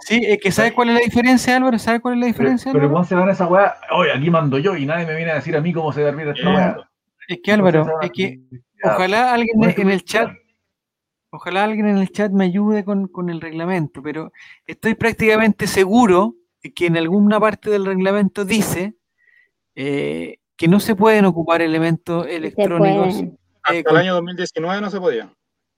[0.00, 1.78] Sí, es que ¿sabes cuál es la diferencia, Álvaro?
[1.78, 2.72] ¿Sabes cuál es la diferencia?
[2.72, 5.32] Pero, pero se van a esa weá, oye, aquí mando yo y nadie me viene
[5.32, 6.90] a decir a mí cómo se debe esta weá.
[7.28, 8.40] Es que Álvaro, es que
[8.84, 10.30] ojalá alguien en el chat,
[11.30, 14.30] ojalá alguien en el chat me ayude con, con el reglamento, pero
[14.66, 16.34] estoy prácticamente seguro
[16.74, 18.94] que en alguna parte del reglamento dice
[19.74, 23.24] eh, que no se pueden ocupar elementos electrónicos.
[23.62, 25.35] Hasta el año 2019 no se podía.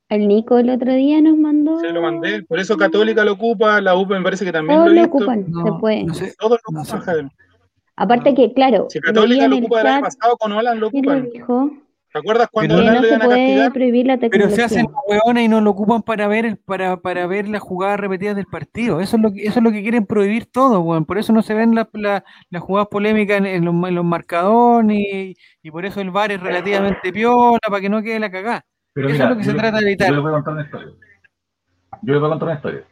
[0.09, 1.79] El Nico el otro día nos mandó.
[1.81, 4.95] Se lo mandé, por eso Católica lo ocupa, la UP me parece que también Todos
[4.95, 6.07] lo, ocupan, se puede.
[6.39, 7.31] Todos lo ocupan,
[7.97, 8.87] Aparte que, claro.
[8.89, 11.29] Si Católica lo ocupa el año pasado, con Olan lo ocupan.
[12.11, 14.57] ¿Te acuerdas cuando no se puede prohibir la tecnología?
[14.57, 18.01] Pero se hacen hueones y no lo ocupan para ver para, para ver las jugadas
[18.01, 19.01] repetidas del partido.
[19.01, 21.05] Eso es lo que, eso es lo que quieren prohibir todo, weón.
[21.05, 22.25] Por eso no se ven las la,
[22.61, 27.13] jugadas polémicas en, los, en los marcadores y, y, por eso el VAR es relativamente
[27.13, 28.65] piola para que no quede la cagada.
[28.99, 30.09] Eso es lo que se trata de evitar.
[30.09, 30.89] Yo les voy a contar una historia.
[32.03, 32.85] Yo les voy a contar una historia.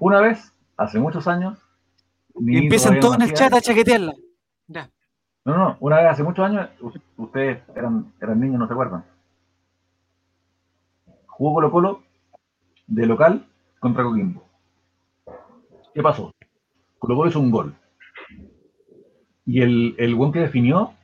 [0.00, 1.58] Una vez, hace muchos años.
[2.38, 4.14] Y empiezan todos en el chat a chaquetearla.
[4.68, 4.90] Ya.
[5.44, 6.68] No, no, una vez hace muchos años,
[7.16, 9.04] ustedes eran, eran niños, no se acuerdan.
[11.26, 12.02] Jugó Colo Colo
[12.86, 13.46] de local
[13.78, 14.44] contra Coquimbo.
[15.94, 16.32] ¿Qué pasó?
[16.98, 17.74] Colo Colo hizo un gol.
[19.46, 20.94] Y el, el buen que definió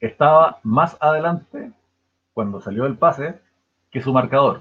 [0.00, 1.72] estaba más adelante
[2.38, 3.40] cuando salió el pase
[3.90, 4.60] que su marcador.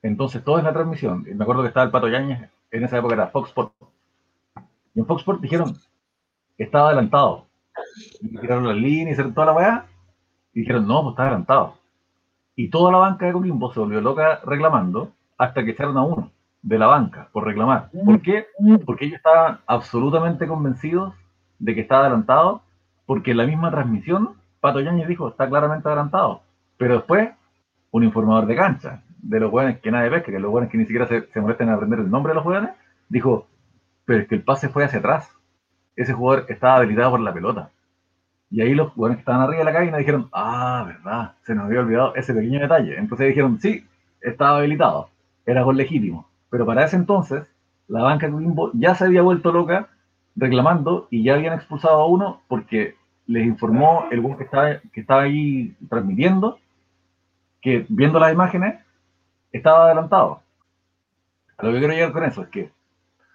[0.00, 1.24] Entonces, todo es la transmisión.
[1.24, 3.72] Me acuerdo que estaba el Pato Yañez, en esa época era Fox Sport.
[4.94, 5.76] Y en Fox Sport dijeron,
[6.56, 7.46] estaba adelantado.
[8.20, 9.86] Y tiraron las líneas, y toda la weá,
[10.52, 11.74] y dijeron, no, pues está adelantado.
[12.54, 16.30] Y toda la banca de Coquimbo se volvió loca reclamando hasta que echaron a uno
[16.62, 17.90] de la banca por reclamar.
[18.06, 18.46] ¿Por qué?
[18.86, 21.12] Porque ellos estaban absolutamente convencidos
[21.58, 22.62] de que estaba adelantado,
[23.04, 26.42] porque en la misma transmisión, Pato Yañez dijo, está claramente adelantado.
[26.76, 27.30] Pero después,
[27.90, 30.84] un informador de cancha, de los jóvenes que nadie pesca, que los jóvenes que ni
[30.84, 32.70] siquiera se, molestan en aprender el nombre de los jóvenes,
[33.08, 33.46] dijo,
[34.04, 35.30] pero es que el pase fue hacia atrás.
[35.96, 37.70] Ese jugador estaba habilitado por la pelota.
[38.50, 41.66] Y ahí los jugadores que estaban arriba de la cabina dijeron, ah, verdad, se nos
[41.66, 42.98] había olvidado ese pequeño detalle.
[42.98, 43.86] Entonces dijeron, sí,
[44.20, 45.08] estaba habilitado,
[45.46, 46.28] era gol legítimo.
[46.50, 47.44] Pero para ese entonces,
[47.88, 49.88] la banca de ya se había vuelto loca
[50.36, 52.96] reclamando y ya habían expulsado a uno porque
[53.26, 56.58] les informó el que estaba, que estaba ahí transmitiendo
[57.64, 58.78] que viendo las imágenes
[59.50, 60.42] estaba adelantado.
[61.56, 62.70] A lo que quiero llegar con eso es que,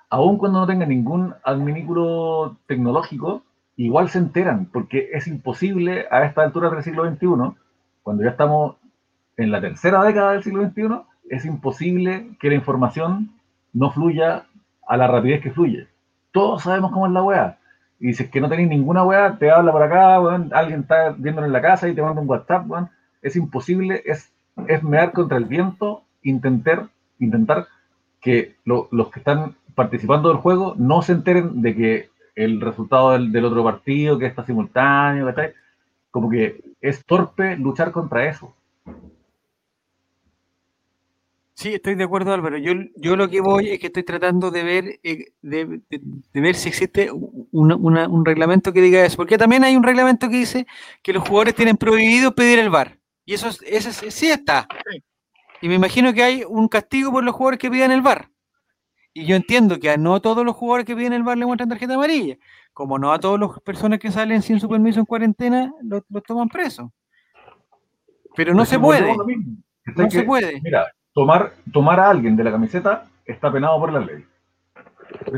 [0.07, 3.41] aun cuando no tengan ningún adminículo tecnológico,
[3.75, 7.57] igual se enteran, porque es imposible a esta altura del siglo XXI,
[8.03, 8.75] cuando ya estamos
[9.35, 13.31] en la tercera década del siglo XXI, es imposible que la información
[13.73, 14.45] no fluya
[14.87, 15.87] a la rapidez que fluye.
[16.31, 17.57] Todos sabemos cómo es la weá.
[17.99, 21.53] Y dices que no tenéis ninguna weá, te habla por acá, alguien está viéndolo en
[21.53, 22.67] la casa y te manda un WhatsApp,
[23.21, 24.31] es imposible, es,
[24.67, 26.89] es mear contra el viento intentar,
[27.19, 27.67] intentar
[28.21, 33.45] que los que están participando del juego no se enteren de que el resultado del,
[33.45, 35.33] otro partido, que está simultáneo,
[36.11, 38.53] como que es torpe luchar contra eso.
[41.53, 42.57] Sí, estoy de acuerdo, Álvaro.
[42.57, 45.81] Yo, yo lo que voy es que estoy tratando de ver, eh, de,
[46.33, 49.17] ver si existe un reglamento que diga eso.
[49.17, 50.67] Porque también hay un reglamento que dice
[51.01, 52.98] que los jugadores tienen prohibido pedir el VAR.
[53.29, 54.67] Y eso, eso sí está.
[55.61, 58.27] Y me imagino que hay un castigo por los jugadores que piden el VAR.
[59.13, 61.69] Y yo entiendo que a no todos los jugadores que piden el VAR le muestran
[61.69, 62.37] tarjeta amarilla.
[62.73, 66.21] Como no a todas las personas que salen sin su permiso en cuarentena los lo
[66.21, 66.91] toman preso.
[68.35, 69.15] Pero no se puede.
[69.95, 70.59] No se puede.
[70.63, 74.25] Mira, tomar, tomar a alguien de la camiseta está penado por la ley.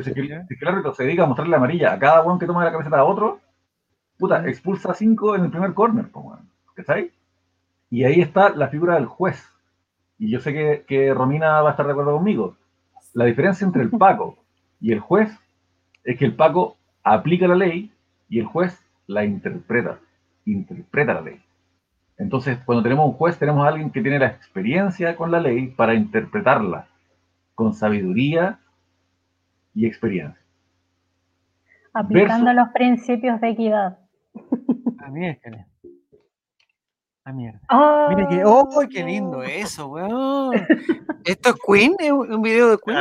[0.01, 2.63] si, que, el árbitro se dedica a mostrarle la amarilla a cada uno que toma
[2.63, 3.41] la camiseta a otro,
[4.17, 6.05] puta, expulsa cinco en el primer corner,
[6.73, 7.11] ¿cachai?
[7.91, 9.47] Y ahí está la figura del juez.
[10.17, 12.57] Y yo sé que, que Romina va a estar de acuerdo conmigo.
[13.13, 14.37] La diferencia entre el Paco
[14.79, 15.37] y el juez
[16.03, 17.91] es que el Paco aplica la ley
[18.29, 19.99] y el juez la interpreta.
[20.45, 21.41] Interpreta la ley.
[22.17, 25.67] Entonces, cuando tenemos un juez, tenemos a alguien que tiene la experiencia con la ley
[25.67, 26.87] para interpretarla
[27.55, 28.59] con sabiduría
[29.73, 30.41] y experiencia.
[31.93, 33.99] Aplicando los principios de equidad.
[34.99, 35.09] A
[37.23, 37.59] que Ah, mierda.
[37.69, 38.07] Oh.
[38.09, 40.53] Mira que, oh, qué lindo eso, weón.
[41.25, 41.95] ¿Esto es Queen?
[41.99, 42.97] ¿Es un video de Queen?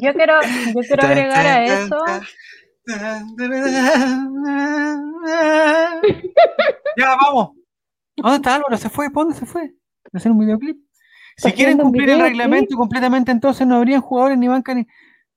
[0.00, 0.34] yo quiero,
[0.74, 1.96] yo quiero agregar a eso.
[6.96, 7.50] Ya, vamos.
[8.16, 8.76] ¿Dónde está Álvaro?
[8.76, 9.08] ¿Se fue?
[9.12, 9.74] ¿Dónde se fue?
[10.12, 10.85] ¿Hacer un videoclip?
[11.36, 14.86] Si quieren cumplir el reglamento completamente, entonces no habrían jugadores ni banca ni.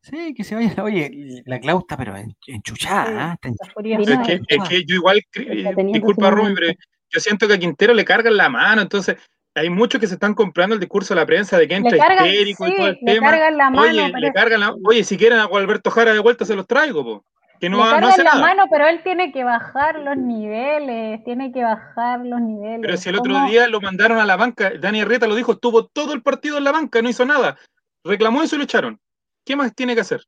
[0.02, 0.80] Sí, que se vayan.
[0.80, 2.16] Oye, la Clau está pero
[2.48, 3.32] enchuchada.
[3.32, 3.38] ¿ah?
[3.44, 5.22] es, que, es, que, yo igual,
[5.92, 6.74] disculpa Rubí, pero
[7.10, 9.18] yo siento que a Quintero le cargan la mano, entonces
[9.56, 12.68] hay muchos que se están comprando el discurso de la prensa de que entra histérico
[12.68, 13.32] y todo el le tema.
[13.32, 16.46] Cargan la mano, oye, le cargan la, oye, si quieren a Alberto Jara de vuelta
[16.46, 17.26] se los traigo, po
[17.60, 22.26] que no, le la mano, pero él tiene que bajar los niveles, tiene que bajar
[22.26, 22.82] los niveles.
[22.82, 25.88] Pero si el otro día lo mandaron a la banca, Dani Arrieta lo dijo, estuvo
[25.88, 27.58] todo el partido en la banca, no hizo nada.
[28.04, 29.00] Reclamó eso y lo echaron.
[29.46, 30.22] ¿Qué más tiene que hacer?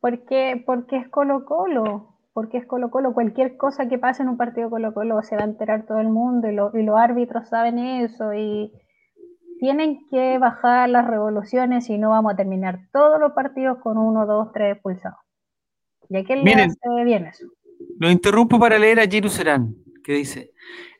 [0.00, 3.12] Porque, porque es Colo Colo, porque es Colo Colo.
[3.12, 6.08] Cualquier cosa que pase en un partido Colo Colo se va a enterar todo el
[6.08, 8.72] mundo y, y los árbitros saben eso y
[9.58, 14.26] tienen que bajar las revoluciones y no vamos a terminar todos los partidos con uno,
[14.26, 15.18] dos, tres expulsados.
[16.10, 16.74] ¿Y Miren,
[17.04, 17.46] bien eso?
[17.98, 20.52] Lo interrumpo para leer a Serán, que dice,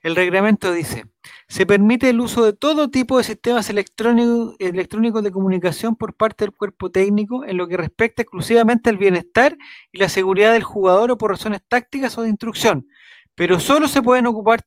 [0.03, 1.07] el reglamento dice,
[1.49, 6.45] se permite el uso de todo tipo de sistemas electrónicos, electrónicos de comunicación por parte
[6.45, 9.57] del cuerpo técnico en lo que respecta exclusivamente al bienestar
[9.93, 12.87] y la seguridad del jugador o por razones tácticas o de instrucción,
[13.35, 14.61] pero solo se pueden ocupar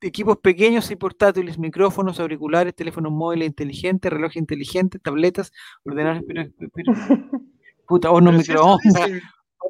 [0.00, 5.52] equipos pequeños y portátiles, micrófonos, auriculares, teléfonos móviles inteligentes, relojes inteligentes, tabletas,
[5.84, 6.52] ordenadores,
[7.88, 9.10] puta, hornos microondas,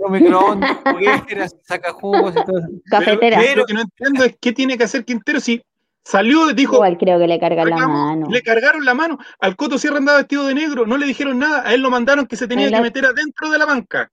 [0.01, 2.69] Horno microondas, jugueteras, saca jugos y todo eso.
[2.91, 3.39] Cafetera.
[3.39, 5.63] Pero, lo que no entiendo es qué tiene que hacer Quintero si
[6.03, 8.27] salió, dijo, Igual creo que le cargan la mano.
[8.29, 9.19] le cargaron la mano.
[9.41, 11.63] Al Coto Sierra andaba vestido de negro, no le dijeron nada.
[11.67, 14.11] A él lo mandaron que se tenía La- que meter adentro de la banca.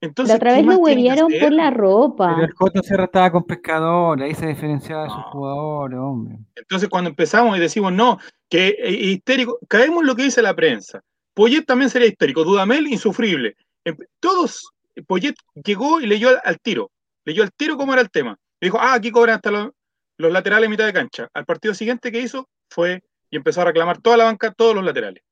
[0.00, 2.32] Entonces, La otra ¿qué vez lo huevearon por la ropa.
[2.34, 6.38] Pero el Coto Serra estaba con pescadores, ahí se diferenciaba de sus jugadores, hombre.
[6.56, 8.18] Entonces, cuando empezamos y decimos no,
[8.48, 11.02] que eh, histérico, caemos en lo que dice la prensa.
[11.34, 13.54] Poyet también sería histérico, Dudamel insufrible.
[13.84, 14.72] Em- Todos,
[15.06, 16.90] Poyet llegó y leyó al, al tiro,
[17.24, 18.36] leyó al tiro cómo era el tema.
[18.60, 19.70] Y dijo, ah, aquí cobran hasta los,
[20.18, 21.28] los laterales mitad de cancha.
[21.34, 24.84] Al partido siguiente que hizo fue y empezó a reclamar toda la banca, todos los
[24.84, 25.22] laterales.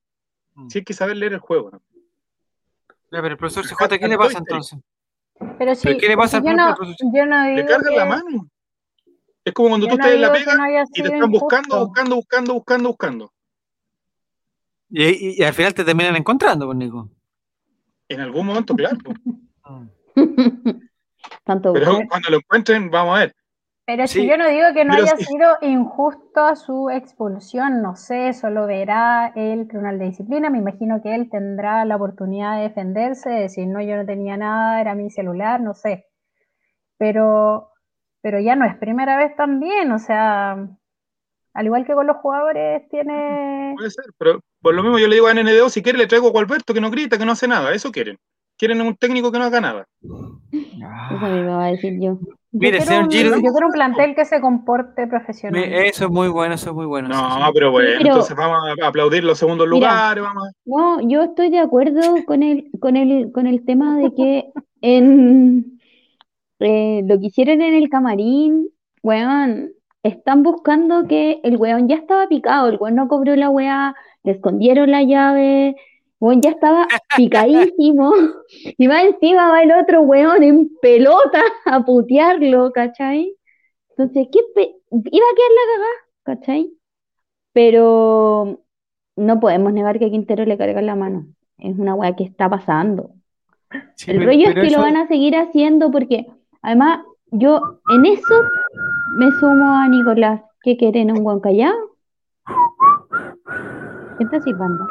[0.55, 0.69] Mm.
[0.70, 1.70] Sí hay que saber leer el juego.
[1.70, 1.82] ¿no?
[3.12, 4.78] Ya, pero el profesor CJ, ¿qué le pasa entonces?
[5.59, 6.97] Pero sí, ¿Pero qué le pasa al yo, no, profesor?
[7.15, 8.47] yo no digo Le cargan que- la mano.
[9.45, 11.66] Es como cuando yo tú no estás en la pega no y te están buscando,
[11.77, 11.87] injusto.
[11.87, 13.32] buscando, buscando, buscando, buscando.
[14.91, 17.09] Y, y- y al final te terminan encontrando, pues, Nico.
[18.09, 18.99] En algún momento, claro.
[21.45, 23.35] Tanto Pero cuando lo encuentren, vamos a ver.
[23.87, 25.25] Pero Sí, si yo no digo que no haya sí.
[25.25, 30.49] sido injusto su expulsión, no sé, eso lo verá el Tribunal de Disciplina.
[30.49, 34.37] Me imagino que él tendrá la oportunidad de defenderse, de decir, no, yo no tenía
[34.37, 36.07] nada, era mi celular, no sé.
[36.99, 37.71] Pero,
[38.21, 40.69] pero ya no es primera vez también, o sea,
[41.53, 43.75] al igual que con los jugadores, tiene.
[43.77, 46.29] Puede ser, pero por lo mismo yo le digo a NNDO, si quiere le traigo
[46.29, 48.19] a Gualberto que no grita, que no hace nada, eso quieren.
[48.61, 49.87] Quieren un técnico que no haga nada.
[50.03, 52.19] Eso me iba a decir yo.
[52.53, 55.59] Yo Mire, quiero, un, Giro- yo quiero un plantel que se comporte profesional.
[55.61, 57.09] Me- Eso es muy bueno, eso es muy bueno.
[57.09, 57.41] No, sí.
[57.55, 59.78] pero bueno, Pero- entonces vamos a aplaudir los segundos Mira.
[59.78, 60.51] lugares, vamos a...
[60.66, 64.45] No, yo estoy de acuerdo con el, con el, con el tema de que
[64.82, 65.78] en
[66.59, 68.69] eh, lo que hicieron en el camarín,
[69.03, 69.70] weón,
[70.03, 74.32] están buscando que el weón ya estaba picado, el weón no cobró la weá, le
[74.32, 75.77] escondieron la llave,
[76.21, 76.87] weón ya estaba
[77.17, 78.13] picadísimo,
[78.79, 83.35] y más encima va el otro weón en pelota a putearlo, ¿cachai?
[83.91, 84.39] Entonces, ¿qué
[84.91, 85.95] iba a quedar la cagada,
[86.25, 86.73] ¿cachai?
[87.53, 88.61] Pero
[89.17, 91.27] no podemos negar que a Quintero le cargan la mano.
[91.59, 93.11] Es una weá que está pasando.
[93.97, 96.27] Sí, El pero- rollo es que eso- lo van a seguir haciendo porque,
[96.63, 98.35] además, yo en eso
[99.19, 100.43] me sumo a Nicolás.
[100.63, 101.11] ¿Qué quieren?
[101.11, 101.77] ¿Un buen callado?
[104.19, 104.87] ¿Qué está silbando?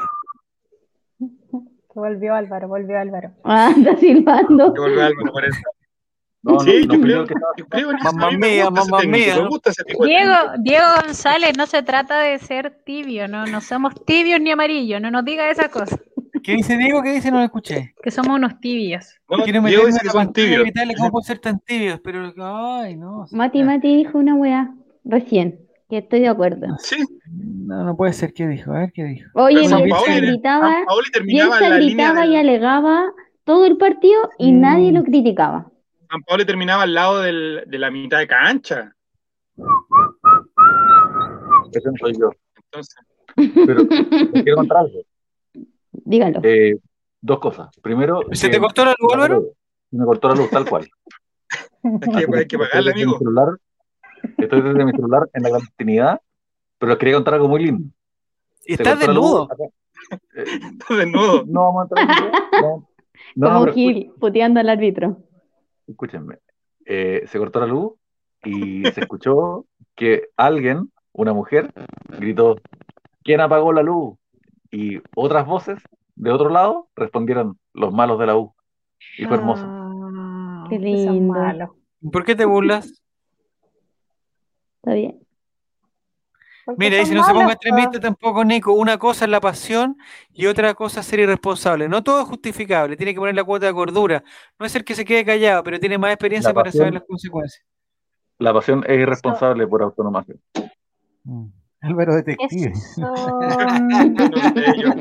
[1.99, 3.31] Volvió Álvaro, volvió Álvaro.
[3.43, 4.73] Ah, está silbando.
[6.41, 8.15] No, no, Sí, no yo creo, yo que creo en eso.
[8.15, 9.35] Me mía, gusta ese mamma técnico, mía.
[9.43, 10.33] me gusta ese tipo de Diego.
[10.59, 15.11] Diego González, no se trata de ser tibio, no, no somos tibios ni amarillos, no
[15.11, 15.99] nos diga esas cosas,
[16.41, 17.03] ¿Qué dice Diego?
[17.03, 17.29] ¿Qué dice?
[17.29, 17.93] No lo escuché.
[18.01, 19.19] que somos unos tibios.
[19.29, 20.63] No, Quiero Diego dice que son tibios.
[20.97, 23.25] cómo pueden ser tan tibios, pero, ay, no.
[23.31, 23.61] Mati.
[23.61, 24.73] Mati dijo una weá
[25.03, 25.59] recién,
[25.89, 26.67] que estoy de acuerdo.
[26.79, 26.97] Sí,
[27.31, 28.33] No, no puede ser.
[28.33, 28.71] ¿Qué dijo?
[28.71, 29.29] A ver, ¿qué dijo?
[29.33, 29.79] Oye, Bielsa
[30.19, 30.75] gritaba,
[31.23, 33.11] Bielsa gritaba y alegaba
[33.43, 34.61] todo el partido y Mm.
[34.61, 35.71] nadie lo criticaba.
[36.09, 38.95] San Paoli terminaba al lado del- de la mitad de cancha.
[41.71, 42.29] Ese soy yo.
[42.65, 42.95] Entonces,
[43.35, 44.99] Pero quiero contar algo.
[45.91, 46.41] Díganlo.
[46.43, 46.77] Eh,
[47.21, 47.69] dos cosas.
[47.81, 49.43] Primero, ¿Se te cortó la luz, Álvaro?
[49.91, 50.87] Me cortó la luz tal cual.
[51.83, 53.17] hay que, hay que pagarle, amigo.
[53.19, 53.49] celular,
[54.37, 56.21] estoy desde mi celular en la clandestinidad,
[56.77, 57.89] pero les quería contar algo muy lindo.
[58.65, 59.71] Y Se estás cortó la luz desnudo.
[60.35, 60.45] Eh,
[60.89, 61.43] Desnudo.
[61.47, 62.61] no vamos a entrar en.
[62.61, 62.89] No,
[63.35, 65.17] no, Como pero Gil, puteando al árbitro.
[65.85, 66.37] escúchenme.
[66.85, 67.93] Eh, se cortó la luz
[68.43, 69.65] y se escuchó
[69.95, 71.71] que alguien, una mujer,
[72.17, 72.55] gritó,
[73.23, 74.17] ¿quién apagó la luz?
[74.71, 75.79] Y otras voces
[76.15, 78.53] de otro lado respondieron, los malos de la U.
[79.17, 79.63] Y fue hermoso.
[79.67, 81.75] Ah, Qué lindo.
[82.11, 83.03] ¿Por qué te burlas?
[84.81, 85.19] ¿Está bien?
[86.65, 87.99] Porque Mira, si no se ponga extremista po.
[87.99, 88.73] tampoco, Nico.
[88.73, 89.97] Una cosa es la pasión
[90.33, 91.89] y otra cosa es ser irresponsable.
[91.89, 92.95] No todo es justificable.
[92.95, 94.23] Tiene que poner la cuota de cordura.
[94.59, 97.65] No es el que se quede callado, pero tiene más experiencia para saber las consecuencias.
[98.37, 100.35] La pasión es irresponsable por autonomía.
[101.81, 102.71] Álvaro Detective.
[102.71, 103.01] Eso,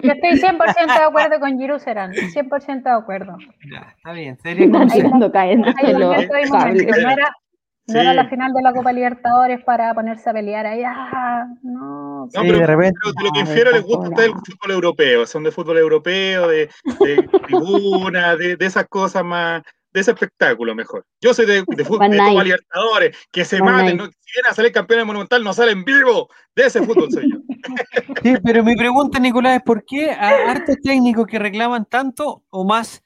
[0.03, 3.37] yo- estoy 100% de acuerdo con Giru Serán, 100% de acuerdo.
[3.71, 4.39] Ya, está bien.
[4.71, 5.33] Momento momento.
[5.33, 5.77] cables.
[6.87, 7.35] No era,
[7.89, 7.99] no Sí.
[7.99, 10.83] era la final de la Copa Libertadores para ponerse a pelear ahí.
[10.85, 12.27] Ah, no.
[12.27, 12.99] No, Sí, pero, de repente.
[13.03, 15.79] pero de lo que infiero les gusta a ustedes el fútbol europeo, son de fútbol
[15.79, 16.69] europeo, de,
[17.01, 19.63] de tribuna, de, de esas cosas más,
[19.93, 21.07] de ese espectáculo mejor.
[21.23, 22.19] Yo soy de, de fútbol de.
[22.19, 23.97] Copa Libertadores, que se Van maten.
[23.97, 24.05] ¿no?
[24.07, 27.39] si vienen a salir campeones monumental, no salen vivos, de ese fútbol soy yo.
[28.23, 32.65] Sí, pero mi pregunta, Nicolás, es ¿por qué a hartos técnicos que reclaman tanto o
[32.65, 33.03] más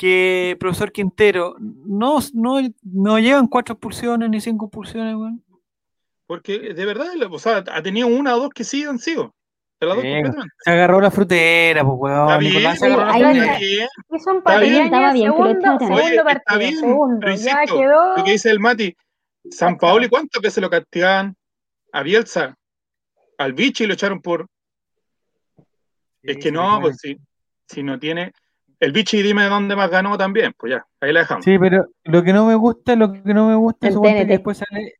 [0.00, 5.44] que profesor Quintero no, no, no llevan cuatro expulsiones ni cinco expulsiones, weón?
[6.26, 9.34] Porque de verdad, o sea, ha tenido una o dos que sí han sido.
[9.78, 10.48] Completamente.
[10.60, 12.28] Se agarró la frutera, pues, weón.
[12.28, 13.44] Está bien, Nicolás se agarró la frutera.
[13.44, 13.88] está bien.
[14.38, 14.84] Está bien.
[14.86, 17.18] Estaba bien que segundo, segundo Oye, está partido, bien, segundo.
[17.20, 18.16] pero ya quedó.
[18.16, 18.96] Lo que dice el Mati,
[19.50, 21.36] San Paoli, ¿cuántas veces lo castigaban?
[21.92, 22.56] A Bielsa,
[23.36, 24.46] al Vichy lo echaron por.
[26.22, 27.18] Es que no, pues si,
[27.66, 28.32] si no tiene.
[28.80, 31.44] El Vichy, dime dónde más ganó también, pues ya, ahí la dejamos.
[31.44, 34.58] Sí, pero lo que no me gusta, lo que no me gusta es que después
[34.58, 34.94] sale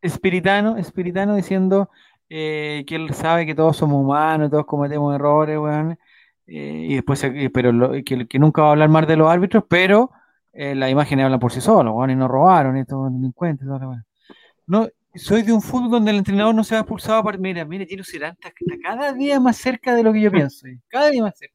[0.00, 1.88] Espiritano, Espiritano diciendo
[2.28, 5.98] eh, que él sabe que todos somos humanos, todos cometemos errores, weón.
[6.46, 9.30] eh, y después, se- pero lo- que, que nunca va a hablar más de los
[9.30, 10.10] árbitros, pero
[10.52, 14.04] eh, las imágenes hablan por sí solos, weón, y no robaron, y todos delincuentes, weá.
[14.66, 17.38] No, soy de un fútbol donde el entrenador no se va expulsado para.
[17.38, 20.66] Mira, mira, Giro Serán está, está cada día más cerca de lo que yo pienso,
[20.66, 21.54] eh, cada día más cerca.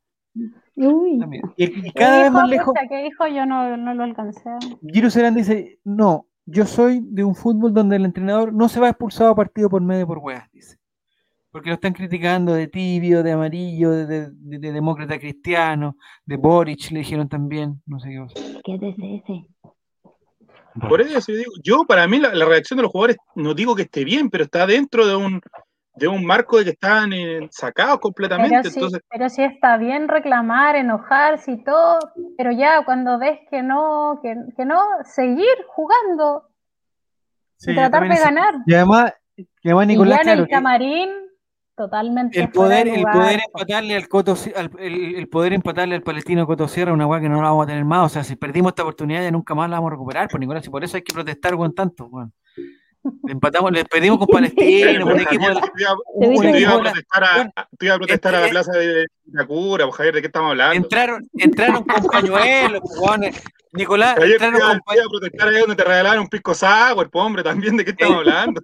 [0.77, 1.19] Uy.
[1.57, 2.73] Y, y ¿Qué cada vez más lejos.
[2.87, 3.27] ¿Qué dijo?
[3.27, 4.49] Yo no, no lo alcancé.
[4.87, 8.89] Giro Serán dice, no, yo soy de un fútbol donde el entrenador no se va
[8.89, 10.77] expulsado a partido por medio por weas, dice.
[11.51, 16.37] Porque lo están criticando de tibio, de amarillo, de, de- de- de demócrata cristiano, de
[16.37, 18.33] Boric, le dijeron también, no sé qué cosa.
[18.63, 19.47] ¿qué es ese?
[20.87, 23.75] Por eso yo digo, yo para mí la, la reacción de los jugadores, no digo
[23.75, 25.41] que esté bien, pero está dentro de un,
[25.97, 28.55] de un marco de que están eh, sacados completamente.
[28.57, 31.99] Pero sí, Entonces, pero sí está bien reclamar, enojarse y todo,
[32.37, 36.43] pero ya cuando ves que no, que, que no, seguir jugando
[37.57, 38.53] Sí, y tratar de es- ganar.
[38.65, 41.09] Y además, y además Y Nicolás, ya en claro, el que camarín,
[41.75, 46.45] totalmente el poder, el poder empatarle al Coto, al- el, el poder empatarle al palestino
[46.45, 48.05] Coto Sierra, una weá que no la vamos a tener más.
[48.05, 50.67] O sea, si perdimos esta oportunidad ya nunca más la vamos a recuperar, por Nicolás,
[50.67, 52.31] y por eso hay que protestar con tanto, weón.
[53.27, 55.45] Empatamos, le perdimos con Palestino, un equipo
[56.19, 60.15] Te equipo a protestar a, a, protestar a la eh, plaza de Itacura, pues, Javier,
[60.15, 60.75] ¿de qué estamos hablando?
[60.75, 63.43] Entraron, entraron con pañuelos, pues.
[63.73, 66.19] Nicolás, Javier, tú entraron ibas, con, tú pa- ibas a protestar ahí donde te regalaron
[66.21, 68.61] un pisco sour, pues, hombre, también, ¿de qué estamos hablando?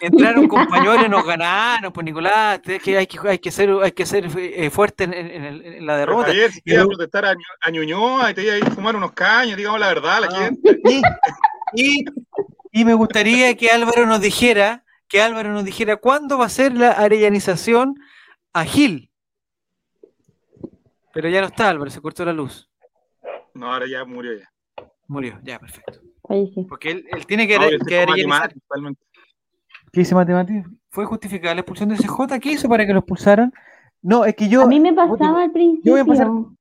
[0.00, 3.92] entraron con pañuelos nos ganaron, pues Nicolás, es que hay que, hay que ser, hay
[3.92, 6.26] que ser eh, fuerte en, en- en- en la derrota.
[6.28, 8.70] Javier, si te ibas a protestar a, a Ñuñoa y te ibas a ir a
[8.70, 10.36] fumar unos caños, digamos la verdad a la Ah.
[10.44, 10.80] gente.
[10.84, 11.02] Y,
[11.74, 12.04] y-
[12.74, 16.74] y me gustaría que Álvaro nos dijera, que Álvaro nos dijera cuándo va a ser
[16.74, 17.94] la arellanización
[18.52, 19.10] a Gil.
[21.12, 22.68] Pero ya no está Álvaro, se cortó la luz.
[23.54, 24.50] No, ahora ya murió ya.
[25.06, 26.00] Murió, ya, perfecto.
[26.68, 28.04] Porque él, él tiene que, No, que
[28.60, 29.00] totalmente.
[29.92, 30.66] ¿Qué dice Matemáticas?
[30.90, 32.40] ¿Fue justificada la expulsión de CJ?
[32.40, 33.52] ¿Qué hizo para que lo expulsaran?
[34.02, 34.62] No, es que yo.
[34.62, 35.52] A mí me pasaba al
[35.84, 36.56] yo voy a pasar- principio.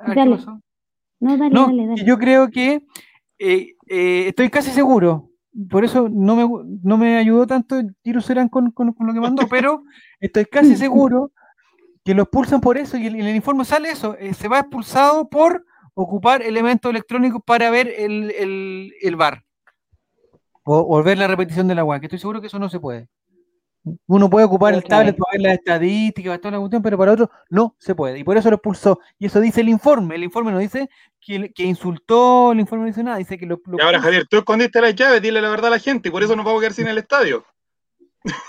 [0.00, 0.60] Ah.
[1.20, 2.04] No, dale, No, dale, que dale.
[2.06, 2.82] yo creo que
[3.38, 5.27] eh, eh, estoy casi seguro.
[5.70, 6.48] Por eso no me,
[6.82, 9.82] no me ayudó tanto Tiro Serán con, con- con lo que mandó, pero
[10.20, 11.32] estoy casi seguro
[12.04, 14.16] que lo expulsan por eso y en el informe sale eso.
[14.18, 15.64] eh, se va expulsado por
[15.94, 19.42] ocupar elementos electrónicos para ver el, el, el VAR.
[20.64, 22.78] O, o ver la repetición de la web, que estoy seguro que eso no se
[22.78, 23.08] puede.
[24.06, 27.12] Uno puede ocupar el tablet para ver las estadísticas, para toda la cuestión, pero para
[27.12, 28.18] otro no se puede.
[28.18, 28.98] Y por eso lo expulsó.
[29.18, 30.14] Y eso dice el informe.
[30.16, 30.88] El informe no dice
[31.20, 34.00] que, que insultó, el informe no dice nada, dice que lo, lo Y ahora.
[34.00, 36.44] Javier, tú escondiste las llaves, dile la verdad a la gente y por eso nos
[36.44, 37.44] vamos a quedar sin el estadio.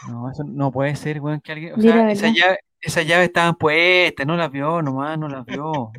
[0.07, 1.74] No, eso no puede ser, weón, que alguien.
[1.78, 2.38] O sea, esa verdad.
[2.38, 5.91] llave, esas llaves estaban puestas, no las vio nomás, no las vio.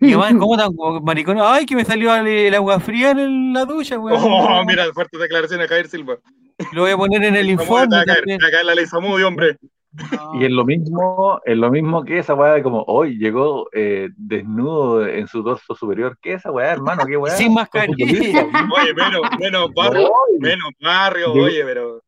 [0.00, 0.72] Y además, ¿cómo tan
[1.04, 1.38] maricón?
[1.40, 4.20] Ay, que me salió el, el agua fría en el- la ducha, weón.
[4.22, 6.16] Oh, mira, fuertes declaraciones de Javier Silva.
[6.72, 8.38] Lo voy a poner en el informe va a caer, también.
[8.38, 9.56] te va a caer la ley Samudio, hombre.
[9.92, 10.40] No.
[10.40, 14.08] Y es lo mismo, es lo mismo que esa weá de como hoy llegó eh,
[14.16, 16.16] desnudo en su dorso superior.
[16.22, 17.04] ¿Qué es esa weá, hermano?
[17.06, 17.34] ¿Qué weá?
[17.36, 18.48] Sin mascarilla.
[18.74, 22.02] Oye, menos, menos barrio, menos barrio, Llegó- oye, pero.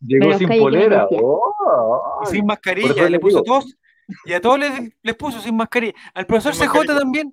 [0.00, 1.06] Llegó sin polera.
[1.12, 3.76] Oh, sin mascarilla, le puso todos.
[4.24, 5.94] Y a todos les, les puso sin mascarilla.
[6.14, 6.98] Al profesor Sin CJ mascarilla.
[6.98, 7.32] también.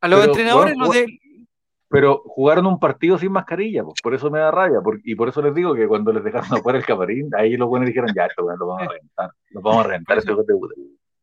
[0.00, 1.20] A los Pero, entrenadores, bueno, los de.
[1.92, 4.80] Pero jugaron un partido sin mascarilla, pues, por eso me da rabia.
[4.80, 7.68] por- y por eso les digo que cuando les dejaron afuera el camarín, ahí los
[7.68, 9.30] buenos dijeron, ya, esto, lo vamos a reventar.
[9.50, 10.74] Lo vamos a reventar, este hijo de puta.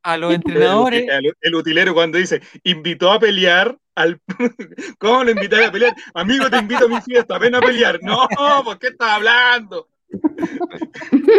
[0.03, 1.05] A los entrenadores.
[1.09, 4.21] el- el utilero cuando dice, invitó a pelear al...
[4.99, 5.93] ¿Cómo lo invitáis a pelear?
[6.13, 7.99] Amigo, te invito a mi fiesta, ven a pelear.
[8.03, 8.27] No,
[8.63, 9.87] ¿por qué estás hablando?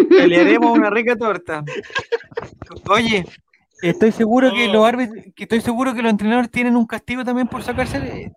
[0.08, 1.64] Pelearemos una rica torta.
[2.88, 3.24] Oye,
[3.82, 7.48] estoy seguro que los árbitros, que estoy seguro que los entrenadores tienen un castigo también
[7.48, 8.32] por sacarse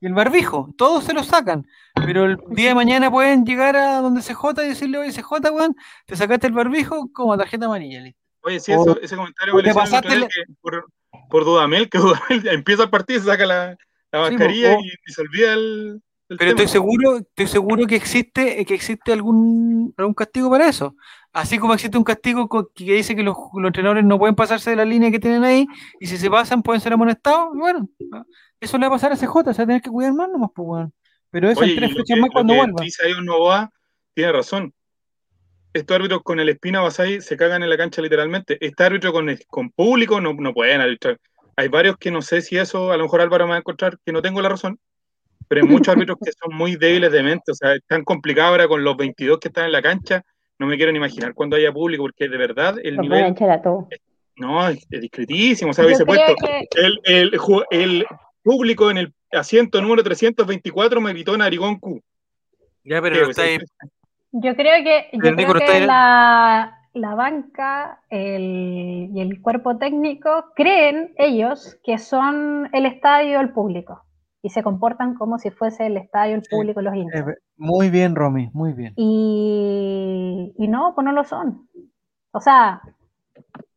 [0.00, 0.72] el, el barbijo.
[0.76, 1.66] Todos se lo sacan.
[1.94, 5.76] Pero el día de mañana pueden llegar a donde CJ y decirle, oye, CJ, weón,
[6.06, 8.00] te sacaste el barbijo como tarjeta amarilla.
[8.00, 8.20] listo.
[8.42, 10.86] Oye, sí, eso, ese comentario le pasaste que por,
[11.30, 13.76] por Dudamel, que Dudamel empieza el partido y se saca la,
[14.12, 16.50] la mascarilla y, y se olvida el, el Pero tema.
[16.50, 20.94] estoy seguro, estoy seguro que existe, que existe algún, algún castigo para eso.
[21.32, 24.76] Así como existe un castigo que dice que los, los entrenadores no pueden pasarse de
[24.76, 25.66] la línea que tienen ahí,
[25.98, 27.48] y si se pasan pueden ser amonestados.
[27.54, 27.88] Bueno,
[28.64, 30.50] eso le va a pasar a CJ, se va a tener que cuidar más nomás,
[30.54, 30.92] pues, weón.
[31.30, 32.82] Pero eso Oye, en tres fechas más cuando vuelva.
[32.82, 33.70] Dice ahí un Novoa,
[34.14, 34.72] tiene razón.
[35.72, 38.56] estos árbitros con el Espina Basay se cagan en la cancha literalmente.
[38.64, 41.18] Este árbitro con, con público no, no pueden arbitrar.
[41.56, 43.98] Hay varios que no sé si eso, a lo mejor Álvaro me va a encontrar
[44.04, 44.78] que no tengo la razón,
[45.48, 48.48] pero hay muchos árbitros que son muy débiles de mente, o sea, es tan complicado
[48.50, 50.24] ahora con los 22 que están en la cancha,
[50.58, 53.34] no me quiero ni imaginar cuando haya público, porque de verdad el Lo nivel...
[53.62, 53.88] todo.
[54.36, 58.06] No, es, discretísimo, o sea, hubiese puesto que- el, el
[58.44, 62.00] público en el asiento número 324 me gritó Narigón Q.
[62.84, 63.58] Ya, pero está ahí-
[64.30, 70.44] Yo creo que, yo creo Nico que la, la banca el- y el cuerpo técnico
[70.54, 74.02] creen ellos que son el estadio el público
[74.42, 76.48] y se comportan como si fuese el estadio el Sí.
[76.54, 77.26] público los hinchas.
[77.28, 78.92] eh, Muy bien, Romy, muy bien.
[78.96, 81.68] Y, y no, pues no lo son.
[82.32, 82.82] O sea,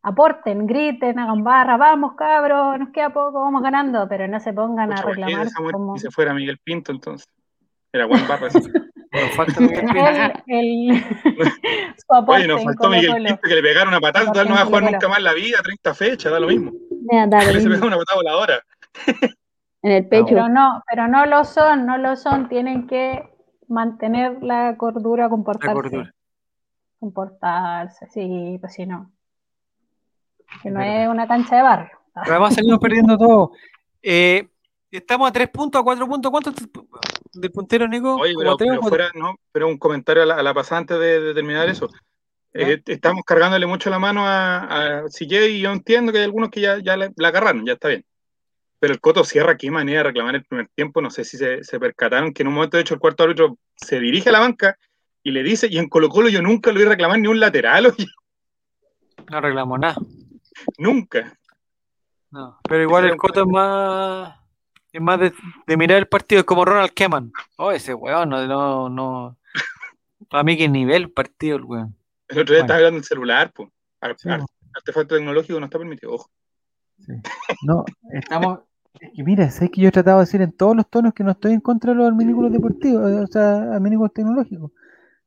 [0.08, 4.92] aporten, griten, hagan barra, vamos cabros, nos queda poco, vamos ganando, pero no se pongan
[4.92, 7.28] a Pucha, ¿por qué reclamar como y se fuera Miguel Pinto entonces?
[7.92, 8.48] Era Juan Barra.
[8.48, 8.60] ese.
[9.10, 10.42] Nos falta Miguel Pinto.
[10.46, 11.04] el,
[12.26, 13.24] Oye, nos faltó Miguel.
[13.24, 15.58] Pinto que le pegaron una patada, total no va a jugar nunca más la vida,
[15.62, 16.72] 30 fechas, da lo mismo.
[17.10, 17.86] Me da lo mismo.
[17.86, 18.62] una patada voladora.
[19.82, 20.26] En el pecho.
[20.28, 23.22] Pero no, pero no lo son, no lo son, tienen que
[23.66, 25.74] mantener la cordura, comportarse.
[25.74, 26.14] cordura.
[26.98, 29.10] Comportarse, sí, pues si no.
[30.62, 31.98] Que no es una cancha de barrio.
[32.14, 33.52] Pero además salimos perdiendo todo.
[34.02, 34.48] Eh,
[34.90, 36.30] estamos a tres puntos, a cuatro puntos.
[36.30, 36.52] ¿Cuánto
[37.34, 38.16] del puntero, Nico?
[38.16, 40.98] Oye, ¿Como pero, pero fuera, no, pero un comentario a la, a la pasada antes
[40.98, 41.88] de, de terminar eso.
[42.54, 46.50] Eh, estamos cargándole mucho la mano a, a CJ y yo entiendo que hay algunos
[46.50, 48.04] que ya, ya la, la agarraron, ya está bien.
[48.80, 51.62] Pero el Coto Sierra, qué manera de reclamar el primer tiempo, no sé si se,
[51.62, 54.40] se percataron que en un momento, de hecho, el cuarto árbitro se dirige a la
[54.40, 54.78] banca
[55.22, 57.86] y le dice, y en Colo Colo yo nunca lo vi reclamar ni un lateral,
[57.98, 58.06] oye,
[59.30, 59.96] No arreglamos nada.
[60.78, 61.36] Nunca.
[62.30, 62.58] No.
[62.68, 64.34] Pero igual el Coto es más.
[64.92, 65.32] Es más de,
[65.66, 67.30] de mirar el partido, es como Ronald Keman.
[67.56, 69.36] Oh, ese weón, no, no, no.
[70.30, 71.96] Para mí, qué nivel partido el weón.
[72.28, 72.64] El otro día Bueno.
[72.64, 73.68] estaba hablando en celular, pues.
[74.16, 74.28] Sí,
[74.74, 76.30] Artefacto tecnológico no está permitido, ojo.
[77.62, 78.60] No, estamos.
[79.00, 81.22] Es que mira, sé que yo he tratado de decir en todos los tonos que
[81.22, 84.72] no estoy en contra de los arminículos deportivos, o sea, arminículos tecnológicos.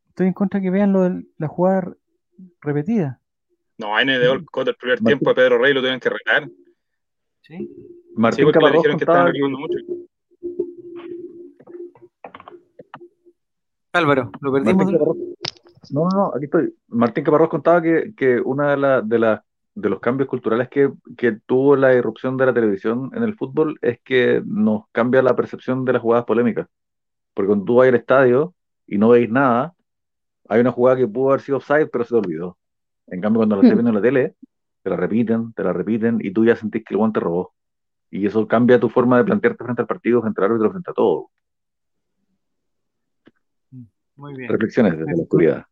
[0.10, 1.94] Estoy en contra de que vean lo de la jugada
[2.62, 3.21] repetida.
[3.78, 6.48] No, ahí NDO el Coto el primer tiempo de Pedro Rey lo tuvieron que retar.
[7.42, 7.58] ¿Sí?
[7.58, 7.70] Sí,
[8.16, 9.78] Martín le Caparrós dijeron que estaban contaba que, reclamando mucho.
[13.94, 14.92] Álvaro, lo perdimos.
[14.92, 16.74] No, no, no, aquí estoy.
[16.88, 19.42] Martín Caparrós contaba que, que una de, la- de, las-
[19.74, 23.78] de los cambios culturales que, que tuvo la irrupción de la televisión en el fútbol
[23.82, 26.68] es que nos cambia la percepción de las jugadas polémicas.
[27.34, 28.54] Porque cuando tú vas al estadio
[28.88, 29.74] y no veis nada,
[30.48, 32.58] hay una jugada que pudo haber sido offside, pero se te olvidó.
[33.12, 34.36] En cambio, cuando la estás viendo en la tele,
[34.82, 37.54] te la repiten, te la repiten, y tú ya sentís que el guante robó.
[38.10, 40.94] Y eso cambia tu forma de plantearte frente al partido, frente al árbitro, frente a
[40.94, 41.30] todo.
[44.16, 44.50] Muy bien.
[44.50, 45.66] Reflexiones desde la oscuridad.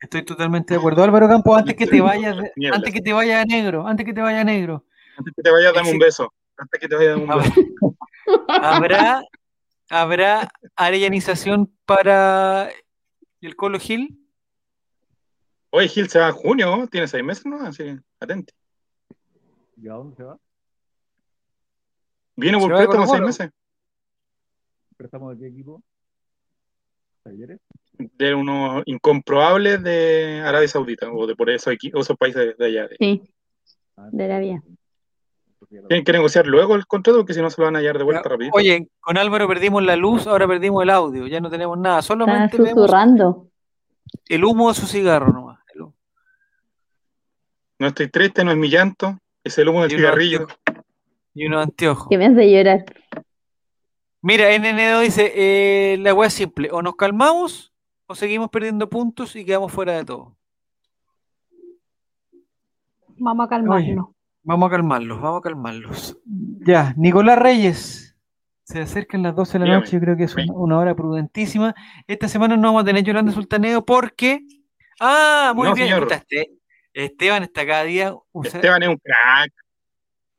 [0.00, 1.02] Estoy totalmente de acuerdo.
[1.02, 2.36] Álvaro Campos, antes que te vayas,
[2.72, 4.84] antes que te vaya negro, antes que te vaya negro,
[5.16, 6.32] Antes que te vayas, dame un beso.
[6.56, 7.96] Antes que te vayas, dame un beso.
[8.48, 9.22] ¿Habrá,
[9.88, 12.70] habrá arellanización para
[13.40, 14.25] el Colo Gil?
[15.76, 17.60] Oye, Gil se va en junio, tiene seis meses, ¿no?
[17.60, 18.54] Así que atente.
[19.76, 20.38] ¿Y a dónde se va?
[22.34, 23.50] Viene por préstamo seis meses.
[24.96, 25.82] ¿Prestamos de qué equipo?
[27.22, 27.60] ¿Talleres?
[27.98, 32.88] De unos incomprobables de Arabia Saudita o de por esos, esos países de allá.
[32.98, 33.22] Sí,
[33.98, 34.62] Ah, de la vida.
[35.88, 38.04] Tienen que negociar luego el contrato porque si no se lo van a hallar de
[38.04, 38.50] vuelta rápido.
[38.54, 42.08] Oye, con Álvaro perdimos la luz, ahora perdimos el audio, ya no tenemos nada, Está
[42.14, 43.48] solamente vemos susurrando.
[44.28, 45.45] el humo de su cigarro nomás.
[47.78, 50.46] No estoy triste, no es mi llanto, es el humo del cigarrillo.
[51.34, 52.08] Y unos anteojos.
[52.08, 52.84] Que me hace llorar.
[54.22, 57.72] Mira, NNO dice, eh, la weá es simple, o nos calmamos
[58.06, 60.36] o seguimos perdiendo puntos y quedamos fuera de todo.
[63.18, 64.06] Vamos a calmarnos.
[64.42, 66.18] Vamos a calmarlos, vamos a calmarlos.
[66.66, 68.02] Ya, Nicolás Reyes.
[68.64, 69.80] Se acercan las 12 de la Dígame.
[69.80, 71.72] noche, yo creo que es una, una hora prudentísima.
[72.08, 74.40] Esta semana no vamos a tener Yolanda Sultaneo porque...
[74.98, 75.86] Ah, muy No, bien.
[75.88, 76.08] señor.
[76.96, 79.52] Este- Esteban está cada día, Esteban es un crack.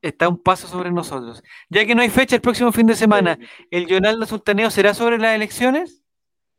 [0.02, 1.44] está un paso sobre nosotros.
[1.70, 3.38] Ya que no hay fecha el próximo fin de semana,
[3.72, 6.04] ¿el Yolanda Sultaneo será sobre las elecciones?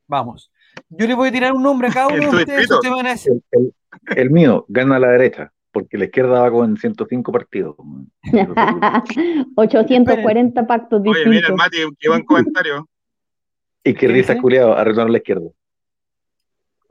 [0.07, 0.51] Vamos.
[0.89, 3.27] Yo le voy a tirar un nombre a cada uno ¿En de ustedes.
[3.27, 3.75] El, el-
[4.16, 7.75] el mío gana a la derecha, porque la izquierda va con 105 partidos.
[9.57, 11.57] 840 pactos Oye, mira distintos.
[11.57, 12.89] Mati, qué buen comentario.
[13.85, 15.49] Y que culiados, arreglaron la izquierda.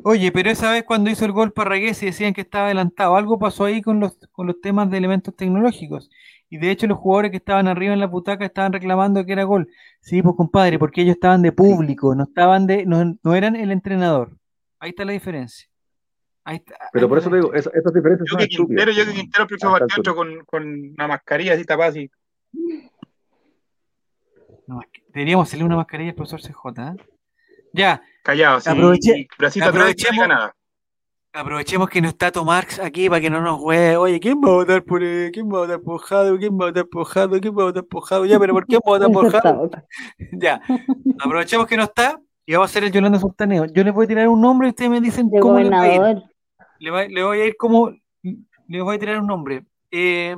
[0.10, 3.38] Oye, pero esa vez cuando hizo el gol Parragués y decían que estaba adelantado, algo
[3.38, 6.10] pasó ahí con los, con los temas de elementos tecnológicos.
[6.50, 9.44] Y de hecho los jugadores que estaban arriba en la butaca estaban reclamando que era
[9.44, 9.68] gol.
[10.00, 13.70] Sí, pues compadre, porque ellos estaban de público, no estaban de, no, no eran el
[13.70, 14.32] entrenador.
[14.80, 15.68] Ahí está la diferencia.
[16.46, 16.76] Ahí está.
[16.94, 19.06] Pero ahí por está eso te digo, esa- estas diferencias Yo son que Quintero, yo
[19.06, 20.64] que Quintero el próximo partido con, con
[20.98, 22.10] una mascarilla así tapada así.
[24.68, 26.94] Masca- Deberíamos hacerle una mascarilla al profesor CJ.
[26.94, 26.96] ¿eh?
[27.74, 28.70] Ya, Callado, así.
[28.70, 29.28] Aproveche-
[29.64, 30.54] aprovechemos- diga nada.
[31.34, 33.96] aprovechemos que no está Tomarx aquí para que no nos juegue.
[33.96, 36.38] Oye, ¿quién va a votar por eh, quién va a votar por Jado?
[36.38, 37.40] ¿Quién va a votar por Jado?
[37.40, 38.26] ¿Quién va a votar por Jado?
[38.26, 39.72] Ya, pero ¿por qué vamos a votar por Jado?
[40.34, 40.62] Ya,
[41.24, 43.66] aprovechemos que no está y vamos a hacer el Yolanda Sultaneo.
[43.66, 45.82] Yo les voy a tirar un nombre y ustedes me dicen De cómo le va
[45.84, 46.24] a ir.
[46.80, 47.92] Le, va- le voy a ir como.
[48.68, 49.66] Le voy a tirar un nombre.
[49.90, 50.36] Eh,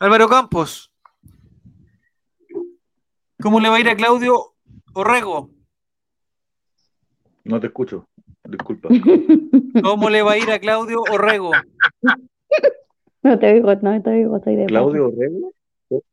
[0.00, 0.90] Álvaro Campos.
[3.40, 4.54] ¿Cómo le va a ir a Claudio
[4.94, 5.50] Orrego?
[7.48, 8.06] No te escucho.
[8.44, 8.88] Disculpa.
[9.82, 11.50] ¿Cómo le va a ir a Claudio Orrego?
[13.22, 15.52] No te oigo, no te oigo, soy de Claudio Orrego.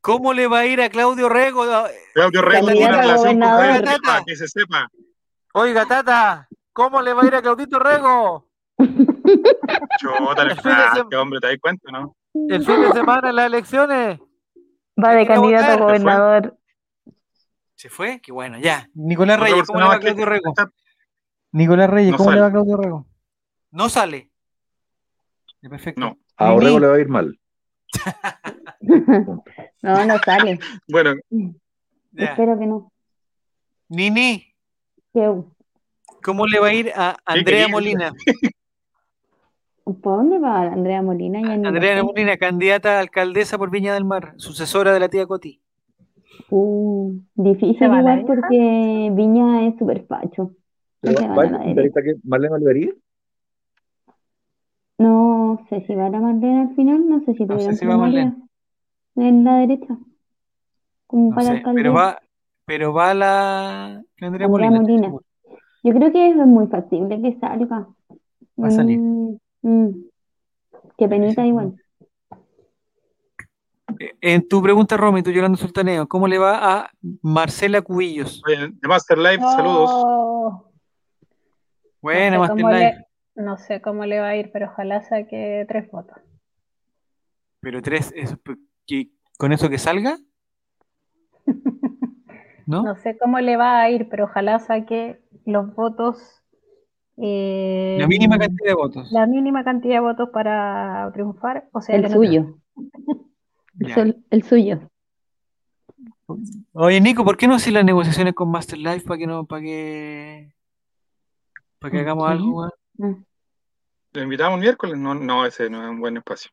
[0.00, 1.64] ¿Cómo le va a ir a Claudio Orrego?
[2.14, 3.66] Claudio Rego tiene Candidato una a relación con gobernador.
[3.66, 4.90] Javier Tebas, que se sepa.
[5.52, 8.48] Oiga, Tata, ¿cómo le va a ir a Claudito Orrego?
[8.78, 12.16] Chota, El fin de este hombre, ¿te das cuenta, no?
[12.48, 14.20] El fin de semana en las elecciones.
[15.02, 16.56] Va de candidato a gobernador.
[17.74, 18.20] ¿Se fue?
[18.22, 18.88] Qué bueno, ya.
[18.94, 20.54] Nicolás Reyes, ¿cómo le va a Claudio Orrego?
[21.56, 22.42] Nicolás Reyes, No ¿cómo le sale.
[22.42, 23.06] va a Claudio Orrego?
[23.70, 24.30] No sale.
[25.62, 26.00] Perfecto.
[26.00, 26.18] No.
[26.36, 26.52] A.
[26.52, 27.38] Orrego le va a ir mal.
[29.82, 30.58] No, no sale.
[30.88, 32.24] Bueno, Ya.
[32.26, 32.92] Espero que no.
[33.88, 34.44] Nini,
[36.22, 37.68] ¿cómo le va a ir a Andrea?
[37.68, 38.12] Molina?
[39.84, 41.40] ¿Por dónde va Andrea Molina?
[41.40, 42.02] Ya Andrea.
[42.02, 45.60] Molina, candidata a alcaldesa por Viña del Mar, sucesora de la tía Coti.
[46.50, 50.50] Uh, difícil ¿Se va la igual porque Viña es súper facho.
[51.06, 51.64] No Pero se ¿Va van a a
[52.24, 52.92] Marlene Olivería?
[54.98, 57.96] No sé si va la Marlene al final, no sé si No sé si va
[57.96, 58.34] Marlene.
[59.16, 59.96] en la derecha.
[61.06, 61.82] Como No para sé, alcaldía.
[61.82, 62.18] pero va,
[62.64, 64.80] pero va la Andrea Molina.
[64.80, 65.12] Molina.
[65.82, 67.86] Yo creo que es muy factible que salga.
[68.62, 68.98] Va a salir.
[68.98, 70.04] Mm, mm.
[70.98, 71.74] Qué penita sí, igual.
[74.00, 76.90] Eh, En tu pregunta, Romy, tú Yolanda Sultaneo, ¿cómo le va a
[77.22, 78.42] Marcela Cubillos?
[78.46, 80.64] de Master Life, saludos.
[82.02, 82.96] Buena, no, sé Master cómo Life.
[83.36, 86.18] le, no sé cómo le va a ir, pero ojalá saque tres votos.
[87.60, 88.36] Pero tres, eso,
[89.38, 90.18] ¿con eso que salga?
[92.66, 92.82] ¿No?
[92.82, 96.42] No sé cómo le va a ir, pero ojalá saque los votos.
[97.16, 99.10] eh, La mínima cantidad de votos.
[99.12, 101.68] la mínima cantidad de votos para triunfar.
[101.72, 102.58] O sea, El suyo.
[104.30, 104.80] El, suyo.
[106.72, 109.62] Oye, Nico, ¿por qué no hacer las negociaciones con Master Life para que no, para
[109.62, 110.52] que,
[111.78, 112.70] para que ¿Por hagamos algo, weón?
[113.02, 113.22] Ah.
[114.12, 114.98] ¿Lo invitamos miércoles?
[114.98, 116.50] No, no, ese no es un buen espacio.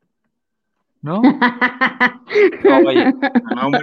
[1.02, 1.22] ¿No?
[2.64, 3.80] No, No, no.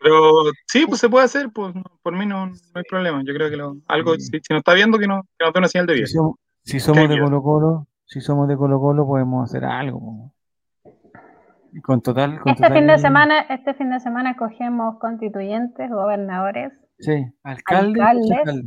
[0.00, 0.30] Pero
[0.66, 1.72] sí, pues se puede hacer, pues
[2.02, 3.22] por mí no, no hay problema.
[3.24, 5.58] Yo creo que lo- algo, si, si nos está viendo, que, no, que nos dé
[5.60, 6.06] una señal de si vida.
[6.08, 7.18] somos, si somos de.
[7.20, 10.32] Colo Colo, si somos de Colo Colo podemos hacer algo.
[11.82, 17.24] Con total, con Este fin de semana, este fin de semana escogemos constituyentes, gobernadores Sí,
[17.42, 18.64] alcalde, Alcaldes.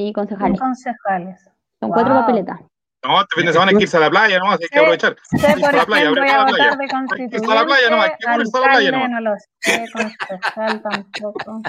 [0.00, 0.58] Y y concejales.
[0.58, 1.40] concejales.
[1.80, 2.22] Son cuatro Wow.
[2.22, 2.60] papeletas.
[3.02, 4.50] No, este fin de semana hay que irse a la playa, ¿no?
[4.50, 4.78] Hay que Sí.
[4.78, 5.16] aprovechar.
[5.22, 8.10] Sé por la playa, quién voy a votar de constituyente, a la playa nomás, hay
[8.10, 9.10] que irse a la playa nomás.
[9.10, 11.60] no lo sé, concejal tampoco.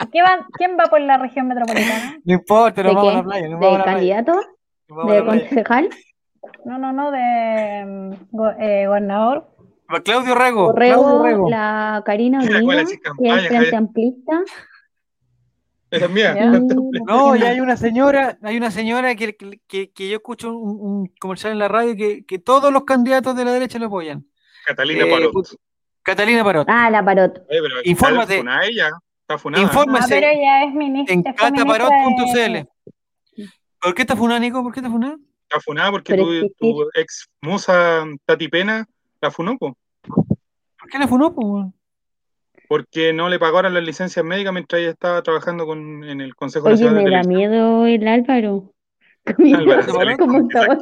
[0.00, 2.16] ¿Y qué va- ¿Quién va por la región metropolitana?
[2.24, 3.48] No importa, ¿De vamos a la playa.
[3.48, 4.32] Nos ¿De vamos candidato?
[4.88, 5.88] vamos ¿De concejal?
[6.64, 9.48] No, no, no, de mm, go- eh, gobernador.
[10.04, 10.72] Claudio Rego.
[10.74, 11.50] Claudio Correo, Rego.
[11.50, 12.54] la Karina el que
[13.28, 13.76] es Frente.
[13.76, 14.40] Amplista.
[15.90, 16.34] Esa es mía.
[16.34, 16.42] Ya.
[16.92, 19.36] y- No, y hay una señora, hay una señora que,
[19.66, 23.34] que, que yo escucho un, un comercial en la radio que, que todos los candidatos
[23.36, 24.26] de la derecha lo apoyan.
[24.66, 25.32] Catalina Eh, Parot.
[25.32, 25.56] put-
[26.02, 26.66] Catalina Parot.
[26.70, 27.38] Ah, la Parot.
[27.50, 28.34] Oye, pero infórmate.
[28.34, 28.90] Está funada ella.
[29.22, 29.62] Está funada.
[29.62, 31.14] No, Infórmese pero ella es ministra.
[31.14, 32.52] en cataparot.cl.
[32.52, 32.68] de-
[33.80, 34.62] ¿Por qué está funada, Nico?
[34.62, 35.16] ¿Por qué está funada?
[35.42, 36.16] Está funada porque
[36.58, 38.86] tu, ex musa Tati Pena
[39.20, 41.34] la funó, po, ¿Por qué la funó?
[41.34, 41.74] po, weón?
[42.68, 46.66] Porque no le pagaron las licencias médicas mientras ella estaba trabajando con, en el Consejo
[46.66, 47.50] Oye, Nacional de me da Televisión.
[47.52, 48.72] miedo el Álvaro.
[49.56, 50.78] Álvaro, ¿Te sale ¿Cómo estaba?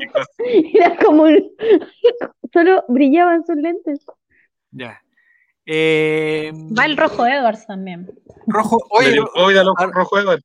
[0.75, 1.53] Era como un-
[2.53, 4.05] Solo brillaban sus lentes.
[4.71, 5.01] Ya.
[5.65, 8.09] Eh, Va el Rojo Edwards también.
[8.47, 10.41] Rojo, oye, ah, Rojo Edward.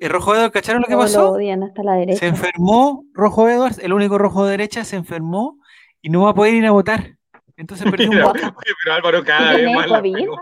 [0.00, 1.30] el Rojo Edwards, ¿cacharon lo que lo pasó?
[1.32, 5.58] odian hasta la Se enfermó Rojo Edwards, el único rojo de derecha, se enfermó
[6.00, 7.16] y no va a poder ir a votar.
[7.56, 8.38] Entonces perdió un voto.
[8.38, 10.14] oye, pero Álvaro cada vez ¿Tiene más la COVID?
[10.14, 10.36] pegó.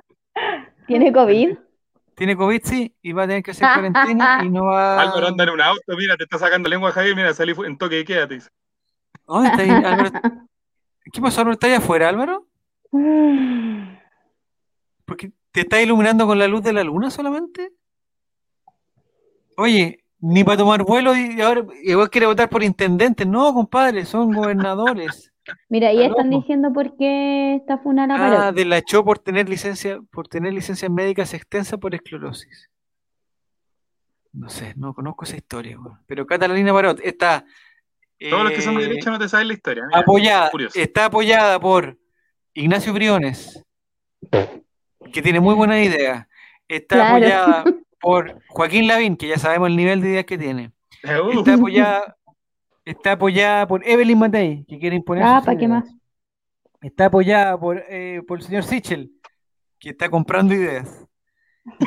[0.86, 1.56] ¿Tiene COVID?
[2.14, 5.00] Tiene COVID, sí, y va a tener que hacer cuarentena y no va.
[5.00, 7.96] Álvaro anda en un auto, mira, te está sacando lengua Javier, mira, salí en toque
[7.96, 8.48] de queda, te dice.
[9.26, 10.10] ¿Dónde está ahí, Álvaro?
[11.12, 11.52] ¿Qué pasó, Álvaro?
[11.52, 12.46] ¿Está allá afuera, Álvaro?
[15.04, 17.72] ¿Porque te está iluminando con la luz de la luna solamente?
[19.56, 23.26] Oye, Ni para tomar vuelo y ahora igual quiere votar por intendentes.
[23.26, 25.32] No, compadre, son gobernadores.
[25.68, 29.18] Mira, ahí Está están diciendo por qué está funada la Ah, de la echó por
[29.18, 32.70] tener licencia, por tener licencias médicas extensas por esclerosis.
[34.32, 35.78] No sé, no conozco esa historia.
[36.06, 37.44] Pero Catalina Parot está
[38.30, 39.84] Todos los que son de eh, derecha no te saben la historia.
[39.86, 40.78] mira, apoyada, curioso.
[40.78, 41.96] está apoyada por
[42.54, 43.62] Ignacio Briones,
[45.12, 46.28] que tiene muy buena idea.
[46.68, 47.16] Está Claro.
[47.16, 47.64] apoyada
[48.00, 50.72] por Joaquín Lavín, que ya sabemos el nivel de ideas que tiene.
[51.04, 52.15] Uh, Está apoyada,
[52.86, 55.84] está apoyada por Evelyn Matei, que quiere imponer Ah, ¿para qué ideas.
[55.84, 55.94] más?
[56.80, 59.10] Está apoyada por, eh, por el señor Sichel,
[59.78, 61.06] que está comprando ideas.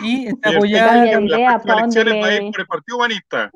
[0.03, 2.45] Y está apoyada, cambia de en las idea, próximas ¿pa' dónde elecciones va a le-
[2.45, 3.51] ir por el Partido Humanista.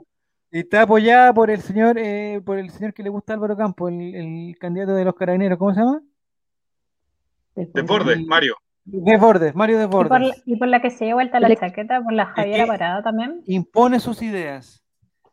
[0.51, 3.87] está apoyada por el señor, eh, por el señor que le gusta a Álvaro Campo,
[3.89, 6.01] el, el candidato de los carabineros, ¿cómo se llama?
[7.55, 8.55] Desbordes, Mario.
[8.85, 10.27] Desbordes, Mario Y por, Desbordes.
[10.29, 13.41] la, y por la que se dio vuelta la chaqueta, por la Javiera Parada también.
[13.45, 14.82] Impone sus ideas.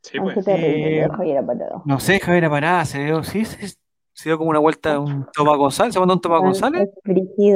[0.03, 0.47] Sí, pues.
[0.47, 1.45] Eh, Javier.
[1.85, 3.69] No sé, Javier Parada, se dio, sí, se,
[4.13, 6.89] se dio como una vuelta un Tomás González, se mandó un Tomás González.
[7.05, 7.53] Sí,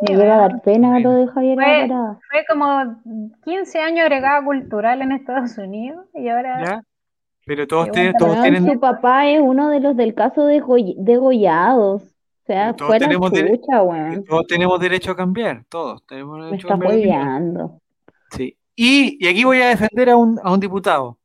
[0.00, 1.88] Me llega a dar pena lo de Javier Fue-.
[1.88, 3.02] Fue como
[3.44, 6.82] 15 años agregada cultural en Estados Unidos y ahora ¿Ya?
[7.46, 10.60] Pero todos, tienen, todos tienen, su papá es uno de los del caso de
[10.98, 12.02] degollados.
[12.02, 14.24] O sea, Todos tenemos chucha, weón.
[14.24, 17.42] todos tenemos derecho a cambiar, todos tenemos Me derecho a cambiar.
[18.32, 18.56] Sí.
[18.74, 21.18] Y, y aquí voy a defender a un, a un diputado.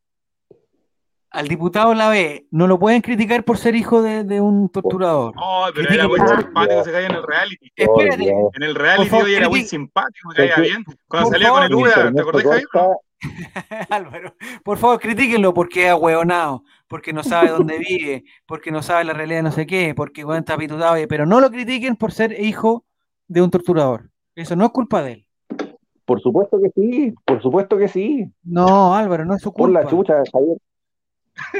[1.32, 5.34] Al diputado la B, no lo pueden criticar por ser hijo de, de un torturador.
[5.36, 7.72] No, pero Critica era muy por- simpático, se caía en el reality.
[7.76, 10.84] Espérate, En el reality favor, hoy era muy simpático, me caía bien.
[11.08, 12.98] Cuando por salía con el favor, Ura, ¿te acordás, Javier?
[13.90, 19.04] Álvaro, por favor, critíquenlo porque es ahueonado, porque no sabe dónde vive, porque no sabe
[19.06, 22.12] la realidad de no sé qué, porque bueno, está pitutado, pero no lo critiquen por
[22.12, 22.84] ser hijo
[23.28, 24.10] de un torturador.
[24.36, 25.26] Eso no es culpa de él.
[26.04, 28.26] Por supuesto que sí, por supuesto que sí.
[28.44, 29.82] No, Álvaro, no es su Por culpa.
[29.84, 30.58] la chucha, Javier.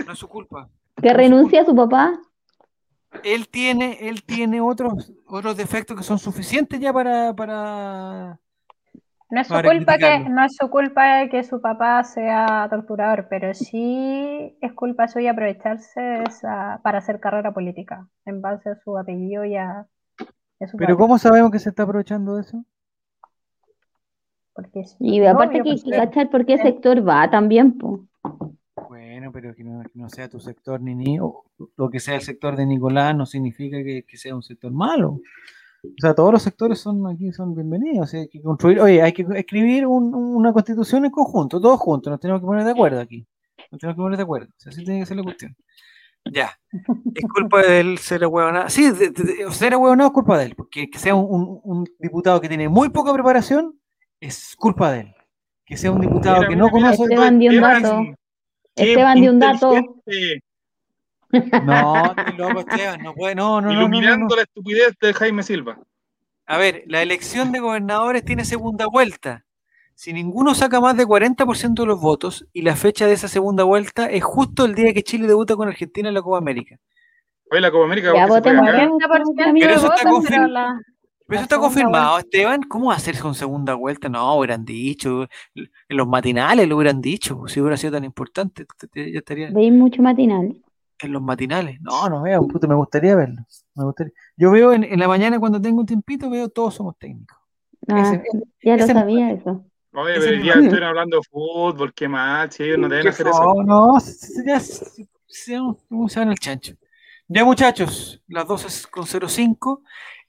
[0.06, 0.70] No es su culpa.
[1.02, 2.20] Que renuncia a su papá.
[3.24, 8.40] Él tiene, él tiene otros, otros defectos que son suficientes ya para, para...
[9.30, 13.28] no es su Para culpa que no es su culpa que su papá sea torturador,
[13.30, 18.98] pero sí es culpa suya aprovecharse esa, para hacer carrera política en base a su
[18.98, 19.88] apellido y a,
[20.60, 20.96] su Pero padre.
[20.96, 22.64] ¿cómo sabemos que se está aprovechando de eso?
[24.54, 28.06] Porque es Y aparte que hay que cachar por qué sector va también, po.
[29.12, 31.44] Bueno, pero que no, que no sea tu sector ni ni o
[31.78, 35.20] lo que sea el sector de Nicolás no significa que, que sea un sector malo.
[35.84, 38.06] O sea, todos los sectores son aquí son bienvenidos.
[38.06, 41.80] o sea, hay que construir, oye, hay que escribir un- una constitución en conjunto, todos
[41.80, 43.26] juntos, nos tenemos que poner de acuerdo aquí.
[43.72, 44.48] Nos tenemos que poner de acuerdo.
[44.50, 45.56] O sea, así tiene que ser la cuestión.
[46.32, 46.52] Ya.
[47.16, 48.70] Es culpa de él ser ahueonado.
[48.70, 51.60] Sí, de- de- de- ser ahueonado es culpa de él, porque que sea un, un-
[51.64, 53.78] un diputado que tiene muy poca preparación
[54.20, 55.16] es culpa de él.
[55.66, 57.04] Que sea un diputado Mira, que mira, no mira, conoce.
[57.04, 58.02] Esteban Diondato.
[58.04, 58.16] Qué
[58.90, 59.74] Esteban Diondato.
[59.76, 60.44] inteligente,
[61.64, 64.36] No, estoy loco, Esteban, no puede, no, no, no, no, no, Iluminando no.
[64.36, 65.80] la estupidez de Jaime Silva.
[66.46, 69.46] A ver, la elección de gobernadores tiene segunda vuelta.
[69.96, 73.64] Si ninguno saca más de 40% de los votos y la fecha de esa segunda
[73.64, 76.78] vuelta es justo el día que Chile debuta con Argentina en la Copa América.
[77.52, 79.68] Hoy la Copa América, Ya todos, 40% todos, amigos.
[79.68, 80.82] Pero eso de está votos, pero la-
[81.32, 82.62] Pero eso está confirmado, Esteban.
[82.64, 84.10] ¿Cómo va a hacer con segunda vuelta?
[84.10, 85.24] No, hubieran dicho.
[85.56, 87.44] En los matinales lo hubieran dicho.
[87.48, 90.56] Si hubiera sido tan importante, te- te- ya estaría ¿Veis mucho matinal?
[91.04, 91.80] en los matinales.
[91.82, 93.42] No, no veo, puto, me gustaría verlo.
[93.76, 94.14] Me gustaría.
[94.38, 97.38] Yo veo en, en la mañana cuando tengo un tiempito, veo todos somos técnicos.
[97.88, 98.24] Ah, Ese-
[98.62, 99.66] ya lo ese- sabía eso.
[99.94, 103.42] Oye, pero ya estuvieron hablando de fútbol, qué mal, si ellos no deben hacer eso.
[103.44, 103.64] No,
[103.94, 105.58] no, se- ya se, se,
[106.08, 106.74] se van al chancho.
[107.28, 109.82] Ya muchachos, las 12 con 05,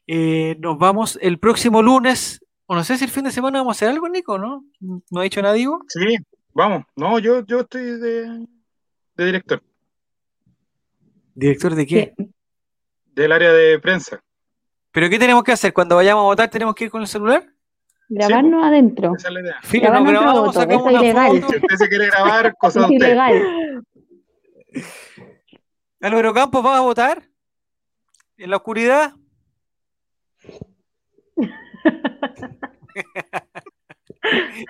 [0.07, 3.77] eh, nos vamos el próximo lunes, o no sé si el fin de semana vamos
[3.77, 4.65] a hacer algo, Nico, ¿no?
[4.81, 5.67] ¿No ha dicho nadie?
[5.89, 6.17] Sí,
[6.55, 6.85] vamos.
[6.97, 8.47] No, yo, yo estoy de,
[9.17, 9.63] de director
[11.35, 12.15] ¿Director de qué?
[12.17, 12.27] ¿Qué?
[13.15, 14.23] del área de prensa.
[14.91, 15.73] ¿Pero qué tenemos que hacer?
[15.73, 17.47] Cuando vayamos a votar, ¿tenemos que ir con el celular?
[18.09, 19.15] Grabarnos adentro.
[19.17, 19.57] Esa es la idea.
[19.63, 21.41] Filo, nos Grabar nuestro grabamos, voto, sacamos una ilegal.
[21.41, 21.49] foto.
[21.53, 22.97] Si usted se quiere grabar, cosa Es usted.
[23.07, 23.85] ilegal.
[26.01, 27.23] Álvaro Campos, ¿vas a votar?
[28.37, 29.13] ¿En la oscuridad?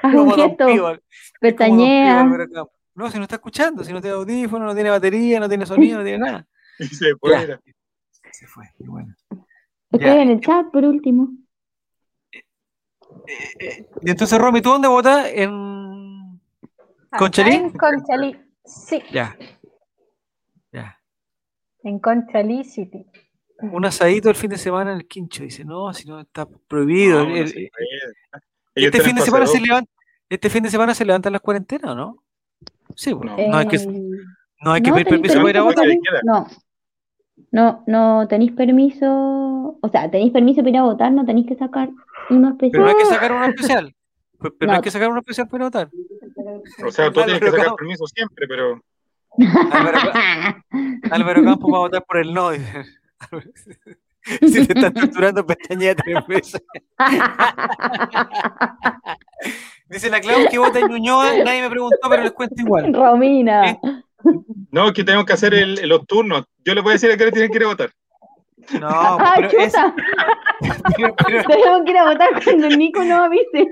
[0.03, 0.67] Haz un gesto,
[1.41, 2.25] pestañea.
[2.95, 5.99] No, si no está escuchando, si no tiene audífono, no tiene batería, no tiene sonido,
[5.99, 6.47] no tiene nada.
[6.79, 7.47] Y se fue.
[7.47, 7.61] Ya.
[8.33, 9.15] Se fue, y bueno.
[9.91, 10.23] Estoy Ya.
[10.23, 11.29] en el chat por último.
[14.01, 15.29] Y entonces, Romy, ¿tú dónde votas?
[15.33, 16.41] En...
[17.17, 17.57] ¿Conchalí?
[17.57, 19.37] En Conchalí, sí, Ya.
[20.73, 20.99] Ya.
[21.85, 23.07] en Conchalí City.
[23.63, 25.43] Un asadito el fin de semana en el quincho.
[25.45, 27.21] Dice, no, si no está prohibido.
[27.25, 27.87] No, no El- se el- puede.
[28.75, 29.91] Ellos este, fin de semana se levanta,
[30.29, 32.17] este fin de semana se levantan las cuarentenas, ¿o no?
[32.97, 33.37] Sí, pues, No.
[33.37, 34.01] no, hay que, Eh,
[34.63, 35.87] no hay que pedir permiso para ir a votar.
[36.25, 36.47] No,
[37.51, 39.07] no, no tenéis permiso,
[39.81, 41.91] o sea, tenéis permiso para ir a votar, no tenéis que sacar
[42.31, 42.71] uno especial.
[42.73, 43.95] Pero no hay que sacar uno especial.
[44.41, 45.91] Pero pero no hay que sacar uno especial para ir a votar.
[46.87, 48.81] O sea, tú tienes que sacar Campo- permiso siempre, pero
[51.11, 52.51] Álvaro Campos va a votar por el no.
[54.25, 56.63] Si te están torturando, pestañea tres veces.
[59.89, 62.95] Dice la Clau que vota en Ñuñoa, nadie me preguntó, pero les cuento igual.
[62.95, 63.79] Romina, ¿Eh?
[64.71, 66.45] no, es que tenemos que hacer el- los turnos.
[66.65, 67.91] Yo les voy a decir a qué hora tienen que ir a votar.
[68.81, 71.17] No, ¡ah, pero, es, Tenemos
[71.85, 73.67] que ir a votar cuando Nico no avise.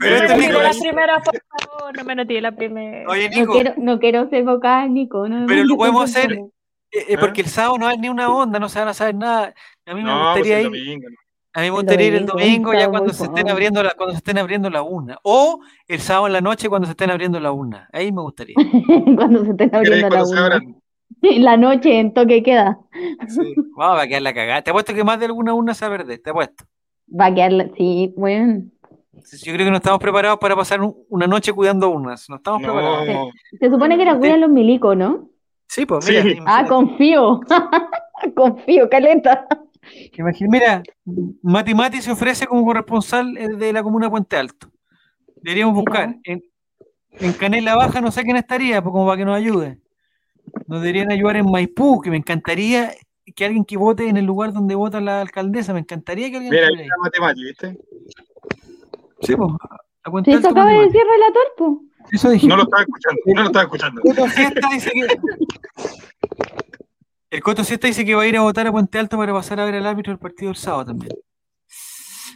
[0.00, 3.08] pero sí, Nico, la es- primera, por favor, no me noté la primera.
[3.08, 5.28] Oye, No Nico, quiero, no quiero ser vocal, Nico.
[5.28, 6.40] No Pero lo podemos hacer.
[6.92, 9.14] Eh, eh, porque el sábado no hay ni una onda, no se van a saber
[9.14, 9.54] nada.
[9.86, 11.06] A mí me No, pues gustaría ir, domingo.
[11.54, 14.12] a mí me El gustaría ir el domingo, ya cuando se estén abriendo la, cuando
[14.12, 15.18] se estén abriendo la una.
[15.22, 17.88] O el sábado en la noche cuando se estén abriendo la una.
[17.92, 18.54] Ahí me gustaría.
[19.16, 20.60] Cuando se estén ¿Queréis abriendo la una.
[21.22, 22.78] la noche en toque queda.
[23.28, 23.54] Sí.
[23.76, 24.62] Vamos a quedar la cagada.
[24.62, 26.64] Te apuesto que más de alguna una se va a perder, te apuesto.
[27.08, 28.64] Va a quedar, la- sí, bueno.
[29.12, 32.28] Yo creo que no estamos preparados para pasar un- una noche cuidando unas.
[32.30, 33.06] No estamos preparados.
[33.60, 35.28] Se supone que la cuidan los milicos, ¿no?
[35.72, 36.12] Sí, pues Sí.
[36.22, 36.44] mira.
[36.46, 37.40] Ah, confío.
[38.36, 39.46] confío, caleta.
[40.42, 40.82] Mira,
[41.42, 44.70] Mati Mati se ofrece como corresponsal eh, de la comuna de Puente Alto.
[45.36, 46.14] Deberíamos buscar.
[46.24, 46.42] En,
[47.12, 49.78] en Canela Baja no sé quién estaría, pues como para que nos ayude.
[50.66, 52.92] Nos deberían ayudar en Maipú, que me encantaría
[53.34, 56.52] que alguien que vote en el lugar donde vota la alcaldesa, me encantaría que alguien
[56.52, 57.78] Mira, ahí está matemática, ¿viste?
[59.22, 59.50] Sí, pues,
[60.04, 61.82] a Puente Si eso acaba de decir relator, po.
[62.10, 62.46] Eso dije.
[62.46, 64.00] No lo estaba escuchando, no lo estaba escuchando.
[64.02, 65.06] Coto Siesta dice que.
[67.30, 69.60] El Coto Siesta dice que va a ir a votar a Puente Alto para pasar
[69.60, 71.12] a ver al árbitro del partido el sábado también.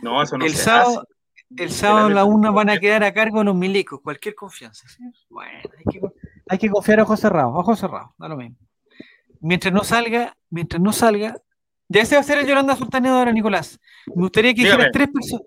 [0.03, 1.63] No, eso no el se sábado, hace.
[1.63, 4.89] el sábado a la una van a quedar a cargo los milicos, cualquier confianza.
[4.89, 5.03] ¿sí?
[5.29, 6.01] Bueno, hay que,
[6.49, 8.57] hay que confiar a ojos cerrados, ojos cerrados, da lo mismo.
[9.41, 11.37] Mientras no salga, mientras no salga,
[11.89, 13.79] ya ese va a ser el Yolanda Sultaneo ahora, Nicolás.
[14.07, 15.47] Me gustaría que dijeras tres personas,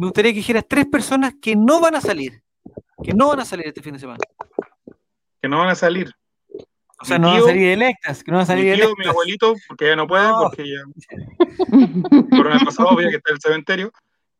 [0.00, 2.42] me gustaría que dijeras tres personas que no van a salir,
[3.02, 4.18] que no van a salir este fin de semana.
[5.40, 6.10] Que no van a salir.
[7.02, 8.74] O sea, Mi no van a tío- salir electas, que no van a Mi salir
[8.76, 10.40] tío, mi abuelito, porque ya no puede, No.
[10.42, 10.80] porque ya
[12.36, 13.92] por el pasado había que está en el cementerio.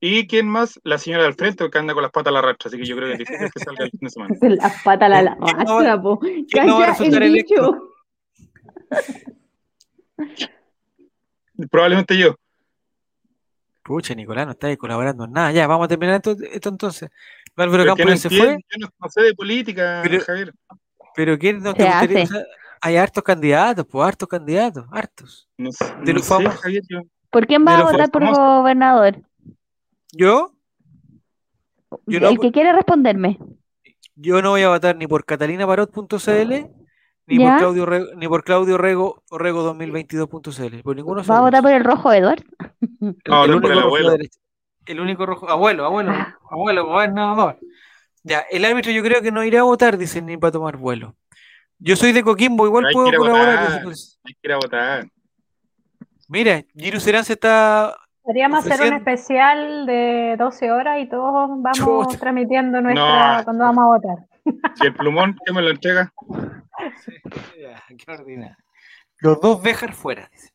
[0.02, 0.80] ¿Y quién más?
[0.82, 2.96] La señora del frente, que anda con las patas a la rastra, así que yo
[2.96, 4.34] creo que es difícil que salga el fin de semana.
[4.40, 6.18] Las patas a la, la ¿Quién no va- rastra, po.
[6.20, 7.82] quién no va a resultar el electo?
[11.70, 12.36] Probablemente yo.
[13.90, 15.50] Pucha, Nicolás, no está colaborando en nada.
[15.50, 17.10] Ya, vamos a terminar esto, esto entonces.
[17.56, 20.54] Álvaro Campos no se entiendo, fue, yo no, sé de política, Pero- Javier.
[21.16, 22.22] pero ¿quién no te gustaría?
[22.22, 22.22] hace.
[22.22, 22.44] O sea,
[22.82, 25.48] hay hartos candidatos, pues hartos candidatos, hartos.
[25.58, 26.60] No, sé, de no los sé, famosos.
[26.60, 27.00] Javier, yo-
[27.30, 28.44] ¿Por quién va De a votar por famosos.
[28.60, 29.16] gobernador?
[30.12, 30.52] Yo,
[32.06, 33.38] Yo no- el que quiere responderme.
[34.14, 36.68] yo no voy a votar ni por catalinaparot.cl
[37.26, 37.50] ni ¿Ya?
[37.50, 40.82] por Claudio Rego, ni por Claudio Rego Orrego 2022.cl.
[40.82, 42.42] Por ninguno ¿Va a votar por el rojo Eduard?
[43.00, 44.24] El, No, el no, por único el rojo abuelo.
[44.86, 46.12] El único rojo, abuelo, abuelo,
[46.50, 47.58] abuelo, gobernador.
[48.22, 51.14] Ya, el árbitro yo creo que no irá a votar, dicen, ni para tomar vuelo.
[51.78, 53.82] Yo soy de Coquimbo, igual que puedo colaborar.
[53.84, 54.18] pues.
[54.24, 55.06] Hay que ir a votar.
[56.28, 61.78] Mira, Giru Serán se está Podríamos hacer un especial de 12 horas y todos vamos
[61.78, 62.18] Chuta.
[62.18, 63.44] transmitiendo nuestra No.
[63.44, 64.26] cuando vamos a votar.
[64.74, 66.12] Si el plumón, ¿qué me lo entrega?
[67.60, 68.56] Ya, qué ordinario.
[69.18, 70.49] Los dos Béjar fuera, dice.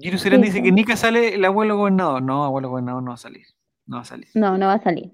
[0.00, 2.22] Giru Serán dice que Nica sale el abuelo gobernador.
[2.22, 3.46] No, abuelo gobernador no va a salir.
[3.86, 4.28] No va a salir.
[4.34, 5.12] No, no va a salir.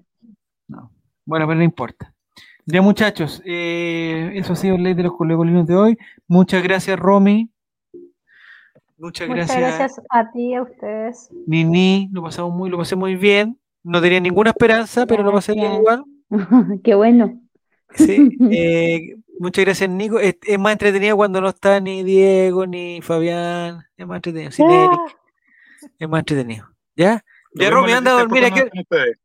[0.67, 0.91] No.
[1.25, 2.13] Bueno, pero no importa.
[2.65, 5.97] Ya, muchachos, eh, eso ha sido el ley de los colegolinos de hoy.
[6.27, 7.49] Muchas gracias, Romy.
[8.97, 11.29] Muchas, Muchas gracias, gracias a ti y a ustedes.
[11.45, 12.09] Nini.
[12.11, 13.59] Lo pasamos muy, lo pasé muy bien.
[13.83, 16.05] No tenía ninguna esperanza, pero lo pasé bien Gracias.
[16.29, 16.81] igual.
[16.83, 17.41] Qué bueno.
[17.95, 18.37] Sí.
[18.51, 20.19] eh, muchas gracias, Nico.
[20.19, 23.83] Es, es más entretenido cuando no está ni Diego ni Fabián.
[23.97, 24.51] Es más entretenido.
[24.51, 24.99] Sin Eric.
[25.99, 26.67] Es más entretenido.
[26.95, 27.23] ¿Ya?
[27.53, 28.45] Lo Ya, Romy, anda a dormir.
[28.45, 29.17] ¿A cuando qué, están ustedes.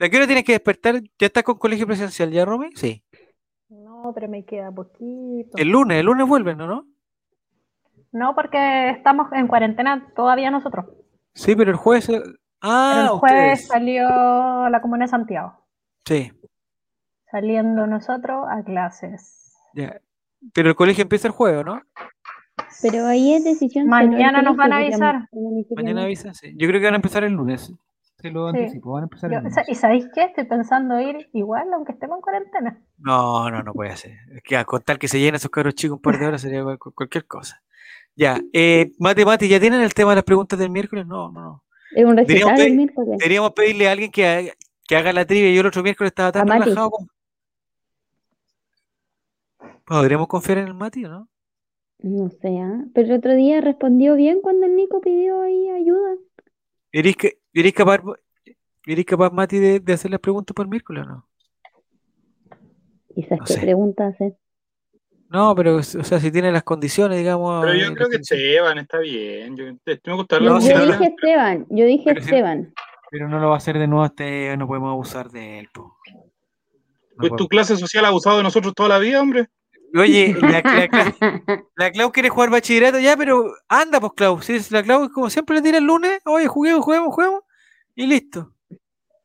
[0.00, 1.00] a qué hora tienes que despertar?
[1.18, 2.70] ¿Ya estás con colegio presencial ya, Romy?
[2.74, 3.02] Sí.
[3.68, 5.56] No, pero me queda poquito.
[5.56, 6.66] El lunes, el lunes vuelven, ¿no?
[6.66, 6.86] ¿no?
[8.12, 10.86] No, porque estamos en cuarentena todavía nosotros.
[11.34, 12.08] Sí, pero el jueves.
[12.60, 13.66] Ah, Pero el jueves ustedes.
[13.68, 15.52] salió la Comuna de Santiago,
[16.06, 16.32] Sí,
[17.34, 19.52] saliendo nosotros a clases.
[19.74, 20.00] ya.
[20.52, 21.80] Pero el colegio empieza el jueves, ¿no?
[22.82, 23.86] Pero ahí es decisión.
[23.88, 25.28] Mañana del nos van a avisar.
[25.74, 26.52] Mañana avisan, sí.
[26.56, 27.72] Yo creo que van a empezar el lunes.
[28.20, 28.58] Se lo Sí.
[28.58, 29.56] anticipo, van a empezar el Yo- lunes.
[29.66, 30.24] ¿Y sabéis qué?
[30.24, 32.78] Estoy pensando ir igual, aunque estemos en cuarentena.
[32.98, 34.12] No, no, no puede ser.
[34.34, 36.62] Es que a contar que se llenen esos cabros chicos un par de horas sería
[36.62, 37.62] cual- cualquier cosa.
[38.14, 41.06] Ya, eh, Mate, Mate, ¿ya tienen el tema de las preguntas del miércoles?
[41.06, 41.64] No, no, no.
[41.96, 43.18] Es un recital Deberíamos el pedir- miércoles.
[43.18, 44.50] Deberíamos pedirle a alguien que haga,
[44.86, 45.50] que haga la trivia.
[45.54, 46.60] Yo el otro miércoles estaba tan A Mati.
[46.64, 47.06] relajado como...
[49.86, 51.28] ¿Podríamos confiar en el Mati o no?
[51.98, 52.84] No sé, ¿ah?
[52.94, 56.16] Pero el otro día respondió bien cuando el Nico pidió ahí ayuda.
[56.92, 58.00] ¿Eres, que- eres capaz,
[58.86, 61.28] eres capaz, Mati, de, de hacer las preguntas por miércoles o no?
[63.14, 63.60] Quizás No qué sé.
[63.60, 64.36] pregunta hacer.
[65.30, 67.64] No, pero, o sea, si tiene las condiciones, digamos.
[67.64, 69.56] Pero yo eh, creo que Esteban está bien.
[69.56, 72.74] Yo, me gusta Yo, dije Esteban, yo dije Pero si- Esteban.
[73.10, 75.68] Pero no lo va a hacer de nuevo, este, no podemos abusar de él.
[75.72, 75.96] po.
[76.12, 76.20] No
[77.16, 77.36] Pues podemos.
[77.38, 79.46] tu clase social ha abusado de nosotros toda la vida, hombre.
[79.94, 84.42] Oye, la, la, Clau- la Clau quiere jugar bachillerato ya, pero anda, pues Clau.
[84.42, 87.42] Si es la Clau, como siempre le tira el lunes, oye, juguemos, juguemos, juguemos,
[87.94, 88.52] y listo.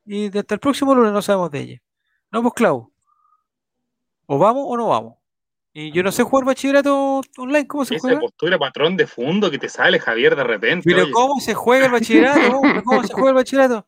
[0.05, 1.81] Y hasta el próximo lunes no sabemos de ella.
[2.31, 2.91] No, pues Clau.
[4.27, 5.15] O vamos o no vamos.
[5.73, 8.19] Y yo no sé jugar bachillerato online, ¿cómo se Esa juega?
[8.19, 10.83] postura patrón de fondo que te sale, Javier, de repente.
[10.87, 11.11] Pero oye.
[11.11, 12.61] ¿cómo se juega el bachillerato?
[12.85, 13.87] ¿Cómo se juega el bachillerato?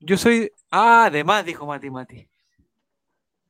[0.00, 0.50] Yo soy.
[0.70, 2.28] Ah, además, dijo Mati Mati.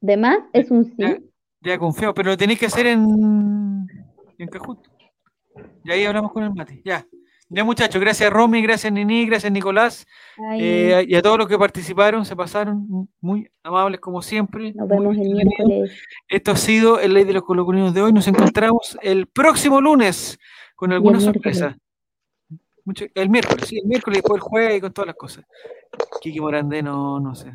[0.00, 1.27] De más es un sí.
[1.60, 3.86] Ya confío, pero lo tenéis que hacer en.
[4.38, 4.78] en Cajut.
[5.84, 6.80] Y ahí hablamos con el Mati.
[6.84, 7.04] Ya.
[7.50, 10.06] Ya, muchachos, gracias Romy, gracias Nini, gracias Nicolás.
[10.58, 14.74] Eh, y a todos los que participaron, se pasaron muy amables como siempre.
[14.74, 15.98] nos vemos el miércoles.
[16.28, 18.12] Esto ha sido el Ley de los Colocolinos de hoy.
[18.12, 20.38] Nos encontramos el próximo lunes
[20.76, 21.74] con alguna sorpresa.
[22.84, 25.44] Mucho- el miércoles, sí, el miércoles y después el jueves y con todas las cosas.
[26.20, 27.50] Kiki Morandé, no, no sé.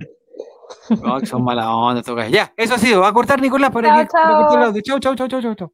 [0.90, 2.28] No, que son mala onda, toca.
[2.30, 3.02] Ya, eso ha sido.
[3.02, 4.70] Va a cortar Nicolás para Chao, que para cortar el chao.
[4.70, 4.82] audio.
[4.82, 5.74] Chau, chau, chau, chau, chau, chau.